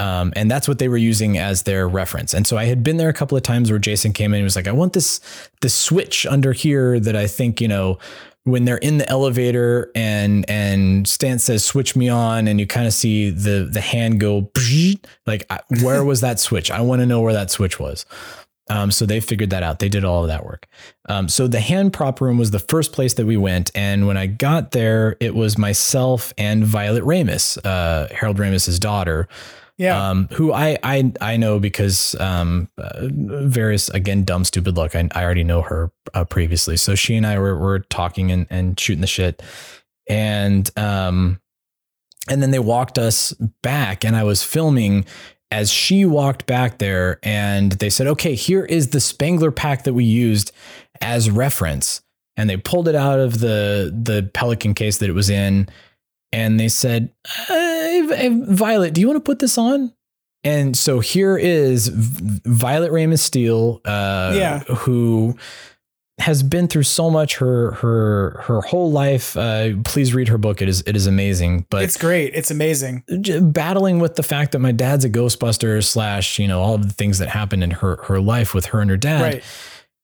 [0.00, 2.32] Um, and that's what they were using as their reference.
[2.32, 4.44] And so I had been there a couple of times where Jason came in and
[4.44, 5.20] was like, I want this
[5.60, 7.98] this switch under here that I think, you know,
[8.44, 12.86] when they're in the elevator and and Stan says switch me on and you kind
[12.86, 14.50] of see the the hand go
[15.26, 15.50] like
[15.82, 16.70] where was that switch?
[16.70, 18.06] I want to know where that switch was.
[18.70, 19.80] Um, so they figured that out.
[19.80, 20.66] They did all of that work.
[21.08, 23.72] Um, so the hand prop room was the first place that we went.
[23.74, 29.26] And when I got there, it was myself and Violet Ramis, uh, Harold Ramis's daughter.
[29.80, 30.10] Yeah.
[30.10, 34.94] Um, who I, I, I know because, um, uh, various, again, dumb, stupid luck.
[34.94, 36.76] I, I already know her uh, previously.
[36.76, 39.42] So she and I were, were talking and, and shooting the shit.
[40.06, 41.40] And, um,
[42.28, 43.32] and then they walked us
[43.62, 45.06] back and I was filming
[45.50, 49.94] as she walked back there and they said, okay, here is the Spengler pack that
[49.94, 50.52] we used
[51.00, 52.02] as reference.
[52.36, 55.70] And they pulled it out of the, the Pelican case that it was in.
[56.32, 57.10] And they said,
[57.48, 59.92] "Hey, Violet, do you want to put this on?
[60.44, 64.60] And so here is Violet Ramis Stiel, uh, Yeah.
[64.60, 65.36] who
[66.18, 69.36] has been through so much her her her whole life.
[69.36, 70.60] Uh, please read her book.
[70.62, 71.66] It is it is amazing.
[71.70, 72.32] But it's great.
[72.34, 73.04] It's amazing.
[73.40, 76.94] Battling with the fact that my dad's a Ghostbuster slash you know all of the
[76.94, 79.22] things that happened in her her life with her and her dad.
[79.22, 79.42] Right.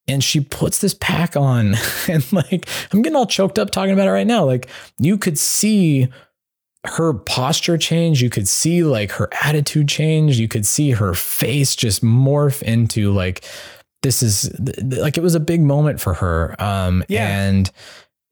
[0.08, 1.74] And she puts this pack on,
[2.08, 4.44] and like I'm getting all choked up talking about it right now.
[4.44, 4.68] Like
[4.98, 6.08] you could see
[6.84, 8.22] her posture change.
[8.22, 10.38] You could see like her attitude change.
[10.38, 13.44] You could see her face just morph into like
[14.02, 16.54] this is like it was a big moment for her.
[16.62, 17.26] Um, Yeah.
[17.26, 17.70] and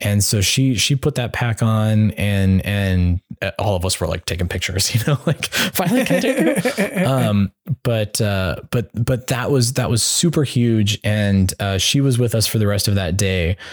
[0.00, 3.20] and so she she put that pack on, and and
[3.58, 7.52] all of us were like taking pictures, you know, like finally can take um,
[7.82, 12.34] but uh, but but that was that was super huge, and uh, she was with
[12.34, 13.56] us for the rest of that day.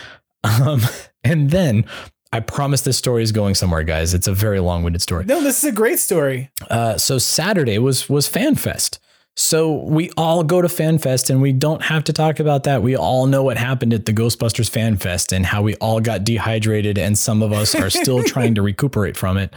[0.44, 0.82] Um,
[1.24, 1.86] and then
[2.34, 4.16] I promise this story is going somewhere, guys.
[4.16, 5.24] It's a very long-winded story.
[5.26, 6.50] No, this is a great story.
[6.68, 8.98] Uh, so Saturday was was FanFest.
[9.38, 12.84] So we all go to FanFest and we don't have to talk about that.
[12.84, 16.98] We all know what happened at the Ghostbusters FanFest and how we all got dehydrated
[16.98, 19.54] and some of us are still trying to recuperate from it.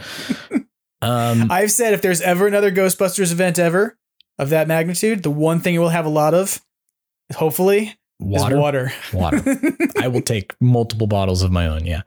[1.01, 3.97] Um, I've said if there's ever another Ghostbusters event ever
[4.39, 6.61] of that magnitude, the one thing we'll have a lot of,
[7.35, 8.93] hopefully, water, is water.
[9.13, 9.57] water.
[10.01, 11.85] I will take multiple bottles of my own.
[11.85, 12.01] Yeah.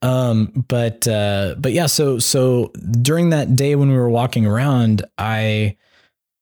[0.00, 2.72] Um, but, uh, but yeah, so, so
[3.02, 5.76] during that day when we were walking around, I,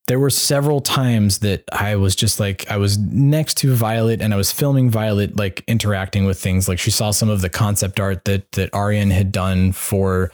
[0.09, 4.33] there were several times that I was just like, I was next to Violet and
[4.33, 6.67] I was filming Violet, like interacting with things.
[6.67, 10.33] Like she saw some of the concept art that, that Arjen had done for,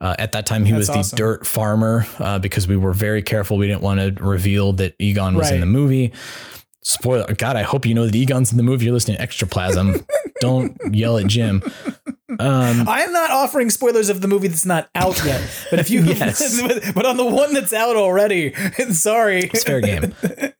[0.00, 1.16] uh, at that time, he That's was the awesome.
[1.16, 3.56] dirt farmer uh, because we were very careful.
[3.56, 6.12] We didn't want to reveal that Egon was in the movie.
[6.82, 8.84] Spoiler, God, I hope you know that Egon's in the movie.
[8.84, 10.06] You're listening to Extraplasm.
[10.40, 11.62] Don't yell at Jim.
[12.38, 15.42] Um, I am not offering spoilers of the movie that's not out yet.
[15.70, 16.60] But if you, Yes.
[16.62, 18.52] but, but on the one that's out already,
[18.90, 20.14] sorry, it's fair game.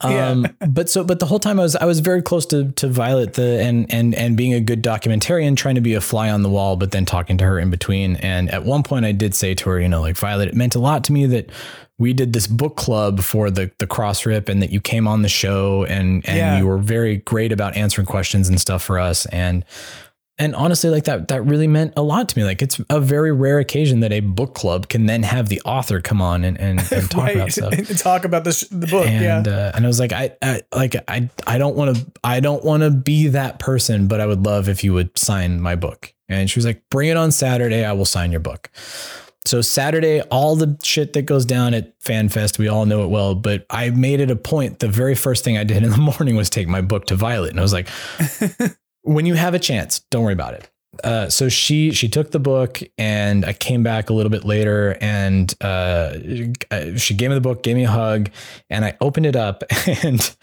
[0.04, 0.28] Yeah.
[0.28, 2.88] Um, but so, but the whole time I was, I was very close to, to
[2.88, 6.42] Violet, the, and, and, and being a good documentarian, trying to be a fly on
[6.42, 8.16] the wall, but then talking to her in between.
[8.16, 10.74] And at one point I did say to her, you know, like Violet, it meant
[10.74, 11.50] a lot to me that
[11.98, 15.22] we did this book club for the, the cross rip and that you came on
[15.22, 16.58] the show and, and Yeah.
[16.58, 19.24] you were very great about answering questions and stuff for us.
[19.26, 19.64] And,
[20.38, 22.44] and honestly, like that, that really meant a lot to me.
[22.44, 26.00] Like it's a very rare occasion that a book club can then have the author
[26.00, 29.06] come on and, and, and talk about stuff and talk about the sh- the book.
[29.06, 32.06] and yeah, uh, and I was like, I, I like I I don't want to
[32.22, 35.60] I don't want to be that person, but I would love if you would sign
[35.60, 36.12] my book.
[36.28, 38.70] And she was like, bring it on Saturday, I will sign your book.
[39.46, 43.36] So Saturday, all the shit that goes down at FanFest, we all know it well.
[43.36, 44.80] But I made it a point.
[44.80, 47.50] The very first thing I did in the morning was take my book to Violet,
[47.50, 47.88] and I was like,
[49.06, 50.70] when you have a chance, don't worry about it.
[51.04, 54.96] Uh, so she she took the book and I came back a little bit later
[55.00, 56.14] and uh,
[56.96, 58.30] she gave me the book, gave me a hug,
[58.70, 59.62] and I opened it up
[60.02, 60.34] and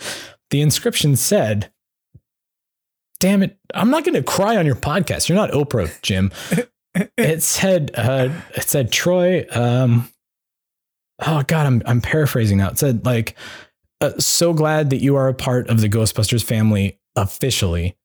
[0.52, 1.72] the inscription said,
[3.20, 5.28] "Damn it, I'm not going to cry on your podcast.
[5.28, 6.32] You're not Oprah, Jim."
[7.18, 9.46] it said uh, it said Troy.
[9.52, 10.10] Um,
[11.26, 12.70] oh God, I'm I'm paraphrasing now.
[12.70, 13.36] It said like,
[14.02, 17.98] uh, "So glad that you are a part of the Ghostbusters family officially."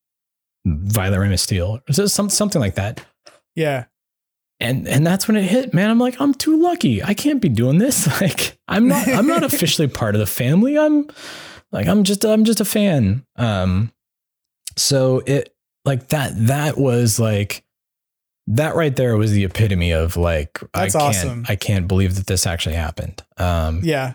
[0.77, 3.05] Violet Ray Stiel, or so- some, something like that.
[3.55, 3.85] yeah.
[4.61, 5.89] And and that's when it hit, man.
[5.89, 7.01] I'm like, I'm too lucky.
[7.01, 8.09] I can't be doing this.
[8.20, 10.77] Like, I'm not I'm not officially part of the family.
[10.77, 11.07] I'm
[11.70, 13.24] like I'm just I'm just a fan.
[13.36, 13.93] Um
[14.77, 15.55] so it
[15.85, 17.62] like that that was like
[18.49, 21.45] that right there was the epitome of like That's I can't awesome.
[21.49, 23.23] I can't believe that this actually happened.
[23.36, 24.15] Um Yeah.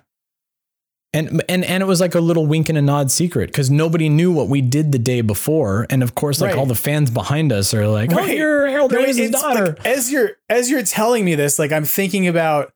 [1.14, 4.10] And and and it was like a little wink and a nod secret because nobody
[4.10, 6.60] knew what we did the day before, and of course, like Right.
[6.60, 8.35] all the fans behind us are like, "Oh, Right.
[8.38, 8.99] you're Harold No,
[9.30, 12.73] daughter." like, as you're as you're telling me this, like I'm thinking about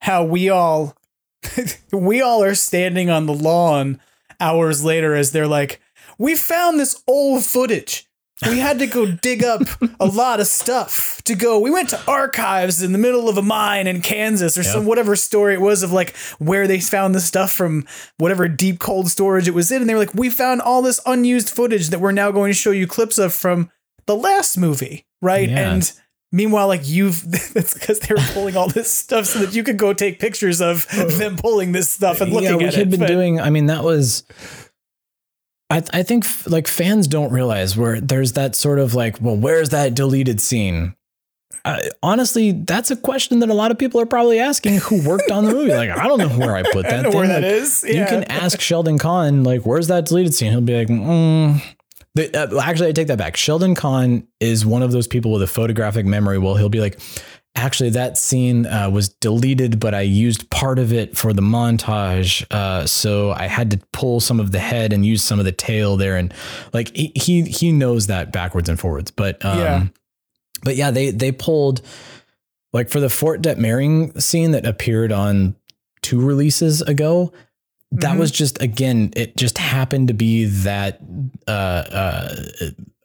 [0.00, 0.96] how we all
[1.92, 4.00] we all are standing on the lawn
[4.40, 5.80] hours later as they're like,
[6.18, 8.05] we found this old footage.
[8.48, 9.62] We had to go dig up
[9.98, 11.58] a lot of stuff to go.
[11.58, 15.16] We went to archives in the middle of a mine in Kansas or some whatever
[15.16, 17.86] story it was of like where they found the stuff from
[18.18, 19.80] whatever deep cold storage it was in.
[19.80, 22.58] And they were like, we found all this unused footage that we're now going to
[22.58, 23.70] show you clips of from
[24.04, 25.48] the last movie, right?
[25.48, 25.72] Yeah.
[25.72, 25.92] And
[26.30, 27.22] meanwhile, like you've
[27.54, 30.60] that's because they were pulling all this stuff so that you could go take pictures
[30.60, 30.86] of
[31.18, 32.90] them pulling this stuff and looking yeah, we at had it.
[32.90, 33.40] been but- doing.
[33.40, 34.24] I mean, that was.
[35.70, 39.36] I I think f- like fans don't realize where there's that sort of like, well,
[39.36, 40.94] where's that deleted scene?
[41.64, 45.32] Uh, honestly, that's a question that a lot of people are probably asking who worked
[45.32, 45.72] on the movie.
[45.74, 47.02] Like, I don't know where I put I that.
[47.02, 47.42] don't know where thing.
[47.42, 47.82] that Like, is.
[47.84, 50.52] You can ask Sheldon Kahn, like, where's that deleted scene?
[50.52, 51.60] He'll be like, mm.
[52.14, 53.36] The- uh, actually, I take that back.
[53.36, 56.38] Sheldon Kahn is one of those people with a photographic memory.
[56.38, 57.00] Well, he'll be like,
[57.56, 62.44] actually that scene uh, was deleted, but I used part of it for the montage.
[62.50, 65.52] Uh, so I had to pull some of the head and use some of the
[65.52, 66.32] tail there, and
[66.72, 69.10] like he he, he knows that backwards and forwards.
[69.10, 69.86] But um, Yeah.
[70.62, 71.80] but yeah, they they pulled
[72.72, 75.56] like for the Fort Detmerring scene that appeared on
[76.02, 77.32] two releases ago.
[77.92, 78.18] That Mhm.
[78.18, 81.00] was just again, it just happened to be that
[81.46, 82.12] uh,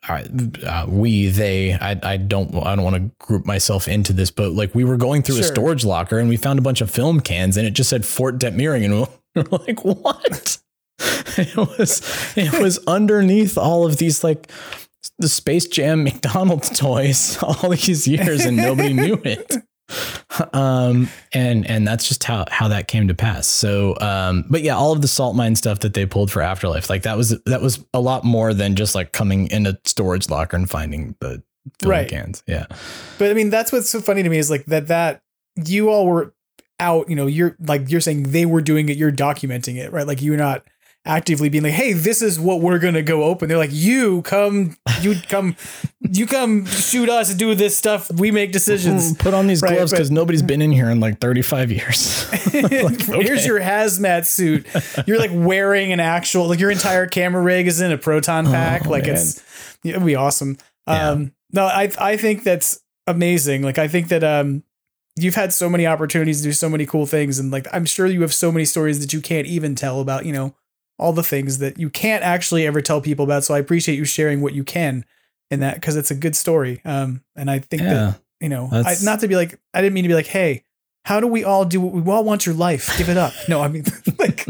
[0.10, 4.52] uh, we they I, I don't I don't want to group myself into this, but
[4.52, 7.19] like we were going through a storage locker and we found a bunch of film
[7.19, 9.06] cans and it just said Fort Detmerring and we
[9.36, 10.57] we're like what?
[11.38, 12.02] it was
[12.36, 14.52] it was underneath all of these like
[15.19, 19.56] the Space Jam McDonald's toys all these years and nobody knew it.
[20.53, 23.47] Um and and that's just how how that came to pass.
[23.47, 26.89] So um but yeah, all of the salt mine stuff that they pulled for Afterlife,
[26.89, 30.30] like that was that was a lot more than just like coming in a storage
[30.30, 31.41] locker and finding the
[31.84, 32.09] Right.
[32.09, 32.43] cans.
[32.47, 32.65] Yeah.
[33.19, 35.22] But I mean, that's what's so funny to me is like that that
[35.63, 36.34] you all were
[36.80, 37.07] out.
[37.09, 38.97] You know, you're like you're saying they were doing it.
[38.97, 40.07] You're documenting it, right?
[40.07, 40.63] Like you're not
[41.06, 44.76] actively being like, "Hey, this is what we're gonna go open." They're like, "You come,
[45.02, 45.56] you come,
[46.02, 48.11] you come shoot us and do this stuff.
[48.11, 51.19] We make decisions." Put on these Right, gloves because nobody's been in here in like
[51.19, 52.30] 35 years.
[52.52, 54.65] Here's your hazmat suit.
[55.07, 58.86] You're like wearing an actual like your entire camera rig is in a proton pack.
[58.86, 59.15] like man.
[59.15, 59.44] it's
[59.84, 60.57] it'd be awesome.
[60.88, 63.61] Um no, I I think that's amazing.
[63.64, 64.64] Like I think that um
[65.18, 68.06] you've had so many opportunities to do so many cool things and like I'm sure
[68.06, 70.56] you have so many stories that you can't even tell about, you know,
[71.02, 73.44] all the things that you can't actually ever tell people about.
[73.44, 75.03] So I appreciate you sharing what you can
[75.49, 76.82] in that because it's a good story.
[76.86, 77.94] Um and I think Yeah.
[77.94, 80.64] that you know, I, not to be like I didn't mean to be like, hey,
[81.06, 82.95] how do we all do what we all want your life?
[82.98, 83.34] Give it up.
[83.49, 83.84] No, I mean
[84.19, 84.45] like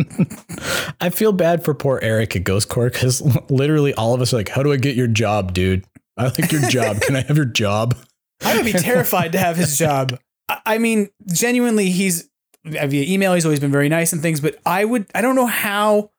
[1.02, 4.38] I feel bad for poor Eric at Ghost Corps because literally all of us are
[4.38, 5.86] like, "How do I get your job, dude?
[6.18, 7.02] I like your job.
[7.02, 7.96] Can I have your job?"
[8.44, 10.20] I would be terrified to have his job.
[10.50, 12.30] I, I mean, genuinely, he's
[12.66, 13.34] via email.
[13.34, 15.08] He's always been very nice and things, but I would.
[15.16, 16.12] I don't know how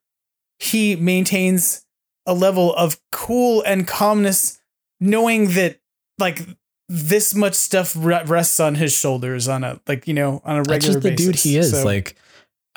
[0.63, 1.85] he maintains
[2.27, 4.61] a level of cool and calmness,
[5.01, 5.81] knowing that
[6.19, 6.41] like
[6.89, 10.63] this much stuff re- rests on his shoulders on a like you know on a
[10.63, 11.27] regular That's just the basis.
[11.27, 11.71] dude he is.
[11.73, 12.17] So- Like,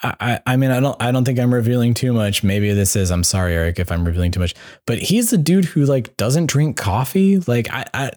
[0.04, 2.44] I, I, I mean, I don't, I don't think I'm revealing too much.
[2.44, 3.12] Maybe this is.
[3.12, 4.54] I'm sorry, Eric, if I'm revealing too much.
[4.86, 7.38] But he's the dude who like doesn't drink coffee.
[7.40, 8.12] Like, I, I,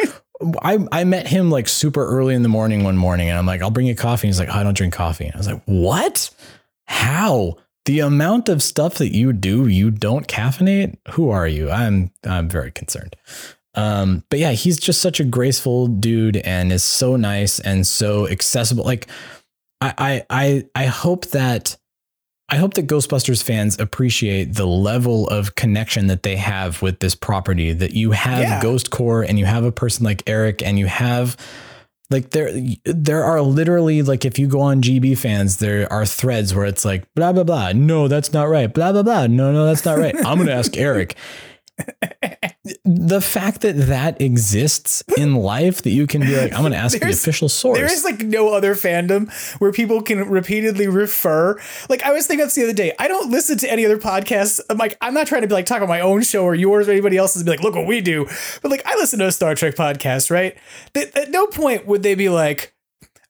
[0.62, 3.62] I, I met him like super early in the morning one morning, and I'm like,
[3.62, 4.26] I'll bring you coffee.
[4.26, 5.26] And he's like, oh, I don't drink coffee.
[5.26, 6.30] And I was like, what?
[6.86, 7.56] How?
[7.84, 10.96] The amount of stuff that you do, you don't caffeinate.
[11.10, 11.70] Who are you?
[11.70, 13.16] I'm, I'm very concerned.
[13.74, 18.28] Um, but yeah, he's just such a graceful dude and is so nice and so
[18.28, 18.84] accessible.
[18.84, 19.08] Like,
[19.80, 21.76] I, I, I, I hope that
[22.48, 27.14] I hope that Ghostbusters fans appreciate the level of connection that they have with this
[27.14, 27.72] property.
[27.72, 28.60] That you have Yeah.
[28.62, 31.36] Ghost Corps and you have a person like Eric and you have
[32.12, 32.52] like there
[32.84, 36.84] there are literally like if you go on GB fans, there are threads where it's
[36.84, 37.72] like blah blah blah.
[37.72, 38.72] No, that's not right.
[38.72, 39.26] Blah blah blah.
[39.26, 40.14] No, no, that's not right.
[40.24, 41.16] I'm gonna ask Eric.
[42.84, 46.78] The fact that that exists in life, that you can be like, I'm going to
[46.78, 47.78] ask the official source.
[47.78, 49.30] There is like no other fandom
[49.60, 51.58] where people can repeatedly refer.
[51.88, 52.92] Like I was thinking this the other day.
[52.98, 54.60] I don't listen to any other podcasts.
[54.70, 56.88] I'm like, I'm not trying to be like talk on my own show or yours
[56.88, 57.42] or anybody else's.
[57.42, 58.26] And be like, look what we do.
[58.62, 60.56] But like, I listen to a Star Trek podcast, right?
[60.94, 62.74] That at no point would they be like,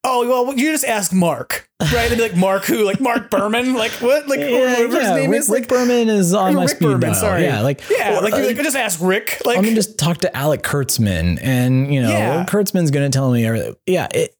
[0.04, 2.08] oh well, you just ask Mark, right?
[2.08, 2.84] They'd be like, Mark who?
[2.84, 3.74] Like Mark Berman?
[3.74, 4.26] Like what?
[4.28, 5.48] Like or whatever his name Rick, is?
[5.48, 7.14] Rick Like Berman is on my Rick speed Berman, dial.
[7.14, 7.44] sorry.
[7.44, 9.40] Yeah, like yeah, or, like, uh, like just ask Rick.
[9.44, 12.44] Like I'm gonna just talk to Alex Kurtzman, and you know, Yeah.
[12.46, 13.74] Kurtzman's gonna tell me everything.
[13.86, 14.34] Yeah, it,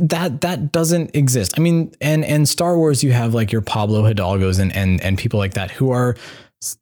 [0.00, 1.54] that that doesn't exist.
[1.56, 5.16] I mean, and and Star Wars, you have like your Pablo Hidalgos and and and
[5.16, 6.16] people like that who are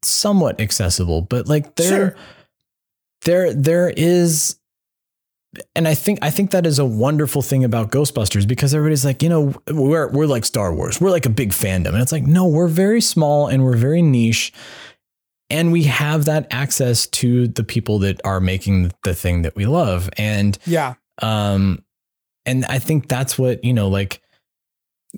[0.02, 2.16] somewhat accessible, but like there, Sure.
[3.22, 4.56] there there is.
[5.74, 9.22] And I think I think that is a wonderful thing about Ghostbusters because everybody's like,
[9.22, 11.00] you know, we're we're like Star Wars.
[11.00, 11.88] We're like a big fandom.
[11.88, 14.52] And it's like, no, we're very small and we're very niche
[15.50, 19.66] and we have that access to the people that are making the thing that we
[19.66, 21.84] love and yeah, um
[22.46, 24.22] and i think that's what you know like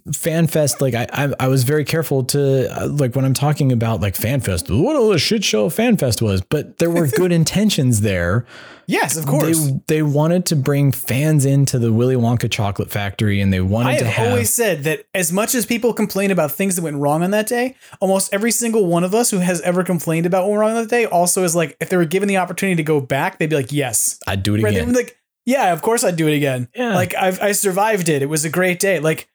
[0.09, 4.01] fanfest like i i, I was very careful to uh, like when i'm talking about
[4.01, 8.47] like fanfest what a shit show fanfest was but there were good intentions there
[8.87, 9.67] yes, of course.
[9.67, 13.91] they, they wanted to bring fans into the willy wonka chocolate factory and they wanted
[13.91, 16.83] I to have have always said that as much as people complain about things that
[16.83, 20.27] went wrong on that day, almost every single one of us who has ever complained
[20.27, 22.37] about what went wrong on that day also is like, if they were given the
[22.37, 24.19] opportunity to go back, they'd be like, yes.
[24.27, 24.75] i'd do it Right?
[24.75, 26.69] Again like, yeah, of course I'd do it again.
[26.75, 26.95] Yeah.
[26.95, 28.23] Like I've, I survived it.
[28.23, 29.01] It was a great day.
[29.01, 29.29] Like,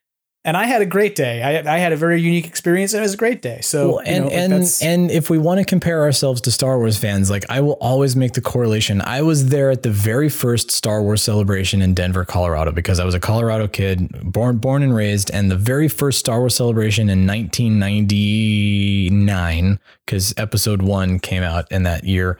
[0.48, 1.44] and I had a great day.
[1.44, 3.60] I, I had a very unique experience, and it was a great day.
[3.62, 6.78] So, well, and you know, and and if we want to compare ourselves to Star
[6.78, 9.02] Wars fans, like I will always make the correlation.
[9.02, 13.04] I was there at the very first Star Wars celebration in Denver, Colorado, because I
[13.04, 17.10] was a Colorado kid, born born and raised, and the very first Star Wars celebration
[17.10, 22.38] in 1999, because Episode One came out in that year.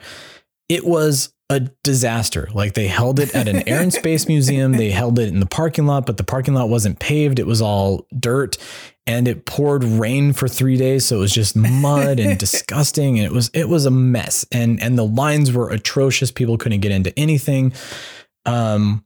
[0.70, 2.48] It was a disaster.
[2.52, 4.72] Like they held it at an air and space museum.
[4.72, 7.38] They held it in the parking lot, but the parking lot wasn't paved.
[7.38, 8.58] It was all dirt
[9.06, 13.24] and it poured rain for 3 days, so it was just mud and disgusting and
[13.24, 14.44] it was it was a mess.
[14.52, 16.30] And and the lines were atrocious.
[16.30, 17.72] People couldn't get into anything.
[18.44, 19.04] Um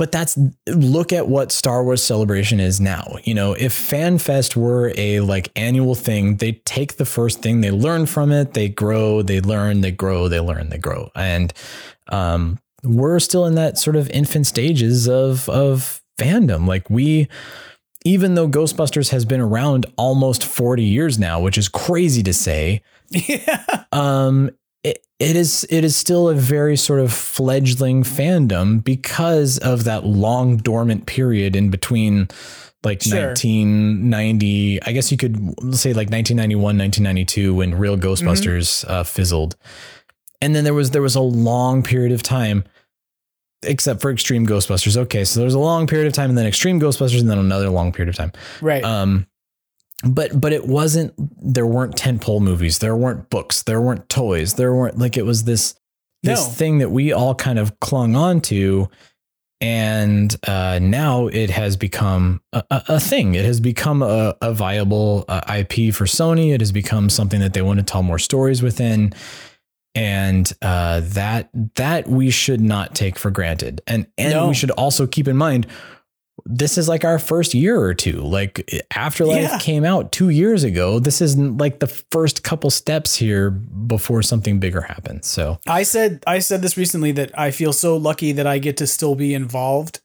[0.00, 3.18] but that's look at what Star Wars Celebration is now.
[3.24, 7.70] You know, if FanFest were a like annual thing, they take the first thing, they
[7.70, 11.10] learn from it, they grow, they learn, they grow, they learn, they grow.
[11.14, 11.52] And
[12.08, 16.66] um, we're still in that sort of infant stages of of fandom.
[16.66, 17.28] Like we
[18.02, 22.82] even though Ghostbusters has been around almost 40 years now, which is crazy to say.
[23.12, 23.64] Yeah.
[23.90, 24.52] Um,
[24.84, 30.04] it, it is it is still a very sort of fledgling fandom because of that
[30.06, 32.28] long dormant period in between
[32.82, 33.26] like Sure.
[33.28, 35.36] 1990 i guess you could
[35.74, 39.56] say like 1991 1992 when real ghostbusters uh, fizzled
[40.40, 42.64] and then there was there was a long period of time
[43.62, 46.46] except for extreme ghostbusters okay so there was a long period of time and then
[46.46, 48.32] extreme ghostbusters and then another long period of time
[48.62, 48.82] Right.
[48.82, 49.26] um
[50.04, 51.12] but but it wasn't
[51.54, 55.44] there weren't tentpole movies there weren't books there weren't toys there weren't like it was
[55.44, 55.74] this
[56.22, 56.52] this No.
[56.52, 58.88] thing that we all kind of clung on to.
[59.62, 63.34] And uh, now it has become a, a, a thing.
[63.34, 66.54] It has become a, a viable uh, ip for sony.
[66.54, 69.12] It has become something that they want to tell more stories within.
[69.94, 73.82] And uh, that that we should not take for granted.
[73.86, 74.48] And and No.
[74.48, 75.66] we should also keep in mind
[76.46, 78.20] this is like our first year or two.
[78.22, 79.58] Like Afterlife Yeah.
[79.58, 80.98] came out two years ago.
[80.98, 85.26] This isn't like the first couple steps here before something bigger happens.
[85.26, 88.76] So I said I said this recently that I feel so lucky that I get
[88.78, 90.00] to still be involved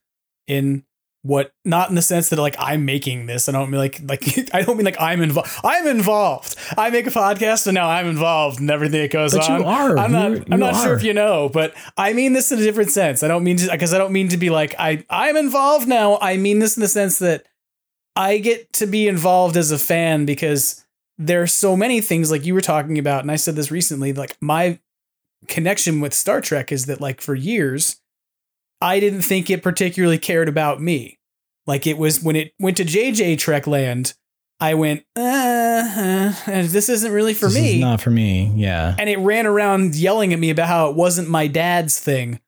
[0.48, 0.84] in
[1.26, 3.49] what not in the sense that like I'm making this.
[3.49, 4.23] I don't mean like like
[4.53, 5.49] I don't mean like I'm involved.
[5.64, 6.56] I'm involved.
[6.77, 9.97] I make a podcast and now I'm involved in everything that goes But you are.
[9.97, 12.60] I'm not You- I'm you not sure if you know, but I mean this in
[12.60, 13.23] a different sense.
[13.23, 16.19] I don't mean to because I don't mean to be like I I'm involved now.
[16.22, 17.43] I mean this in the sense that
[18.15, 20.85] I get to be involved as a fan because
[21.18, 24.14] there are so many things like you were talking about, and I said this recently.
[24.14, 24.77] Like my
[25.47, 27.99] connection with Star Trek is that like for years,
[28.81, 31.19] I didn't think it particularly cared about me.
[31.68, 34.14] Like it was when it went to JJ Trek Land,
[34.60, 37.76] I went, uh, uh, this isn't really for this me.
[37.76, 38.52] is not for me.
[38.56, 38.95] Yeah.
[38.97, 42.39] and it ran around yelling at me about how it wasn't my dad's thing.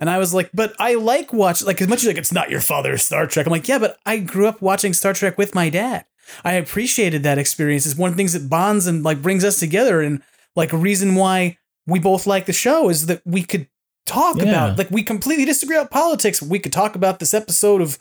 [0.00, 2.50] And I was like, but I like watch like as much as like it's not
[2.50, 3.46] your father's Star Trek.
[3.46, 6.06] I'm like, yeah, but I grew up watching Star Trek with my dad.
[6.44, 7.84] I appreciated that experience.
[7.86, 10.00] It's one of the things that bonds and like brings us together.
[10.00, 10.22] And
[10.54, 13.68] like a reason why we both like the show is that we could
[14.06, 14.44] talk Yeah.
[14.44, 16.40] about like we completely disagree about politics.
[16.40, 17.98] We could talk about this episode of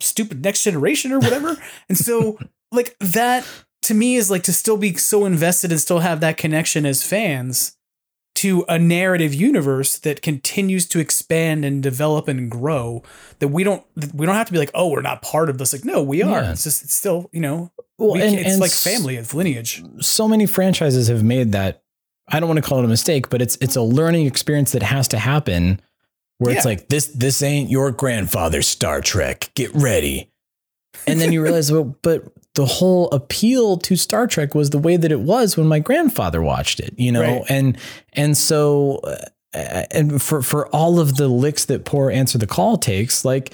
[0.00, 1.56] stupid next generation or whatever.
[1.88, 2.38] and so
[2.72, 3.46] like that
[3.82, 7.02] to me is like to still be so invested and still have that connection as
[7.02, 7.76] fans
[8.36, 13.00] to a narrative universe that continues to expand and develop and grow
[13.38, 15.72] that we don't we don't have to be like oh we're not part of this
[15.72, 16.50] like no we are Yeah.
[16.50, 19.84] it's just it's still you know Well, we and- it's and like family it's lineage
[20.00, 21.83] so many franchises have made that
[22.28, 24.82] I don't want to call it a mistake, but it's it's a learning experience that
[24.82, 25.80] has to happen
[26.38, 29.50] where it's like this this ain't your grandfather's Star Trek.
[29.54, 30.30] Get ready.
[31.06, 32.24] And then you realize well, but
[32.54, 36.40] the whole appeal to Star Trek was the way that it was when my grandfather
[36.40, 37.20] watched it, you know?
[37.20, 37.44] Right.
[37.48, 37.78] And
[38.12, 39.00] and so
[39.54, 43.52] uh, and for for all of the licks that poor answer the call takes, like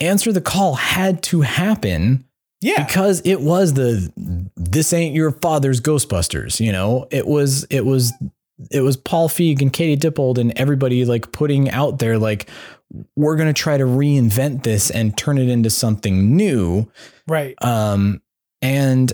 [0.00, 2.24] answer the call had to happen
[2.64, 4.12] yeah because it was the
[4.56, 6.60] this ain't your father's Ghostbusters.
[6.60, 8.12] You know, it was it was
[8.70, 12.48] it was Paul Feig and Katie Dippold and everybody like putting out there like
[13.16, 16.90] we're gonna try to reinvent this and turn it into something new.
[17.26, 18.22] right Um,
[18.62, 19.12] and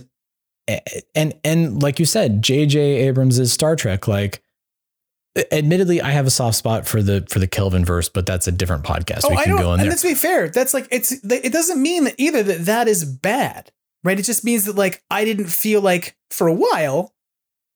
[1.14, 2.78] and and like you said, J.J.
[2.80, 4.06] Abrams' Star Trek.
[4.06, 4.42] Like,
[5.52, 8.52] admittedly, I have a soft spot for the for the Kelvin verse, but that's a
[8.52, 9.20] different podcast.
[9.24, 10.48] Oh, we Oh, I can go in and let's be fair.
[10.48, 11.12] That's like it's.
[11.12, 13.70] It doesn't mean that either that that is bad,
[14.04, 14.18] right?
[14.18, 17.12] It just means that like I didn't feel like for a while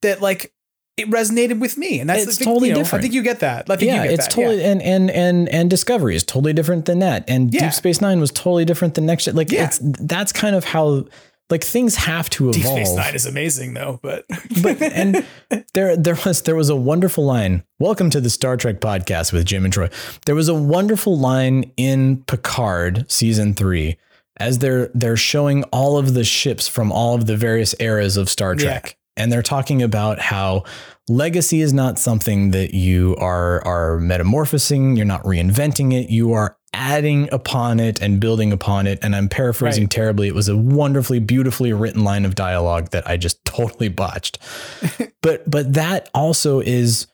[0.02, 0.52] that like
[0.96, 3.00] it resonated with me, and that's It's the, totally you know, different.
[3.00, 3.68] I think you get that.
[3.68, 4.32] I think yeah, you get it's that.
[4.34, 4.70] totally yeah.
[4.70, 7.62] and and and and Discovery is totally different than that, and Yeah.
[7.62, 9.26] Deep Space Nine was totally different than Next.
[9.26, 9.64] Like Yeah.
[9.64, 11.06] it's that's kind of how
[11.50, 12.76] like things have to evolve.
[12.76, 12.86] Deep.
[12.86, 14.24] Space Nine is amazing though, but
[14.62, 15.26] but and
[15.74, 17.62] there there was there was a wonderful line.
[17.78, 19.90] Welcome to the Star Trek podcast with Jim and Troy.
[20.26, 23.98] There was a wonderful line in Picard season three
[24.38, 28.30] as they're they're showing all of the ships from all of the various eras of
[28.30, 28.96] Star Trek.
[29.16, 30.64] And they're talking about how
[31.08, 36.56] legacy is not something that you are are metamorphosing, you're not reinventing it, you are
[36.74, 38.98] adding upon it and building upon it.
[39.02, 39.90] And I'm paraphrasing Right.
[39.90, 40.28] terribly.
[40.28, 44.38] It was a wonderfully, beautifully written line of dialogue that I just totally botched.
[45.22, 47.06] but but that also is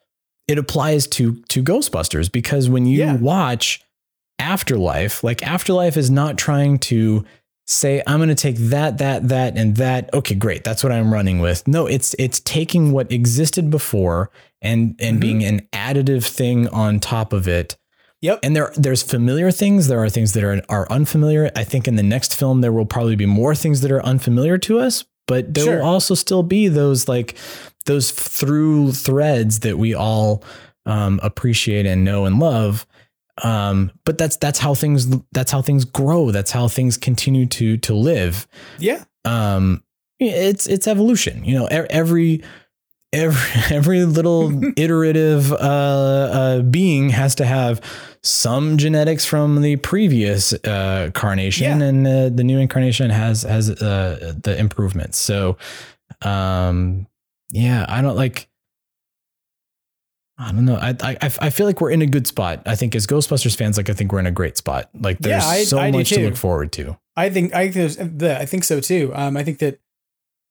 [0.48, 3.14] it applies to to Ghostbusters because when you Yeah.
[3.16, 3.80] watch
[4.38, 7.24] Afterlife, like Afterlife is not trying to
[7.66, 10.08] say I'm going to take that that that and that.
[10.14, 10.64] Okay, great.
[10.64, 11.68] That's what I'm running with.
[11.68, 14.30] No, it's it's taking what existed before
[14.62, 15.20] and and Mhm.
[15.20, 17.76] being an additive thing on top of it.
[18.22, 18.40] Yep.
[18.42, 21.51] And there there's familiar things, there are things that are are unfamiliar.
[21.56, 24.59] I think in the next film there will probably be more things that are unfamiliar
[24.59, 25.76] to us, but there Sure.
[25.78, 27.34] will also still be those like
[27.86, 30.44] those through threads that we all
[30.86, 32.86] um, appreciate and know and love.
[33.42, 36.30] Um, but that's that's how things that's how things grow.
[36.30, 38.47] That's how things continue to to live.
[38.78, 39.05] Yeah.
[39.24, 39.82] Um,
[40.18, 41.42] it's it's evolution.
[41.44, 42.42] You know, every
[43.14, 43.40] every
[43.70, 47.80] every little iterative uh, uh, being has to have
[48.22, 51.86] some genetics from the previous uh, carnation, Yeah.
[51.86, 55.18] and uh, the new incarnation has has uh, the improvements.
[55.18, 55.56] So,
[56.22, 57.06] um,
[57.51, 58.48] yeah, I don't like.
[60.38, 60.76] I don't know.
[60.76, 62.62] I, I I feel like we're in a good spot.
[62.64, 64.88] I think as Ghostbusters fans, like I think we're in a great spot.
[64.98, 66.97] Like there's Yeah, I- so I much to look forward to.
[67.16, 69.12] I think I think the- I think so too.
[69.14, 69.80] Um, I think that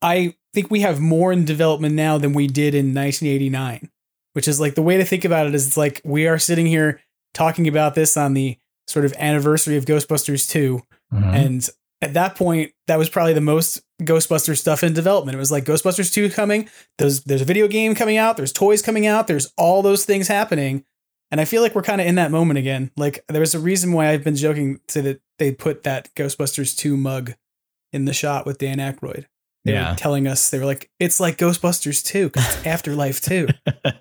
[0.01, 3.89] I think we have more in development now than we did in 1989,
[4.33, 6.67] which is like the way to think about it is it's like we are sitting
[6.67, 7.01] here
[7.33, 8.57] talking about this on the
[8.87, 10.81] sort of anniversary of Ghostbusters 2,
[11.13, 11.33] Mhm.
[11.35, 11.69] and
[12.01, 15.35] at that point, that was probably the most Ghostbusters stuff in development.
[15.35, 18.81] It was like Ghostbusters 2 coming, there's there's a video game coming out, there's toys
[18.81, 20.85] coming out, there's all those things happening.
[21.31, 22.89] And I feel like we're kind of in that moment again.
[22.97, 26.75] Like there was a reason why I've been joking to that they put that Ghostbusters
[26.75, 27.33] 2 mug
[27.93, 29.25] in the shot with Dan Aykroyd.
[29.65, 29.91] They Yeah.
[29.91, 33.47] were telling us they were like, it's like Ghostbusters 2, 'cause it's Afterlife 2.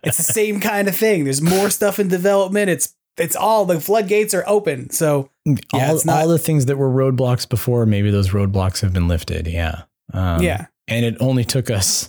[0.04, 1.24] it's the same kind of thing.
[1.24, 2.70] There's more stuff in development.
[2.70, 4.90] It's it's all the floodgates are open.
[4.90, 8.80] So yeah, all, it's not all the things that were roadblocks before, maybe those roadblocks
[8.80, 9.46] have been lifted.
[9.46, 9.82] Yeah.
[10.12, 10.66] Um, Yeah.
[10.86, 12.08] And it only took us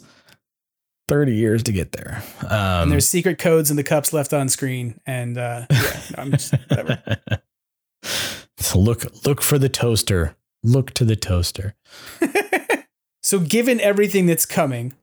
[1.09, 2.23] 30 years to get there.
[2.43, 4.99] Um, and there's secret codes in the cups left on screen.
[5.05, 7.17] And uh, yeah, I'm just whatever.
[8.57, 10.35] so look, look for the toaster.
[10.63, 11.75] Look to the toaster.
[13.21, 14.93] So, given everything that's coming,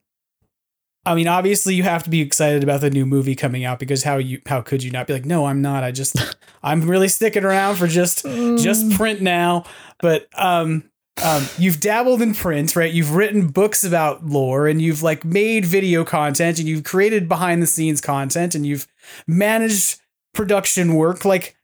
[1.07, 4.03] I mean, obviously, you have to be excited about the new movie coming out because
[4.03, 5.81] how you how could you not be like, no, I'm not.
[5.85, 6.17] I just
[6.63, 9.63] I'm really sticking around for just just print now.
[9.99, 10.89] But um,
[11.23, 12.91] um, you've dabbled in print, right?
[12.91, 17.63] You've written books about lore, and you've like made video content, and you've created behind
[17.63, 18.85] the scenes content, and you've
[19.27, 20.01] managed
[20.33, 21.23] production work.
[21.23, 21.55] Like,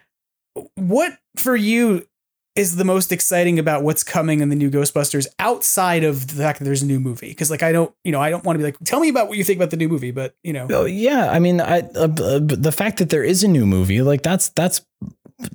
[0.75, 2.07] what for you
[2.55, 6.59] is the most exciting about what's coming in the new Ghostbusters outside of the fact
[6.59, 7.29] that there's a new movie?
[7.29, 9.27] Because like I don't, you know, I don't want to be like, tell me about
[9.27, 11.79] what you think about the new movie, but you know, Oh yeah, I mean, I
[11.95, 14.81] uh, uh, the fact that there is a new movie, like that's that's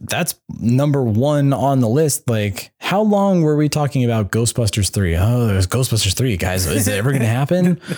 [0.00, 2.28] that's number one on the list.
[2.28, 5.16] Like, how long were we talking about Ghostbusters three?
[5.16, 6.66] Oh, there's Ghostbusters three, guys.
[6.66, 7.80] Is it ever going to happen?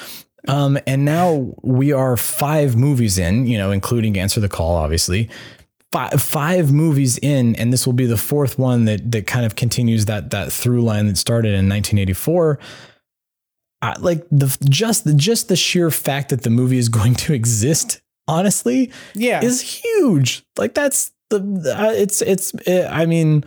[0.49, 5.29] Um, and now we are five movies in, you know, including Answer the Call, obviously.
[5.93, 9.57] Five, five movies in, and this will be the fourth one that that kind of
[9.57, 12.59] continues that that through line that started in 1984.
[13.83, 17.33] I, like the just the just the sheer fact that the movie is going to
[17.33, 20.45] exist, honestly, yeah, is huge.
[20.57, 21.39] Like that's the
[21.77, 23.45] uh, it's it's uh, I mean,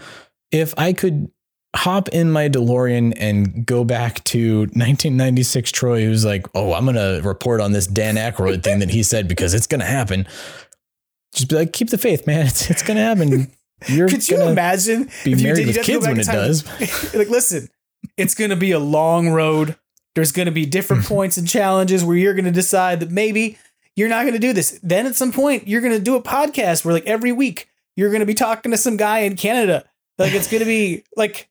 [0.51, 1.29] if I could
[1.75, 6.95] hop in my DeLorean and go back to 1996 Troy who's like, "Oh, I'm going
[6.95, 10.27] to report on this Dan Aykroyd thing that he said because it's going to happen."
[11.33, 12.45] Just be like, "Keep the faith, man.
[12.47, 13.51] It's it's going to happen."
[13.87, 16.07] You're could you imagine be if you married did- with you'd have to go kids
[16.07, 17.13] when it does?
[17.13, 17.69] like, listen,
[18.17, 19.75] it's going to be a long road.
[20.15, 23.57] There's going to be different points and challenges where you're going to decide that maybe
[23.95, 24.79] you're not going to do this.
[24.83, 28.09] Then at some point, you're going to do a podcast where, like, every week you're
[28.09, 29.83] going to be talking to some guy in Canada.
[30.17, 31.49] Like, it's going to be like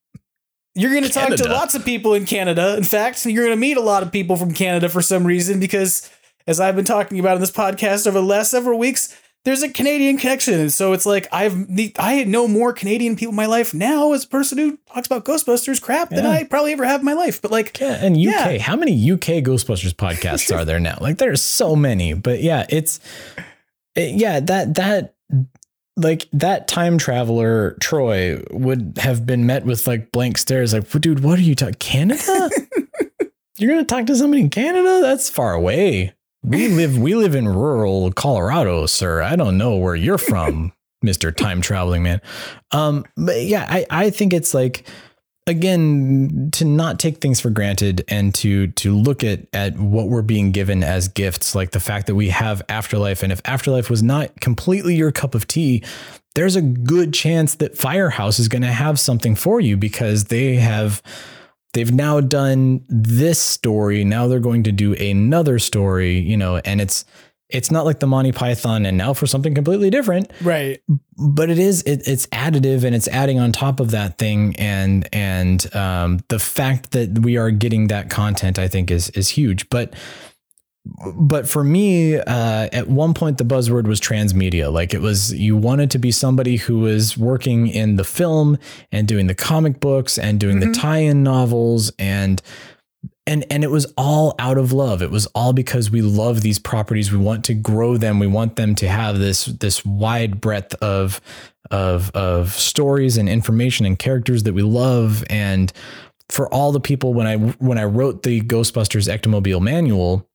[0.75, 2.77] you're going to talk to lots of people in Canada.
[2.77, 5.61] In fact, you're going to meet a lot of people from Canada for some reason
[5.61, 6.09] because,
[6.47, 9.15] as I've been talking about in this podcast over the last several weeks,
[9.45, 11.67] there's a Canadian connection, and so it's like I've
[11.99, 15.25] I know more Canadian people in my life now as a person who talks about
[15.25, 16.31] Ghostbusters crap than Yeah.
[16.31, 17.43] I probably ever have in my life.
[17.43, 18.23] But like, Yeah, and UK.
[18.23, 18.59] Yeah.
[18.59, 20.99] How many UK Ghostbusters podcasts are there now?
[21.01, 22.15] Like there's so many.
[22.15, 23.01] But yeah, it's
[23.97, 25.15] it- yeah, that that
[25.97, 31.21] like that time traveler Troy would have been met with like blank stares like, dude,
[31.25, 32.49] what are you talking Canada?
[33.59, 35.01] You're gonna talk to somebody in Canada?
[35.03, 36.15] That's far away.
[36.45, 39.23] We live we live in rural Colorado, sir.
[39.23, 40.73] I don't know where you're from,
[41.05, 41.35] Mr.
[41.35, 42.21] Time Traveling Man.
[42.73, 44.85] Um, but yeah, I, I think it's like
[45.47, 50.23] again to not take things for granted and to to look at at what we're
[50.23, 54.05] being given as gifts like the fact that we have afterlife and if afterlife was
[54.05, 55.83] not completely your cup of tea
[56.37, 60.55] there's a good chance that firehouse is going to have something for you because they
[60.55, 61.03] have
[61.73, 66.81] they've now done this story now they're going to do another story you know and
[66.81, 67.05] it's
[67.53, 70.33] it's not like the Monty Python and now for something completely different.
[70.41, 70.83] Right.
[71.17, 75.07] But it is it, it's additive and it's adding on top of that thing and
[75.13, 79.69] and um, the fact that we are getting that content I think is is huge.
[79.69, 79.95] But
[80.85, 84.73] but for me, uh, at one point the buzzword was transmedia.
[84.73, 88.59] Like it was, you wanted to be somebody who was working in the film
[88.91, 90.73] and doing the comic books and doing mm-hmm.
[90.73, 92.43] the tie-in novels and
[93.27, 96.59] and and it was all out of love it was all because we love these
[96.59, 100.75] properties we want to grow them we want them to have this this wide breadth
[100.83, 101.21] of
[101.71, 105.73] of of stories and information and characters that we love and
[106.29, 110.29] for all the people when i when i wrote the ghostbusters ectomobile manual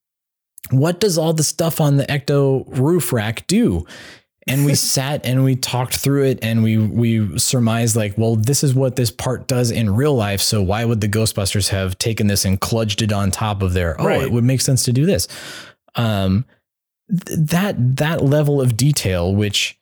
[0.72, 3.86] what does all the stuff on the ecto roof rack do?
[4.48, 8.64] And we sat and we talked through it and we we surmised like well this
[8.64, 10.42] is what this part does in real life.
[10.42, 14.00] So why would the ghostbusters have taken this and kludged it on top of their
[14.00, 14.22] oh right.
[14.22, 15.28] it would make sense to do this.
[15.96, 16.46] Um
[17.10, 19.80] th- that that level of detail which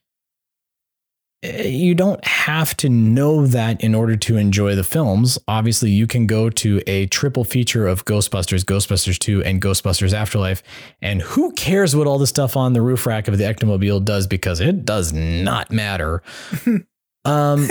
[1.65, 5.38] you don't have to know that in order to enjoy the films.
[5.47, 10.63] Obviously, you can go to a triple feature of Ghostbusters, Ghostbusters 2, and Ghostbusters Afterlife.
[11.01, 14.27] And who cares what all the stuff on the roof rack of the Ectomobile does
[14.27, 16.22] because it does not matter.
[17.26, 17.67] um,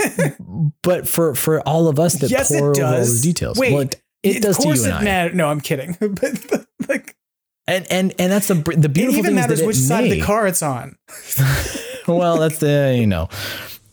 [0.81, 3.81] but for for all of us that yes, pour over all the details, Wait, well,
[3.81, 5.03] it, it does to you and I.
[5.03, 5.33] Matter.
[5.33, 5.97] No, I'm kidding.
[5.99, 7.15] but like,
[7.67, 10.11] and and and that's the the beautiful it even thing matters which side may.
[10.11, 10.97] of the car it's on.
[12.13, 13.29] well, that's the you know.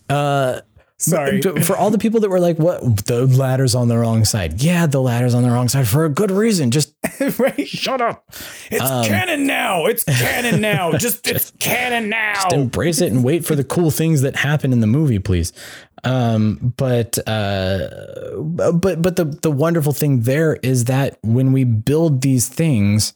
[0.09, 0.61] Uh,
[1.03, 1.43] Sorry.
[1.43, 3.07] For all the people that were like, what?
[3.07, 4.63] The ladder's on the wrong side.
[4.63, 6.71] Yeah, the ladder's on the wrong side for a good reason.
[6.71, 6.95] Just
[7.39, 7.67] right.
[7.67, 8.25] shut up.
[8.71, 9.87] It's um, canon now.
[9.87, 10.93] It's canon now.
[10.93, 12.35] Just, just, it's canon now.
[12.35, 15.53] Just embrace it and wait for the cool things that happen in the movie, please.
[16.05, 22.23] Um, but uh, but but the the wonderful thing there is that when we build
[22.23, 23.15] these things,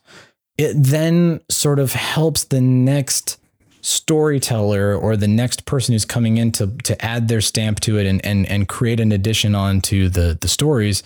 [0.59, 3.39] it then sort of helps the next
[3.87, 8.05] storyteller or the next person who's coming in to to add their stamp to it
[8.05, 11.05] and and and create an addition onto the the stories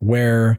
[0.00, 0.58] where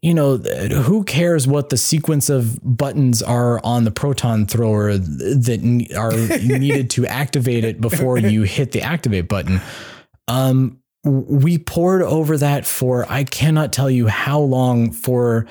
[0.00, 5.90] you know who cares what the sequence of buttons are on the proton thrower that
[5.98, 6.12] are
[6.58, 9.60] needed to activate it before you hit the activate button?
[10.28, 15.46] Um we poured over that for I cannot tell you how long for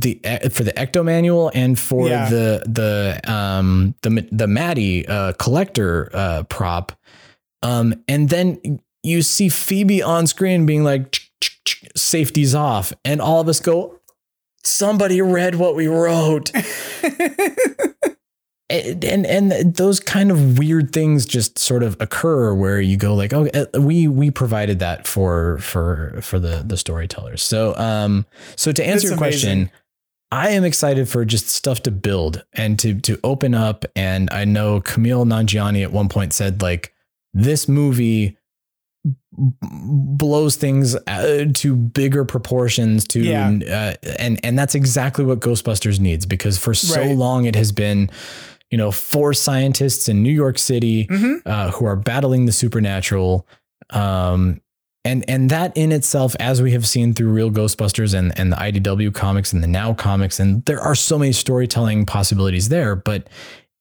[0.00, 2.28] the for the ecto manual and for yeah.
[2.28, 6.92] the the um the the Maddie uh, collector uh, prop.
[7.62, 11.20] Um and then you see Phoebe on screen being like
[11.96, 12.92] safety's off.
[13.04, 14.00] And all of us go
[14.64, 16.50] somebody read what we wrote.
[18.70, 23.14] And, and and those kind of weird things just sort of occur where you go
[23.14, 23.46] like oh
[23.78, 27.42] we we provided that for for for the the storytellers.
[27.42, 28.24] So um
[28.56, 29.70] so to answer your question
[30.34, 33.84] I am excited for just stuff to build and to to open up.
[33.94, 36.92] And I know Kumail Nanjiani at one point said like
[37.32, 38.36] this movie
[39.32, 43.94] blows things uh, to bigger proportions to yeah.
[44.02, 47.16] uh, and and that's exactly what Ghostbusters needs because for so right.
[47.16, 48.10] long it has been
[48.70, 51.36] you know four scientists in New York City mm-hmm.
[51.46, 53.46] uh, who are battling the supernatural
[53.90, 54.60] um,
[55.04, 58.56] and and that in itself as we have seen through real ghostbusters and and the
[58.56, 63.28] idw comics and the now comics and there are so many storytelling possibilities there but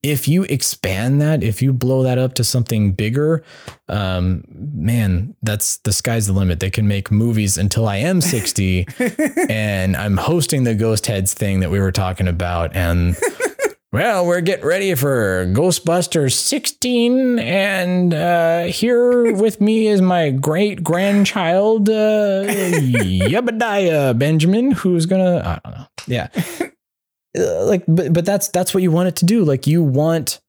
[0.02, 3.44] if you expand that if you blow that up to something bigger
[3.88, 6.60] um, man that's the sky's the limit.
[6.60, 8.88] They can make movies until i am 60
[9.50, 13.16] and i'm hosting the ghost heads thing that we were talking about and
[13.94, 20.84] well, we're getting ready for Ghostbusters 16, and uh, here with me is my great
[20.84, 26.30] grandchild, uh, Yebediah Benjamin, who's gonna, I don't know, yeah,
[27.38, 29.46] uh, like, but but that's that's what you want it to do.
[29.46, 30.42] Like, you want,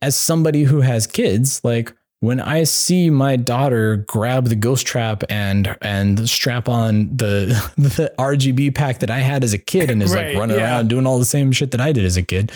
[0.00, 5.22] as somebody who has kids, like when I see my daughter grab the ghost trap
[5.28, 7.46] and and strap on the
[7.76, 10.64] the RGB pack that I had as a kid and is right, like running yeah.
[10.64, 12.52] around doing all the same shit that I did as a kid,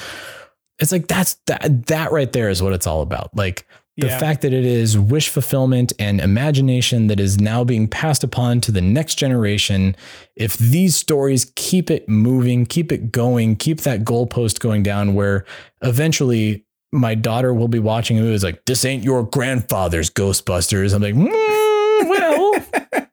[0.79, 3.37] it's like that's that that right there is what it's all about.
[3.37, 3.67] Like
[3.99, 4.19] the yeah.
[4.19, 8.73] fact that it is wish fulfillment and imagination that is now being passed upon to
[8.73, 9.95] the next generation.
[10.35, 15.45] If these stories keep it moving, keep it going, keep that goalpost going down, where
[15.83, 20.95] eventually my daughter will be watching who is like, this ain't your grandfather's Ghostbusters.
[20.95, 23.07] I'm like, mm, well,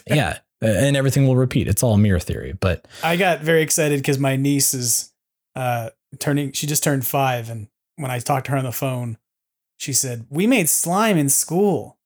[0.06, 1.66] yeah, and everything will repeat.
[1.66, 2.56] It's all mirror theory.
[2.58, 5.12] But I got very excited because my niece is
[5.56, 6.52] uh, turning.
[6.52, 9.18] She just turned five, and when I talked to her on the phone,
[9.76, 11.98] she said, "We made slime in school."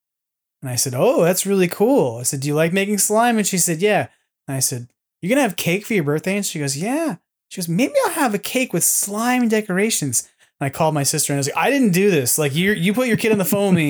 [0.63, 3.47] And I said, "Oh, that's really cool." I said, "Do you like making slime?" And
[3.47, 4.09] she said, "Yeah."
[4.49, 4.89] And I said,
[5.21, 7.17] You're gonna have cake for your birthday?" And she goes, "Yeah."
[7.49, 10.29] She goes, "Maybe I'll have a cake with slime decorations."
[10.61, 12.39] And I called my sister and I was like, "I didn't do this.
[12.39, 13.82] Like you, you put your kid on the phone with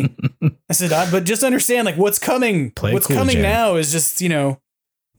[0.42, 2.70] me." I said, I, "But just understand, like what's coming.
[2.70, 4.60] Play what's cool, coming now is just you know,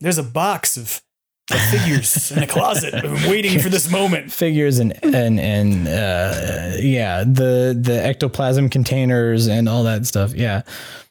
[0.00, 1.00] there's a box of."
[1.50, 2.94] of figures in a closet.
[3.28, 4.30] Waiting for this moment.
[4.32, 10.32] figures and and and uh, yeah, the the ectoplasm containers and all that stuff.
[10.34, 10.62] Yeah,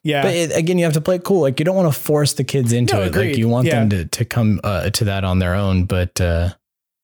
[0.04, 0.24] Yeah.
[0.24, 1.42] But it, again, you have to play it cool.
[1.42, 3.08] Like you don't want to force the kids into No, it.
[3.10, 3.28] agreed.
[3.32, 3.82] Like you want Yeah.
[3.82, 5.84] them to to come uh, to that on their own.
[5.84, 6.54] But uh,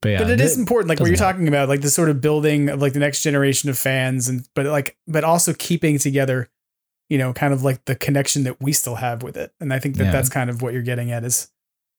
[0.02, 2.22] but yeah, but it is important, like what you're talking about, like the sort of
[2.22, 6.50] building of like the next generation of fans, and but like but also keeping together,
[7.10, 9.52] you know, kind of like the connection that we still have with it.
[9.60, 10.12] And I think that Yeah.
[10.12, 11.50] that's kind of what you're getting at is,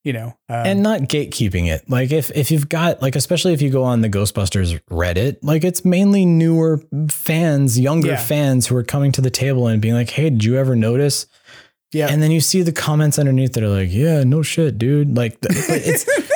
[0.05, 1.91] you know, um, and not gatekeeping it.
[1.91, 5.65] Like if if you've got like especially if you go on the Ghostbusters Reddit, like
[5.65, 6.81] it's mainly newer
[7.11, 8.16] fans, younger Yeah.
[8.16, 11.27] fans who are coming to the table and being like, "Hey, did you ever notice?"
[11.93, 12.09] Yeah.
[12.11, 15.39] And then you see the comments underneath that are like, "Yeah, no shit, dude." Like
[15.43, 16.05] it's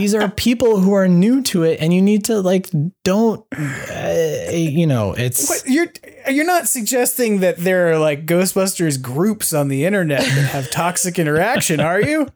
[0.00, 2.68] these are people who are new to it and you need to like
[3.04, 5.92] don't uh, you know, it's But you're
[6.28, 11.18] you're not suggesting that there are like Ghostbusters groups on the internet that have toxic
[11.18, 12.28] interaction, are you?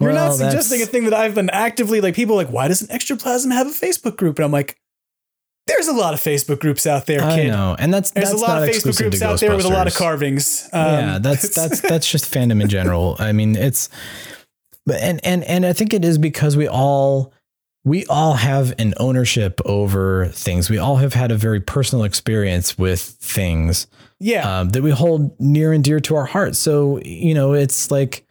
[0.00, 2.68] You're Well, not suggesting a thing that I've been actively like people are like, why
[2.68, 4.38] doesn't Extraplasm have a Facebook group?
[4.38, 4.78] And I'm like,
[5.66, 7.76] there's a lot of Facebook groups out there, I know.
[7.78, 9.94] And that's There's that's a lot of Facebook groups out there with a lot of
[9.94, 10.68] carvings.
[10.72, 13.16] Um, yeah, that's that's that's just fandom in general.
[13.18, 13.88] I mean, it's
[14.86, 17.32] but and and and I think it is because we all
[17.84, 20.68] we all have an ownership over things.
[20.68, 23.86] We all have had a very personal experience with things
[24.18, 24.60] yeah.
[24.60, 26.58] um, that we hold near and dear to our hearts.
[26.58, 28.26] So you know, it's like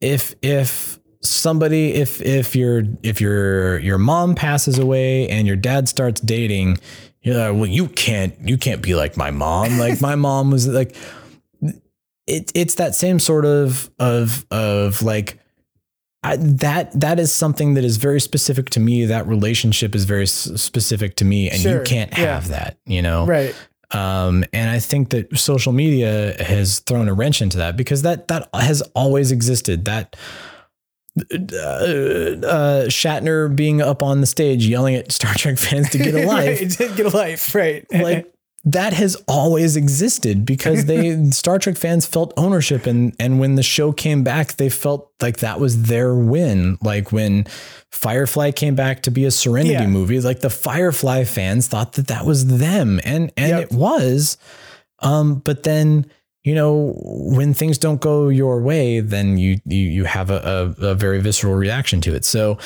[0.00, 5.88] if if somebody if if your if your your mom passes away and your dad
[5.88, 6.78] starts dating,
[7.22, 9.78] you're like, well, you can't you can't be like my mom.
[9.78, 10.94] Like my mom was like
[12.26, 15.38] it, it's that same sort of of of like
[16.22, 19.04] I, that that is something that is very specific to me.
[19.04, 22.34] That relationship is very s- specific to me, and Sure, you can't yeah.
[22.34, 22.78] have that.
[22.86, 23.54] You know, right.
[23.90, 28.28] um, and I think that social media has thrown a wrench into that because that
[28.28, 29.84] that has always existed.
[29.84, 30.16] That
[31.16, 36.14] uh, uh, Shatner being up on the stage yelling at Star Trek fans to get
[36.14, 36.96] a life, right.
[36.96, 37.54] Get a life.
[37.54, 37.86] Right.
[37.92, 38.33] like
[38.66, 43.62] that has always existed because they Star Trek fans felt ownership and and when the
[43.62, 46.78] show came back they felt like that was their win.
[46.82, 47.44] Like when
[47.90, 49.86] Firefly came back to be a Serenity Yeah.
[49.86, 53.00] movie like the Firefly fans thought that that was them.
[53.04, 53.62] And and Yep.
[53.62, 54.38] it was.
[55.00, 56.06] Um but then
[56.42, 60.86] you know when things don't go your way then you you you have a, a,
[60.88, 62.24] a very visceral reaction to it.
[62.24, 62.58] So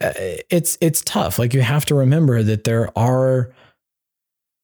[0.00, 0.12] uh,
[0.48, 1.38] it's it's tough.
[1.38, 3.52] Like you have to remember that there are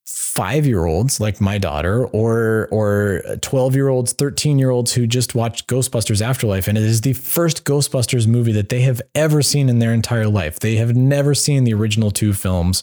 [0.07, 5.07] five year olds like my daughter or or 12 year olds 13 year olds who
[5.07, 9.43] just watched ghostbusters afterlife and it is the first ghostbusters movie that they have ever
[9.43, 10.61] seen in their entire life.
[10.61, 12.83] They have never seen the original two films.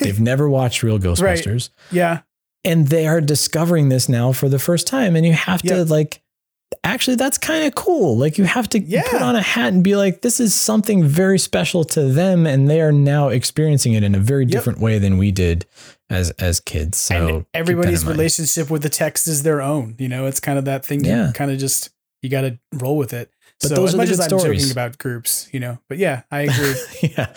[0.00, 1.68] They've never watched real ghostbusters.
[1.90, 2.20] Yeah.
[2.64, 6.22] and they are discovering this now for the first time and you have to like
[6.82, 8.16] actually that's kind of cool.
[8.16, 9.02] Like you have to Yeah.
[9.10, 12.68] put on a hat and be like this is something very special to them and
[12.70, 15.66] they are now experiencing it in a very different way than we did
[16.10, 19.96] as as kids so and everybody's relationship with the text is their own.
[19.98, 21.04] You know, it's kind of that thing.
[21.04, 21.32] Yeah.
[21.34, 21.90] Kind of just
[22.22, 23.30] you got to roll with it.
[23.60, 24.62] But so those as much as I'm stories.
[24.62, 26.74] joking about groups, you know, but yeah, I agree.
[27.16, 27.32] yeah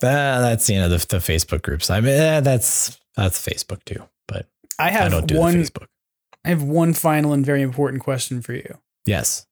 [0.00, 4.02] that, that's you know the, the facebook groups i mean eh, that's that's facebook too
[4.26, 4.46] but
[4.78, 5.54] I i have don't do one.
[5.54, 5.86] facebook
[6.42, 8.78] I have one final and very important question for you.
[9.04, 9.46] yes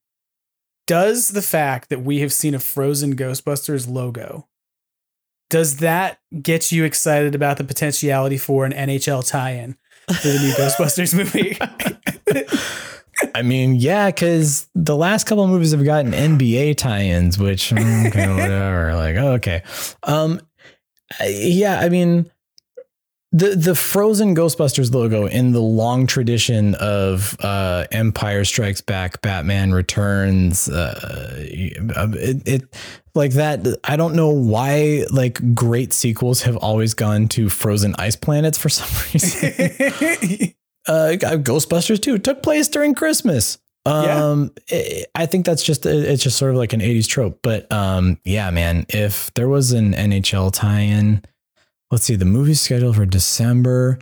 [0.86, 4.48] Does the fact that we have seen a Frozen Ghostbusters logo
[5.50, 9.76] does that get you excited about the potentiality for an NHL tie-in
[10.06, 11.58] for the new Ghostbusters movie?
[13.34, 18.08] I mean, yeah, because the last couple of movies have gotten NBA tie-ins, which mm,
[18.08, 18.94] okay, whatever.
[18.94, 19.62] Like, oh, okay,
[20.04, 20.40] um,
[21.26, 21.80] yeah.
[21.80, 22.30] I mean,
[23.32, 29.72] the the Frozen Ghostbusters logo in the long tradition of uh, Empire Strikes Back, Batman
[29.72, 32.62] Returns, uh, it, it
[33.14, 33.66] like that.
[33.84, 38.68] I don't know why like great sequels have always gone to frozen ice planets for
[38.70, 39.48] some reason
[40.86, 43.58] uh, Ghostbusters 2 took place during Christmas.
[43.86, 47.40] Um, I- I think that's just it's just sort of like an 80s trope.
[47.42, 51.22] But um, yeah, man, if there was an NHL tie-in,
[51.90, 53.98] let's see, the movie's scheduled for December.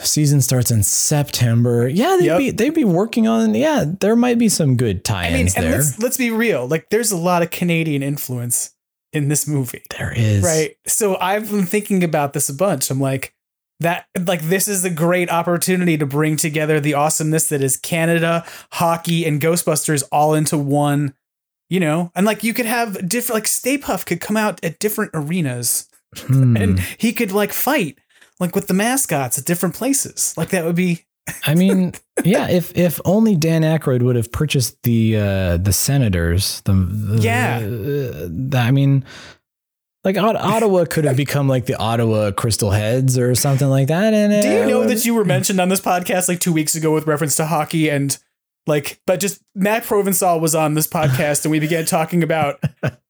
[0.00, 1.88] Season starts in September.
[1.88, 2.38] Yeah, they'd Yep.
[2.38, 3.54] be they'd be working on.
[3.54, 5.76] Yeah, there might be some good I mean, tie-ins and there.
[5.78, 6.68] let's let's be real.
[6.68, 8.70] Like, there's a lot of Canadian influence
[9.12, 9.82] in this movie.
[9.98, 10.76] There is Right.
[10.86, 12.90] So I've been thinking about this a bunch.
[12.92, 13.34] I'm like,
[13.80, 18.44] that like this is a great opportunity to bring together the awesomeness that is Canada,
[18.72, 21.14] hockey, and Ghostbusters all into one,
[21.68, 24.78] you know, and like you could have different like Stay Puft could come out at
[24.78, 25.87] different arenas
[26.26, 26.56] Hmm.
[26.56, 27.98] and he could like fight
[28.40, 30.34] like with the mascots at different places.
[30.36, 31.04] Like that would be
[31.46, 31.92] I mean,
[32.24, 32.48] yeah.
[32.48, 37.58] If if only Dan Aykroyd would have purchased the uh, the Senators, the, the Yeah.
[37.60, 39.04] the- I mean,
[40.04, 44.14] like Ottawa could have become like the Ottawa Crystal Heads or something like that.
[44.14, 46.94] And Do you know that you were mentioned on this podcast like two weeks ago
[46.94, 48.16] with reference to hockey and
[48.66, 52.62] like, but just Matt Provençal was on this podcast and we began talking about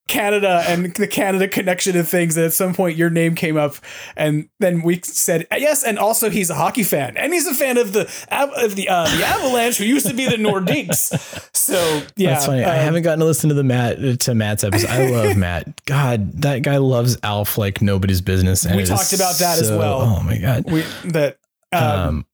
[0.09, 2.35] Canada and the Canada connection and things.
[2.35, 3.75] And at some point, your name came up,
[4.17, 5.83] and then we said yes.
[5.83, 9.07] And also, he's a hockey fan, and he's a fan of the of the uh,
[9.15, 11.49] the Avalanche, who used to be the Nordiques.
[11.55, 12.63] So yeah, That's funny.
[12.63, 14.89] I um, haven't gotten to listen to the Matt to Matt's episode.
[14.89, 15.85] I love Matt.
[15.85, 18.65] God, that guy loves Alf like nobody's business.
[18.65, 20.01] and We talked about that as well.
[20.01, 20.69] Oh my god.
[20.69, 21.37] we that.
[21.71, 22.25] Um, Um,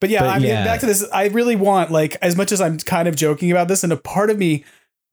[0.00, 0.64] But yeah, But I mean, yeah.
[0.64, 1.08] back to this.
[1.12, 3.96] I really want like as much as I'm kind of joking about this, and a
[3.96, 4.64] part of me,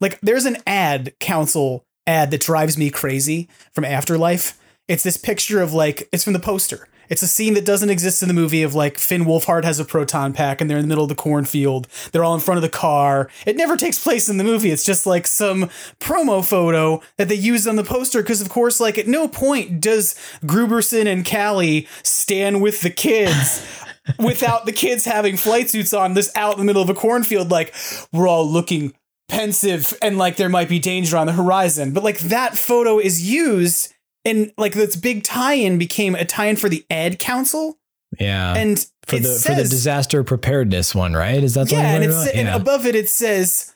[0.01, 4.59] like, there's an ad council ad that drives me crazy from Afterlife.
[4.87, 6.87] It's this picture of like it's from the poster.
[7.09, 9.85] It's a scene that doesn't exist in the movie of like Finn Wolfhard has a
[9.85, 11.87] proton pack and they're in the middle of the cornfield.
[12.11, 13.29] They're all in front of the car.
[13.45, 14.71] It never takes place in the movie.
[14.71, 15.69] It's just like some
[15.99, 19.81] promo photo that they used on the poster because of course like at no point
[19.81, 23.65] does Grooberson and Callie stand with the kids
[24.19, 27.51] without the kids having flight suits on this out in the middle of a cornfield
[27.51, 27.73] like
[28.11, 28.93] we're all looking
[29.33, 33.29] pensive and like there might be danger on the horizon but like that photo is
[33.29, 33.93] used
[34.25, 37.77] and like this big tie-in became a tie-in for the ed council
[38.19, 38.53] yeah.
[38.55, 41.43] and for the for the disaster preparedness one, right?
[41.43, 42.35] Is that the yeah and it's about?
[42.35, 43.75] and above it it says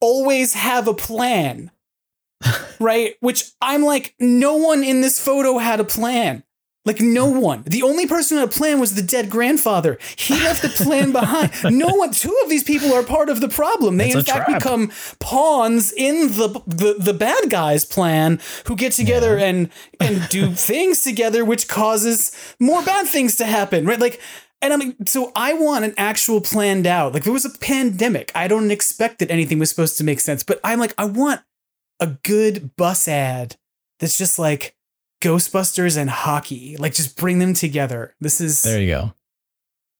[0.00, 1.70] always have a plan
[2.80, 6.44] right which i'm like no one in this photo had a plan
[6.84, 7.64] like no one.
[7.66, 9.98] The only person had a plan was the dead grandfather.
[10.16, 11.52] He left the plan behind.
[11.64, 12.12] No one.
[12.12, 13.98] Two of these people are part of the problem.
[13.98, 14.58] They It's in fact trap.
[14.58, 20.52] become pawns in the the, the bad guys' plan, who get together and and do
[20.54, 23.84] things together, which causes more bad things to happen.
[23.86, 24.00] Right?
[24.00, 24.20] Like.
[24.60, 27.14] And I'm mean, so I want an actual planned out.
[27.14, 28.32] Like there was a pandemic.
[28.34, 31.42] I don't expect that anything was supposed to make sense, but I'm like, I want
[32.00, 33.54] a good bus ad
[34.00, 34.74] that's just like
[35.20, 36.76] Ghostbusters and hockey.
[36.78, 38.14] Like just bring them together.
[38.20, 39.12] This is There you go.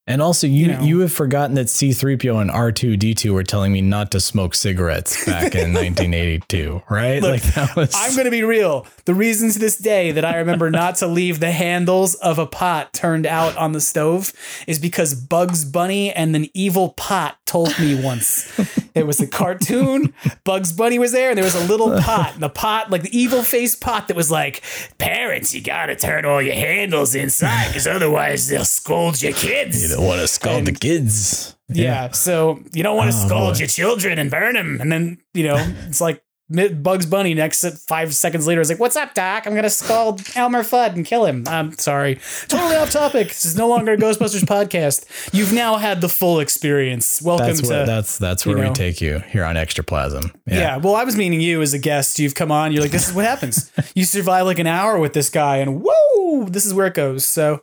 [0.08, 4.10] And also, you You you, have forgotten that C3PO and R2D2 were telling me not
[4.12, 7.20] to smoke cigarettes back in 1982, right?
[7.20, 7.92] Look, like that was.
[7.94, 8.86] I'm going to be real.
[9.04, 12.46] The reason to this day that I remember not to leave the handles of a
[12.46, 14.32] pot turned out on the stove
[14.66, 18.50] is because Bugs Bunny and an evil pot told me once.
[18.98, 20.12] It was a cartoon.
[20.42, 22.32] Bugs Bunny was there, and there was a little pot.
[22.34, 24.62] And the pot, like the evil face pot, that was like,
[24.98, 29.80] "Parents, you got to turn all your handles inside, because otherwise they'll scold your kids."
[29.82, 31.56] you don't want to scald the kids.
[31.68, 32.10] Yeah.
[32.12, 33.58] So you don't want to Oh, scold boy.
[33.58, 34.80] your children and burn them.
[34.80, 35.56] And then, you know,
[35.86, 39.46] it's like Bugs Bunny next five seconds later is like, What's up, Doc?
[39.46, 41.44] I'm going to scald Elmer Fudd and kill him.
[41.46, 42.18] I'm sorry.
[42.48, 43.28] Totally off topic.
[43.28, 45.04] This is no longer a Ghostbusters podcast.
[45.34, 47.20] You've now had the full experience.
[47.20, 47.68] Welcome That's to.
[47.68, 48.70] where that's that's you where know.
[48.70, 50.34] we take you here on Extraplasm.
[50.46, 50.78] yeah.
[50.78, 52.18] Well, I was meaning you as a guest.
[52.18, 52.72] You've come on.
[52.72, 53.70] You're like, This is what happens.
[53.94, 57.26] you survive like an hour with this guy, and whoa, this is where it goes.
[57.26, 57.60] So,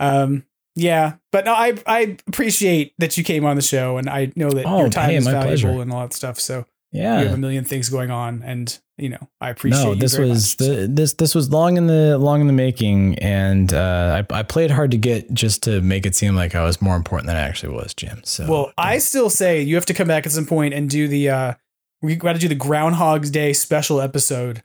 [0.00, 0.44] um,
[0.74, 4.50] yeah, but no, I I appreciate that you came on the show, and I know
[4.50, 5.68] that Oh, your time hey, is valuable pleasure.
[5.82, 6.38] and all that stuff.
[6.40, 7.20] So Yeah.
[7.20, 9.82] you have a million things going on, and you know I appreciate.
[9.84, 10.68] no, this was much.
[10.68, 14.42] the, this this was long in the long in the making, and uh, I I
[14.42, 17.36] played hard to get just to make it seem like I was more important than
[17.36, 18.20] I actually was, Jim.
[18.24, 18.72] So well.
[18.78, 21.30] I still say you have to come back at some point and do the.
[21.30, 21.54] uh
[22.02, 24.62] We got to do the Groundhog's Day special episode.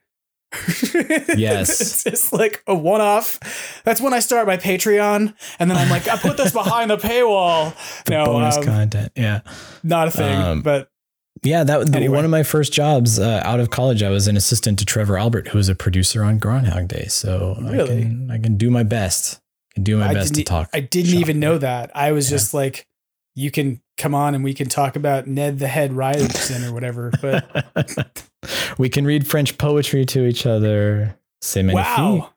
[1.38, 1.80] Yes.
[1.82, 3.40] it's just like a one-off.
[3.84, 6.98] That's when I start my Patreon, and then I'm like, I put this behind the
[6.98, 7.74] paywall.
[8.10, 9.42] no, bonus um, content, yeah.
[9.84, 10.36] not a thing.
[10.36, 10.90] Um, but
[11.44, 12.16] Yeah, that was Anyway.
[12.16, 14.02] one of my first jobs uh, out of college.
[14.04, 17.06] I was an assistant to Trevor Albert, who was a producer on Groundhog Day.
[17.08, 18.00] So Really?
[18.00, 19.40] I can I can do my best.
[19.72, 20.70] I can do my I best to didn't, talk.
[20.74, 21.20] I didn't shop.
[21.22, 21.92] even know that.
[21.96, 22.36] I was Yeah.
[22.38, 22.88] just like,
[23.36, 27.12] you can come on and we can talk about Ned the Head Ryerson or whatever.
[27.22, 28.26] But
[28.78, 31.16] we can read French poetry to each other.
[31.41, 31.98] C'est magnifique.
[31.98, 32.30] Wow.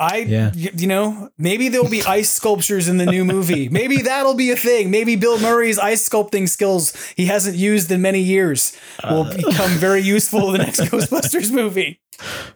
[0.00, 0.52] I, Yeah.
[0.54, 3.68] you know, maybe there'll be ice sculptures in the new movie.
[3.80, 4.92] Maybe that'll be a thing.
[4.92, 9.36] Maybe Bill Murray's ice sculpting skills he hasn't used in many years will Uh.
[9.36, 12.00] become very useful in the next Ghostbusters movie.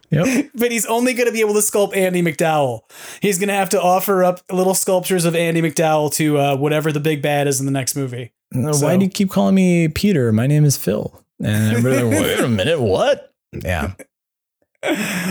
[0.09, 0.51] Yep.
[0.55, 2.81] but he's only going to be able to sculpt Andie MacDowell.
[3.21, 6.93] He's going to have to offer up little sculptures of Andie MacDowell to uh, whatever
[6.93, 8.31] the big bad is in the next movie.
[8.53, 10.31] Why So- do you keep calling me Peter?
[10.31, 11.22] My name is Phil.
[11.41, 13.33] And I'm really, wait a minute, what?
[13.53, 13.93] Yeah.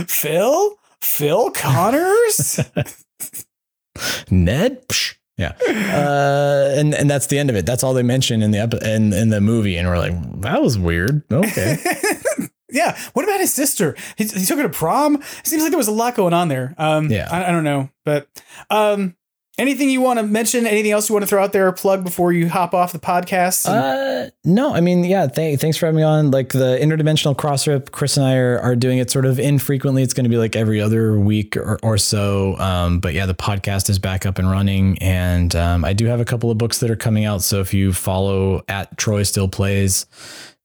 [0.09, 0.79] Phil?
[1.01, 2.61] Phil Connors?
[4.31, 4.87] Ned?
[4.89, 5.17] Psh.
[5.39, 5.53] Yeah.
[5.67, 7.67] Uh, and and that's the end of it.
[7.67, 9.77] That's all they mention in the epi- in, in the movie.
[9.77, 11.23] And we're like, that was weird.
[11.33, 11.79] Okay.
[12.71, 12.97] yeah.
[13.15, 13.97] What about his sister?
[14.17, 15.17] He, he took her to prom.
[15.17, 16.75] It seems like there was a lot going on there.
[16.79, 17.29] Um, Yeah.
[17.31, 18.29] I, I don't know, but
[18.71, 19.17] um,
[19.59, 20.67] anything you want to mention?
[20.67, 22.99] Anything else you want to throw out there or plug before you hop off the
[22.99, 23.67] podcast?
[23.67, 25.27] Uh, no, I mean, yeah.
[25.27, 26.31] Th- thanks for having me on.
[26.31, 30.03] Like the interdimensional Crossrip, Chris and I are, are doing it sort of infrequently.
[30.03, 32.57] It's going to be like every other week or, or so.
[32.59, 36.21] Um, but yeah, the podcast is back up and running, and um, I do have
[36.21, 37.43] a couple of books that are coming out.
[37.43, 40.07] So if you follow at Troy Still Plays,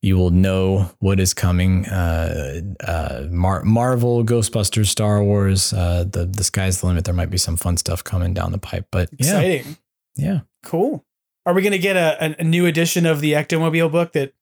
[0.07, 1.85] you will know what is coming.
[1.85, 5.73] Uh, uh, Mar- Marvel, Ghostbusters, Star Wars.
[5.73, 7.03] Uh, the the sky's the limit.
[7.03, 8.87] There might be some fun stuff coming down the pipe.
[8.89, 9.77] But Exciting.
[10.15, 10.39] yeah.
[10.63, 11.05] Cool.
[11.45, 14.33] Are we going to get a, a, new edition of the Ectomobile book that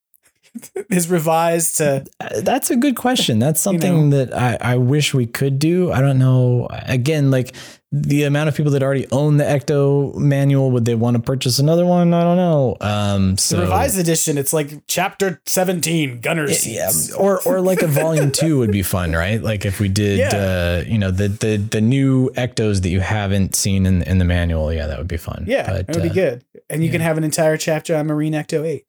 [0.89, 2.05] is revised to?
[2.19, 3.37] Uh, That's a good question.
[3.37, 5.91] That's something that I, I wish we could do.
[5.91, 6.67] I don't know.
[6.71, 7.55] Again, like
[8.01, 11.59] the amount of people that already own the Ecto manual, would they want to purchase
[11.59, 12.13] another one?
[12.13, 12.75] I don't know.
[12.81, 17.87] Um, so the revised edition, it's like chapter 17, Gunner yeah, or or like a
[17.87, 19.41] volume two would be fun, right?
[19.41, 20.35] Like if we did, Yeah.
[20.35, 24.25] uh, you know, the the the new Ectos that you haven't seen in in the
[24.25, 24.73] manual.
[24.73, 25.45] Yeah, that would be fun.
[25.47, 26.45] Yeah, But, it would be uh, good.
[26.69, 28.85] And you can have an entire chapter on Marine Ecto 8.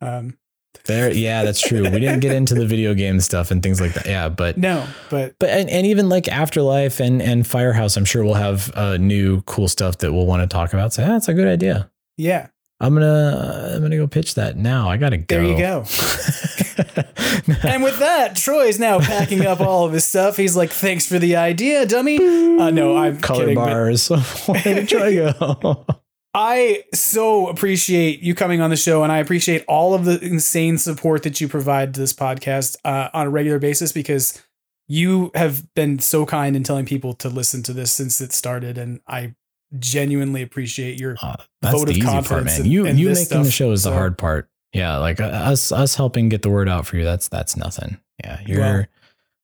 [0.00, 0.38] Um,
[0.84, 1.82] There, yeah, that's true.
[1.82, 4.04] We didn't get into the video game stuff and things like that.
[4.06, 8.24] Yeah, but no, but but and, and even like Afterlife and and Firehouse, I'm sure
[8.24, 10.92] we'll have uh, new cool stuff that we'll want to talk about.
[10.92, 11.88] So yeah, that's a good idea.
[12.16, 12.48] yeah,
[12.80, 14.88] I'm gonna I'm gonna go pitch that now.
[14.88, 15.24] I gotta go.
[15.28, 15.84] there you go.
[17.62, 20.36] and with that, Troy's now packing up all of his stuff.
[20.36, 23.54] He's like, "Thanks for the idea, dummy." Uh, no, I'm Color kidding.
[23.54, 24.08] but bars.
[24.46, 25.86] Where did Troy go?
[26.34, 30.78] I so appreciate you coming on the show, and I appreciate all of the insane
[30.78, 34.42] support that you provide to this podcast uh, on a regular basis because
[34.88, 38.78] you have been so kind in telling people to listen to this since it started,
[38.78, 39.34] and I
[39.78, 42.58] genuinely appreciate your Uh, That's vote the of easy part, confidence.
[42.58, 42.60] man.
[42.66, 44.48] in- You in you making the show is the So- hard part.
[44.72, 47.04] Yeah, like uh, us us helping get the word out for you.
[47.04, 47.98] That's that's nothing.
[48.24, 48.84] Yeah, you're Well-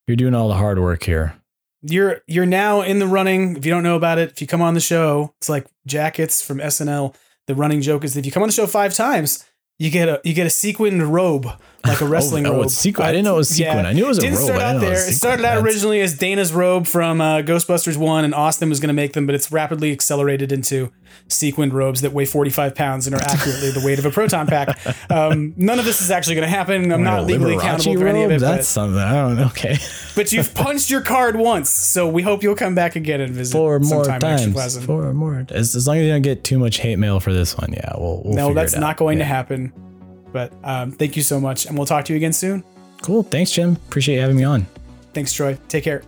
[0.07, 1.35] you're doing all the hard work here.
[1.83, 3.57] You're you're now in the running.
[3.57, 6.43] If you don't know about it, if you come on the show, it's like jackets
[6.43, 7.15] from SNL.
[7.47, 9.45] The running joke is if you come on the show five times,
[9.79, 11.47] you get a you get a sequined robe,
[11.85, 12.65] like a wrestling oh, robe.
[12.65, 13.07] it's sequin.
[13.07, 13.87] I didn't know it was sequin.
[13.87, 14.47] I knew it was a Didn't robe.
[14.47, 18.25] Start out didn't it It started out originally as Dana's robe from uh, Ghostbusters One,
[18.25, 20.91] and Austin was going to make them, but it's rapidly accelerated into
[21.29, 24.79] sequined robes that weigh 45 pounds and are accurately the weight of a proton pack.
[25.11, 26.93] Um, none of this is actually going to happen.
[26.93, 28.41] I'm not legally Liberace accountable for any of it.
[28.41, 28.99] That's But, something.
[28.99, 29.47] I don't know.
[29.47, 29.77] Okay.
[30.15, 33.57] but you've punched your card once, so we hope you'll come back again and visit
[33.57, 34.85] Four more sometime times.
[34.85, 35.47] Four more.
[35.51, 37.93] As, as long as you don't get too much hate mail for this one, yeah,
[37.97, 38.23] we'll.
[38.25, 39.73] we'll no, that's not going to happen.
[40.33, 42.65] But um, thank you so much, and we'll talk to you again soon.
[43.03, 43.23] Cool.
[43.23, 43.73] Thanks, Jim.
[43.89, 44.67] Appreciate you having me on.
[45.15, 45.59] Thanks, Troy.
[45.69, 46.03] Take care.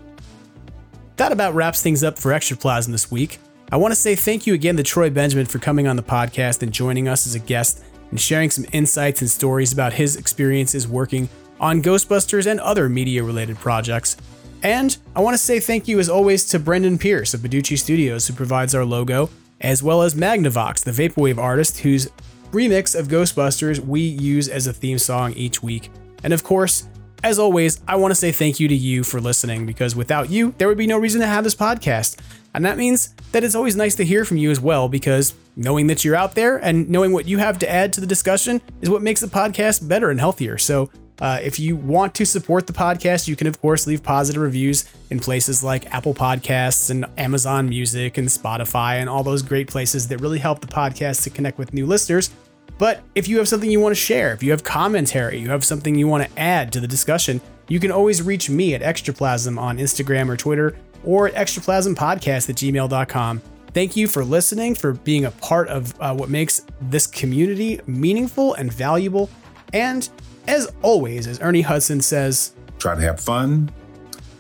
[1.16, 3.38] That about wraps things up for Extraplasm this week.
[3.72, 6.62] I want to say thank you again to Troy Benjamin for coming on the podcast
[6.62, 10.88] and joining us as a guest and sharing some insights and stories about his experiences
[10.88, 11.28] working
[11.60, 14.16] on Ghostbusters and other media related projects.
[14.62, 18.26] And I want to say thank you as always to Brendan Pearce of Badoochi Studios,
[18.26, 19.30] who provides our logo,
[19.60, 22.08] as well as Magnavox, the Vaporwave artist whose
[22.52, 25.90] remix of Ghostbusters we use as a theme song each week.
[26.22, 26.88] And of course,
[27.22, 30.54] as always, I want to say thank you to you for listening because without you,
[30.58, 32.18] there would be no reason to have this podcast.
[32.54, 35.86] And that means that it's always nice to hear from you as well because knowing
[35.88, 38.90] that you're out there and knowing what you have to add to the discussion is
[38.90, 40.58] what makes the podcast better and healthier.
[40.58, 40.90] So,
[41.20, 44.84] uh, if you want to support the podcast, you can, of course, leave positive reviews
[45.10, 50.08] in places like Apple Podcasts and Amazon Music and Spotify and all those great places
[50.08, 52.30] that really help the podcast to connect with new listeners.
[52.78, 55.64] But if you have something you want to share, if you have commentary, you have
[55.64, 59.60] something you want to add to the discussion, you can always reach me at Extraplasm
[59.60, 63.42] on Instagram or Twitter or at extraplasmpodcast at gmail.com.
[63.72, 68.54] Thank you for listening, for being a part of uh, what makes this community meaningful
[68.54, 69.30] and valuable.
[69.72, 70.08] And
[70.46, 73.70] as always, as Ernie Hudson says, Try to have fun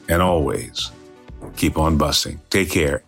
[0.08, 0.90] and always
[1.56, 2.40] keep on busting.
[2.50, 3.02] Take care.